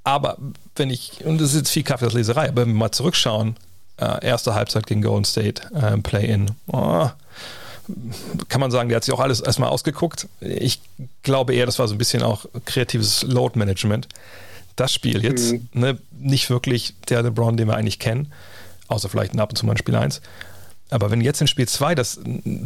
Aber 0.04 0.38
wenn 0.76 0.90
ich, 0.90 1.24
und 1.24 1.40
das 1.40 1.52
ist 1.52 1.58
jetzt 1.58 1.72
viel 1.72 1.84
Kaffeesleserei, 1.84 2.50
aber 2.50 2.64
wenn 2.64 2.70
wir 2.70 2.76
mal 2.76 2.92
zurückschauen, 2.92 3.56
äh, 3.98 4.26
erste 4.26 4.56
Halbzeit 4.56 4.88
gegen 4.88 5.02
Golden 5.02 5.26
State, 5.26 5.62
äh, 5.74 5.98
Play-In, 5.98 6.52
oh, 6.68 7.10
kann 8.48 8.62
man 8.62 8.72
sagen, 8.72 8.90
der 8.90 8.98
hat 8.98 9.04
sich 9.04 9.14
auch 9.14 9.20
alles 9.20 9.42
erstmal 9.42 9.70
ausgeguckt. 9.70 10.28
Ich 10.42 10.80
glaube 11.24 11.56
eher, 11.56 11.66
das 11.66 11.80
war 11.80 11.88
so 11.88 11.96
ein 11.96 11.98
bisschen 11.98 12.22
auch 12.24 12.46
kreatives 12.66 13.24
Load-Management. 13.24 14.08
Das 14.76 14.94
Spiel 14.94 15.24
jetzt, 15.24 15.54
mhm. 15.54 15.68
ne, 15.74 15.98
nicht 16.12 16.50
wirklich 16.50 16.94
der 17.10 17.24
LeBron, 17.24 17.58
den 17.58 17.68
wir 17.68 17.76
eigentlich 17.76 18.00
kennen, 18.00 18.32
außer 18.88 19.10
vielleicht 19.10 19.38
ab 19.38 19.50
und 19.50 19.56
zu 19.56 19.66
mal 19.66 19.74
in 19.74 19.78
Spiel 19.78 19.96
1 19.96 20.22
Aber 20.90 21.12
wenn 21.12 21.22
jetzt 21.22 21.42
in 21.42 21.48
Spiel 21.48 21.68
2 21.68 21.96
das 21.96 22.20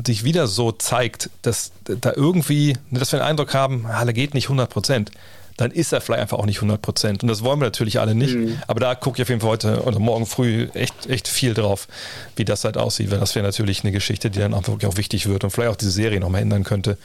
sich 0.05 0.23
wieder 0.23 0.47
so 0.47 0.71
zeigt, 0.71 1.29
dass 1.41 1.71
da 1.85 2.13
irgendwie, 2.15 2.77
dass 2.89 3.11
wir 3.11 3.19
den 3.19 3.25
Eindruck 3.25 3.53
haben, 3.53 3.87
Halle 3.87 4.13
geht 4.13 4.33
nicht 4.33 4.45
100 4.45 4.69
Prozent, 4.69 5.11
dann 5.57 5.71
ist 5.71 5.93
er 5.93 6.01
vielleicht 6.01 6.21
einfach 6.21 6.39
auch 6.39 6.45
nicht 6.45 6.57
100 6.57 6.81
Prozent. 6.81 7.21
Und 7.21 7.29
das 7.29 7.43
wollen 7.43 7.59
wir 7.59 7.65
natürlich 7.65 7.99
alle 7.99 8.15
nicht. 8.15 8.35
Mhm. 8.35 8.57
Aber 8.67 8.79
da 8.79 8.95
gucke 8.95 9.17
ich 9.17 9.21
auf 9.21 9.29
jeden 9.29 9.41
Fall 9.41 9.51
heute 9.51 9.83
oder 9.83 9.99
morgen 9.99 10.25
früh 10.25 10.67
echt, 10.73 11.07
echt 11.07 11.27
viel 11.27 11.53
drauf, 11.53 11.87
wie 12.35 12.45
das 12.45 12.63
halt 12.63 12.77
aussieht. 12.77 13.11
Weil 13.11 13.19
das 13.19 13.35
wäre 13.35 13.45
natürlich 13.45 13.83
eine 13.83 13.91
Geschichte, 13.91 14.31
die 14.31 14.39
dann 14.39 14.53
auch 14.53 14.67
wirklich 14.67 14.91
auch 14.91 14.97
wichtig 14.97 15.27
wird 15.27 15.43
und 15.43 15.51
vielleicht 15.51 15.71
auch 15.71 15.75
diese 15.75 15.91
Serie 15.91 16.19
nochmal 16.19 16.41
ändern 16.41 16.63
könnte. 16.63 16.97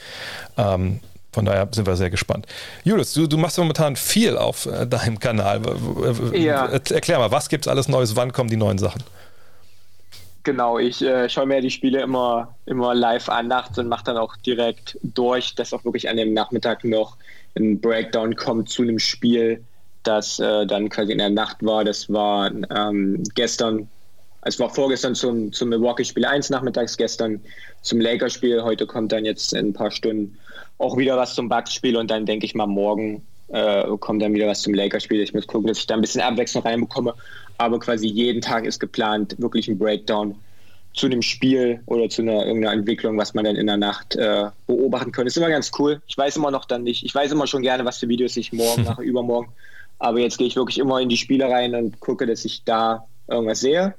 Ähm, 0.56 1.00
von 1.32 1.44
daher 1.44 1.68
sind 1.72 1.86
wir 1.86 1.94
sehr 1.96 2.10
gespannt. 2.10 2.46
Julius, 2.84 3.12
du, 3.12 3.26
du 3.26 3.36
machst 3.36 3.58
momentan 3.58 3.96
viel 3.96 4.38
auf 4.38 4.64
äh, 4.64 4.86
deinem 4.86 5.20
Kanal. 5.20 5.60
Ja. 6.32 6.66
Erklär 6.66 7.18
mal, 7.18 7.30
was 7.30 7.50
gibt 7.50 7.66
es 7.66 7.68
alles 7.68 7.86
Neues? 7.86 8.16
Wann 8.16 8.32
kommen 8.32 8.48
die 8.48 8.56
neuen 8.56 8.78
Sachen? 8.78 9.02
Genau, 10.48 10.78
ich 10.78 11.02
äh, 11.02 11.28
schaue 11.28 11.44
mir 11.44 11.60
die 11.60 11.68
Spiele 11.68 12.00
immer, 12.00 12.56
immer 12.64 12.94
live 12.94 13.28
an 13.28 13.48
nachts 13.48 13.76
und 13.76 13.86
mache 13.86 14.04
dann 14.04 14.16
auch 14.16 14.34
direkt 14.38 14.98
durch, 15.02 15.54
dass 15.54 15.74
auch 15.74 15.84
wirklich 15.84 16.08
an 16.08 16.16
dem 16.16 16.32
Nachmittag 16.32 16.84
noch 16.84 17.18
ein 17.54 17.78
Breakdown 17.82 18.34
kommt 18.34 18.70
zu 18.70 18.80
einem 18.80 18.98
Spiel, 18.98 19.62
das 20.04 20.38
äh, 20.38 20.64
dann 20.64 20.88
quasi 20.88 21.12
in 21.12 21.18
der 21.18 21.28
Nacht 21.28 21.58
war. 21.60 21.84
Das 21.84 22.10
war 22.10 22.50
ähm, 22.74 23.22
gestern, 23.34 23.90
es 24.40 24.58
war 24.58 24.70
vorgestern 24.70 25.14
zum, 25.14 25.52
zum 25.52 25.68
Milwaukee-Spiel 25.68 26.24
1 26.24 26.48
nachmittags, 26.48 26.96
gestern 26.96 27.42
zum 27.82 28.00
Lakers-Spiel. 28.00 28.62
Heute 28.62 28.86
kommt 28.86 29.12
dann 29.12 29.26
jetzt 29.26 29.52
in 29.52 29.66
ein 29.66 29.72
paar 29.74 29.90
Stunden 29.90 30.38
auch 30.78 30.96
wieder 30.96 31.18
was 31.18 31.34
zum 31.34 31.50
Bucks-Spiel 31.50 31.94
und 31.94 32.10
dann 32.10 32.24
denke 32.24 32.46
ich 32.46 32.54
mal 32.54 32.66
morgen 32.66 33.22
äh, 33.48 33.84
kommt 33.98 34.22
dann 34.22 34.32
wieder 34.32 34.46
was 34.46 34.62
zum 34.62 34.72
Lakers-Spiel. 34.72 35.20
Ich 35.20 35.34
muss 35.34 35.46
gucken, 35.46 35.68
dass 35.68 35.76
ich 35.76 35.86
da 35.86 35.94
ein 35.94 36.00
bisschen 36.00 36.22
Abwechslung 36.22 36.62
reinbekomme. 36.62 37.14
Aber 37.58 37.78
quasi 37.78 38.06
jeden 38.06 38.40
Tag 38.40 38.64
ist 38.64 38.78
geplant, 38.78 39.36
wirklich 39.38 39.68
ein 39.68 39.78
Breakdown 39.78 40.36
zu 40.94 41.06
einem 41.06 41.22
Spiel 41.22 41.80
oder 41.86 42.08
zu 42.08 42.22
einer 42.22 42.46
irgendeiner 42.46 42.74
Entwicklung, 42.74 43.18
was 43.18 43.34
man 43.34 43.44
dann 43.44 43.56
in 43.56 43.66
der 43.66 43.76
Nacht 43.76 44.16
äh, 44.16 44.46
beobachten 44.66 45.12
kann. 45.12 45.26
Ist 45.26 45.36
immer 45.36 45.48
ganz 45.48 45.70
cool. 45.78 46.00
Ich 46.06 46.16
weiß 46.16 46.36
immer 46.36 46.50
noch 46.50 46.64
dann 46.64 46.82
nicht, 46.82 47.04
ich 47.04 47.14
weiß 47.14 47.32
immer 47.32 47.46
schon 47.46 47.62
gerne, 47.62 47.84
was 47.84 47.98
für 47.98 48.08
Videos 48.08 48.36
ich 48.36 48.52
morgen 48.52 48.84
mache, 48.84 49.02
übermorgen. 49.02 49.52
Aber 49.98 50.18
jetzt 50.20 50.38
gehe 50.38 50.46
ich 50.46 50.56
wirklich 50.56 50.78
immer 50.78 51.00
in 51.00 51.08
die 51.08 51.16
Spiele 51.16 51.48
rein 51.48 51.74
und 51.74 52.00
gucke, 52.00 52.26
dass 52.26 52.44
ich 52.44 52.62
da 52.64 53.06
irgendwas 53.26 53.60
sehe. 53.60 53.94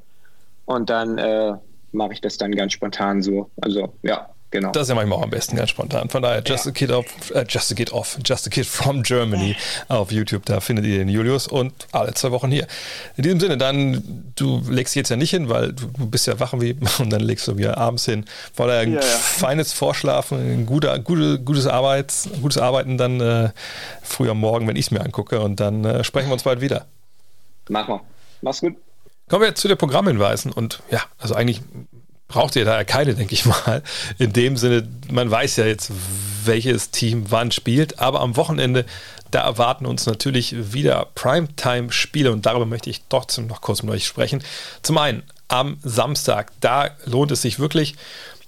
Und 0.66 0.90
dann 0.90 1.18
äh, 1.18 1.54
mache 1.92 2.14
ich 2.14 2.22
das 2.22 2.38
dann 2.38 2.56
ganz 2.56 2.74
spontan 2.74 3.22
so. 3.22 3.50
Also 3.62 3.94
ja, 4.04 4.30
Genau. 4.52 4.72
Das 4.72 4.84
ist 4.84 4.90
ja 4.90 4.96
manchmal 4.96 5.20
auch 5.20 5.24
am 5.24 5.30
besten, 5.30 5.56
ganz 5.56 5.70
spontan. 5.70 6.10
Von 6.10 6.24
daher, 6.24 6.42
Just, 6.44 6.66
ja. 6.66 6.72
a, 6.72 6.74
Kid 6.74 6.92
off, 6.92 7.06
äh, 7.36 7.46
Just 7.48 7.72
a 7.72 7.76
Kid 7.76 7.94
Off, 7.94 8.18
Just 8.26 8.48
a 8.48 8.50
Kid 8.50 8.66
from 8.66 9.04
Germany 9.04 9.56
auf 9.90 10.12
YouTube. 10.12 10.44
Da 10.46 10.60
findet 10.60 10.86
ihr 10.86 10.98
den 10.98 11.10
Julius 11.10 11.48
und 11.48 11.74
alle 11.92 12.16
zwei 12.16 12.32
Wochen 12.32 12.50
hier. 12.50 12.66
In 13.16 13.24
diesem 13.24 13.40
Sinne, 13.40 13.58
dann, 13.58 14.32
du 14.36 14.64
legst 14.68 14.96
jetzt 14.96 15.10
ja 15.10 15.18
nicht 15.18 15.30
hin, 15.30 15.50
weil 15.50 15.74
du 15.74 15.88
bist 16.08 16.26
ja 16.26 16.40
wach 16.40 16.54
wie 16.60 16.76
und 17.00 17.12
dann 17.12 17.22
legst 17.22 17.48
du 17.48 17.58
wieder 17.58 17.78
abends 17.78 18.06
hin. 18.06 18.26
Von 18.54 18.68
daher, 18.68 18.82
ein 18.82 18.94
ja, 18.94 19.02
ja. 19.02 19.06
feines 19.06 19.72
Vorschlafen, 19.72 20.40
ein 20.40 20.66
guter, 20.66 20.98
gute, 20.98 21.40
gutes, 21.40 21.68
Arbeits, 21.68 22.28
gutes 22.42 22.58
Arbeiten 22.58 22.98
dann 22.98 23.22
äh, 23.22 23.50
früh 24.02 24.30
am 24.30 24.40
Morgen, 24.40 24.68
wenn 24.68 24.76
ich 24.76 24.88
es 24.88 24.92
mir 24.92 25.02
angucke. 25.02 25.42
Und 25.42 25.60
dann 25.60 25.86
äh, 25.86 26.04
sprechen 26.04 26.30
wir 26.30 26.34
uns 26.34 26.44
bald 26.44 26.60
wieder. 26.62 26.88
Machen 27.70 27.96
wir. 27.96 28.02
Mach's 28.42 28.62
gut. 28.62 28.76
Kommen 29.30 29.44
wir 29.44 29.50
jetzt 29.50 29.62
zu 29.62 29.68
den 29.68 29.78
Programmhinweisen. 29.78 30.52
Und 30.52 30.82
ja, 30.90 31.02
also 31.20 31.36
eigentlich 31.36 31.62
braucht 32.30 32.56
ihr 32.56 32.64
da 32.64 32.86
keine, 32.86 33.16
denke 33.16 33.34
ich 33.34 33.46
mal. 33.46 33.84
In 34.18 34.32
dem 34.32 34.56
Sinne, 34.56 34.88
man 35.12 35.30
weiß 35.30 35.58
ja 35.58 35.66
jetzt, 35.66 35.92
welches 36.46 36.92
Team 36.92 37.26
wann 37.30 37.52
spielt, 37.52 38.00
aber 38.00 38.22
am 38.22 38.38
Wochenende, 38.38 38.86
da 39.32 39.42
erwarten 39.42 39.86
uns 39.86 40.06
natürlich 40.06 40.74
wieder 40.74 41.08
Primetime-Spiele 41.16 42.32
und 42.32 42.46
darüber 42.46 42.66
möchte 42.66 42.90
ich 42.90 43.02
trotzdem 43.10 43.48
noch 43.48 43.62
kurz 43.62 43.84
mit 43.84 43.94
euch 43.94 44.08
sprechen. 44.08 44.42
Zum 44.82 44.98
einen 44.98 45.24
am 45.50 45.78
Samstag, 45.84 46.52
da 46.62 46.92
lohnt 47.06 47.32
es 47.32 47.42
sich 47.42 47.60
wirklich 47.60 47.96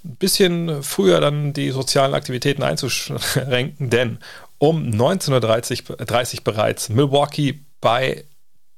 ein 0.06 0.16
bisschen 0.16 0.82
früher 0.82 1.20
dann 1.20 1.54
die 1.54 1.72
sozialen 1.72 2.14
Aktivitäten 2.14 2.64
einzuschränken, 2.64 3.90
denn 3.90 4.20
um 4.58 4.84
19.30 4.90 6.38
Uhr 6.38 6.44
bereits 6.44 6.90
Milwaukee 6.90 7.60
bei 7.82 8.24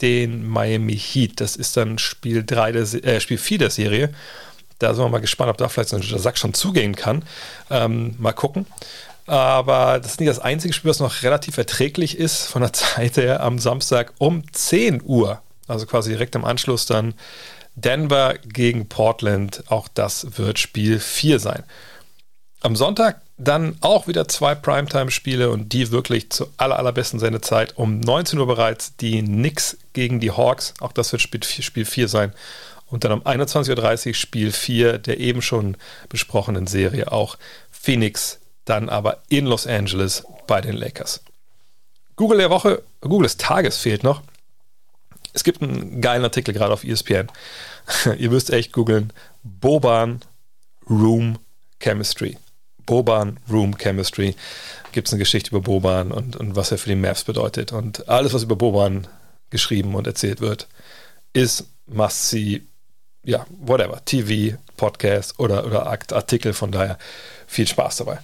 den 0.02 0.46
Miami 0.46 0.98
Heat. 0.98 1.40
Das 1.40 1.56
ist 1.56 1.78
dann 1.78 1.98
Spiel, 1.98 2.44
3 2.46 2.72
der, 2.72 2.94
äh, 3.06 3.20
Spiel 3.20 3.38
4 3.38 3.58
der 3.58 3.70
Serie. 3.70 4.14
Da 4.84 4.94
sind 4.94 5.04
wir 5.04 5.10
mal 5.10 5.22
gespannt, 5.22 5.50
ob 5.50 5.58
da 5.58 5.70
vielleicht 5.70 5.90
so 5.90 5.98
ein 5.98 6.04
Sack 6.04 6.38
schon 6.38 6.54
zugehen 6.54 6.96
kann. 6.96 7.24
Ähm, 7.70 8.16
mal 8.20 8.34
gucken. 8.34 8.66
Aber 9.26 10.00
das 10.00 10.14
ist 10.14 10.20
nicht 10.20 10.30
das 10.30 10.40
einzige 10.40 10.74
Spiel, 10.74 10.90
was 10.90 11.00
noch 11.00 11.24
relativ 11.24 11.58
erträglich 11.58 12.18
ist 12.18 12.46
von 12.46 12.62
der 12.62 12.74
Zeit 12.74 13.18
her 13.18 13.42
am 13.42 13.60
Samstag 13.60 14.14
um 14.18 14.44
10 14.52 15.02
Uhr. 15.04 15.42
Also 15.68 15.86
quasi 15.86 16.12
direkt 16.12 16.36
im 16.36 16.46
Anschluss 16.46 16.86
dann 16.86 17.14
Denver 17.76 18.36
gegen 18.46 18.90
Portland. 18.90 19.64
Auch 19.68 19.88
das 19.88 20.38
wird 20.38 20.60
Spiel 20.60 21.00
4 21.00 21.40
sein. 21.40 21.64
Am 22.62 22.76
Sonntag 22.76 23.22
dann 23.38 23.78
auch 23.82 24.08
wieder 24.08 24.28
zwei 24.28 24.56
Primetime-Spiele 24.56 25.50
und 25.50 25.74
die 25.74 25.92
wirklich 25.92 26.30
zur 26.30 26.50
aller, 26.58 26.78
allerbesten 26.78 27.20
Sendezeit. 27.20 27.78
Um 27.78 28.00
19 28.00 28.40
Uhr 28.40 28.48
bereits 28.48 28.96
die 28.98 29.22
Knicks 29.22 29.78
gegen 29.94 30.20
die 30.20 30.32
Hawks. 30.32 30.74
Auch 30.80 30.92
das 30.92 31.12
wird 31.12 31.22
Spiel 31.22 31.86
4 31.86 32.08
sein. 32.08 32.34
Und 32.94 33.04
dann 33.04 33.12
um 33.12 33.24
21.30 33.24 34.08
Uhr 34.10 34.14
Spiel 34.14 34.52
4 34.52 35.00
der 35.00 35.20
eben 35.20 35.42
schon 35.42 35.78
besprochenen 36.10 36.68
Serie 36.68 37.12
auch 37.12 37.40
Phoenix, 37.72 38.38
dann 38.66 38.88
aber 38.88 39.24
in 39.30 39.48
Los 39.48 39.66
Angeles 39.66 40.24
bei 40.46 40.62
den 40.62 40.76
Lakers. 40.76 41.24
Google 42.18 42.38
der 42.38 42.52
Woche, 42.52 42.84
Google 43.02 43.24
des 43.24 43.38
Tages 43.38 43.78
fehlt 43.78 44.04
noch. 44.04 44.22
Es 45.34 45.44
gibt 45.44 45.64
einen 45.64 46.02
geilen 46.02 46.24
Artikel 46.24 46.54
gerade 46.54 46.72
auf 46.72 46.84
ESPN. 46.84 47.32
Ihr 48.20 48.30
müsst 48.30 48.52
echt 48.52 48.74
googeln. 48.74 49.12
Boban 49.42 50.22
Room 50.88 51.40
Chemistry. 51.80 52.38
Boban 52.86 53.40
Room 53.52 53.76
Chemistry. 53.76 54.36
Gibt 54.92 55.08
es 55.08 55.14
eine 55.14 55.20
Geschichte 55.20 55.50
über 55.50 55.62
Boban 55.62 56.12
und, 56.12 56.36
und 56.36 56.56
was 56.56 56.72
er 56.72 56.78
für 56.78 56.90
die 56.90 56.96
Mavs 56.96 57.24
bedeutet. 57.24 57.72
Und 57.72 58.08
alles, 58.08 58.36
was 58.36 58.44
über 58.44 58.56
Boban 58.56 59.08
geschrieben 59.50 59.96
und 59.96 60.06
erzählt 60.06 60.42
wird, 60.42 60.68
ist 61.34 61.66
must-see 61.88 62.62
ja, 63.24 63.46
whatever, 63.60 64.04
TV, 64.06 64.58
Podcast 64.78 65.40
oder, 65.40 65.66
oder 65.66 65.86
Artikel. 65.86 66.54
Von 66.54 66.72
daher 66.72 66.98
viel 67.48 67.68
Spaß 67.68 67.98
dabei. 67.98 68.20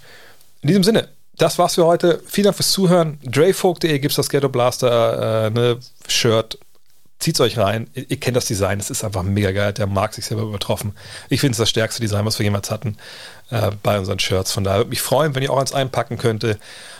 In 0.61 0.67
diesem 0.67 0.83
Sinne, 0.83 1.09
das 1.37 1.57
war's 1.57 1.75
für 1.75 1.85
heute. 1.85 2.21
Vielen 2.27 2.45
Dank 2.45 2.57
fürs 2.57 2.71
Zuhören. 2.71 3.17
DreFolk.de 3.23 3.99
gibt 3.99 4.11
es 4.11 4.17
das 4.17 4.29
Ghetto 4.29 4.49
Blaster 4.49 5.47
äh, 5.47 5.49
ne, 5.49 5.79
Shirt. 6.07 6.59
Zieht's 7.19 7.39
euch 7.39 7.57
rein. 7.57 7.89
Ihr, 7.93 8.11
ihr, 8.11 8.19
kennt 8.19 8.35
das 8.35 8.45
Design. 8.45 8.79
Es 8.79 8.89
ist 8.89 9.03
einfach 9.03 9.23
mega 9.23 9.51
geil. 9.51 9.73
Der 9.73 9.87
mag 9.87 10.13
sich 10.13 10.25
selber 10.25 10.43
übertroffen. 10.43 10.93
Ich 11.29 11.39
finde 11.39 11.51
es 11.51 11.57
das 11.57 11.69
stärkste 11.69 12.01
Design, 12.01 12.25
was 12.25 12.39
wir 12.39 12.43
jemals 12.43 12.69
hatten 12.71 12.97
äh, 13.51 13.71
bei 13.83 13.97
unseren 13.97 14.19
Shirts. 14.19 14.51
Von 14.51 14.65
daher 14.65 14.79
würde 14.79 14.89
mich 14.89 15.01
freuen, 15.01 15.33
wenn 15.33 15.43
ihr 15.43 15.51
auch 15.51 15.59
eins 15.59 15.73
einpacken 15.73 16.17
könnte, 16.17 16.59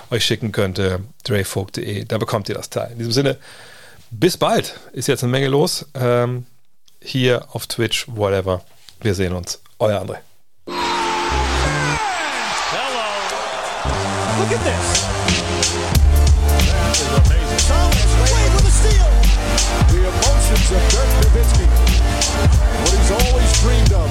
euch 0.10 0.24
schicken 0.24 0.54
könnte. 0.54 1.02
DreFolk.de. 1.26 2.06
Da 2.06 2.18
bekommt 2.18 2.48
ihr 2.48 2.56
das 2.56 2.70
Teil. 2.70 2.92
In 2.94 2.98
diesem 2.98 3.14
Sinne, 3.14 3.38
bis 4.12 4.38
bald. 4.38 4.80
Ist 4.94 5.08
jetzt 5.08 5.24
eine 5.24 5.32
Menge 5.32 5.48
los. 5.48 5.86
Ähm, 5.96 6.46
hier 7.04 7.48
auf 7.54 7.68
Twitch, 7.68 8.06
whatever. 8.08 8.62
Wir 9.02 9.16
sehen 9.16 9.34
uns. 9.34 9.60
Euer 9.80 10.02
André. 10.02 10.18
Hello. 10.68 10.80
Look 14.40 14.52
at 14.52 14.64
this. 14.64 15.06
That 16.68 16.96
is 16.96 17.08
amazing. 17.16 17.64
Thomas 17.68 18.12
Wade 18.20 18.54
with 18.56 18.68
a 18.68 18.72
steal. 18.72 19.10
The 19.88 20.02
emotions 20.08 20.68
of 20.76 20.82
Dirk 20.92 21.10
Nowitzki. 21.24 21.68
What 22.84 22.94
he's 22.94 23.12
always 23.12 23.50
dreamed 23.62 23.94
of. 23.94 24.10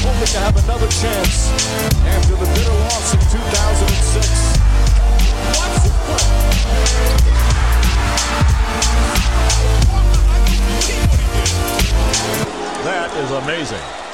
Hoping 0.00 0.32
to 0.32 0.38
have 0.40 0.56
another 0.64 0.88
chance 0.88 1.52
after 2.06 2.34
the 2.36 2.46
bitter 2.56 2.76
loss 2.88 3.12
in 3.14 3.20
2006. 3.20 4.58
Watch 5.58 5.76
this 5.84 5.92
play. 6.06 6.40
That 12.84 13.10
is 13.16 13.30
amazing. 13.30 14.09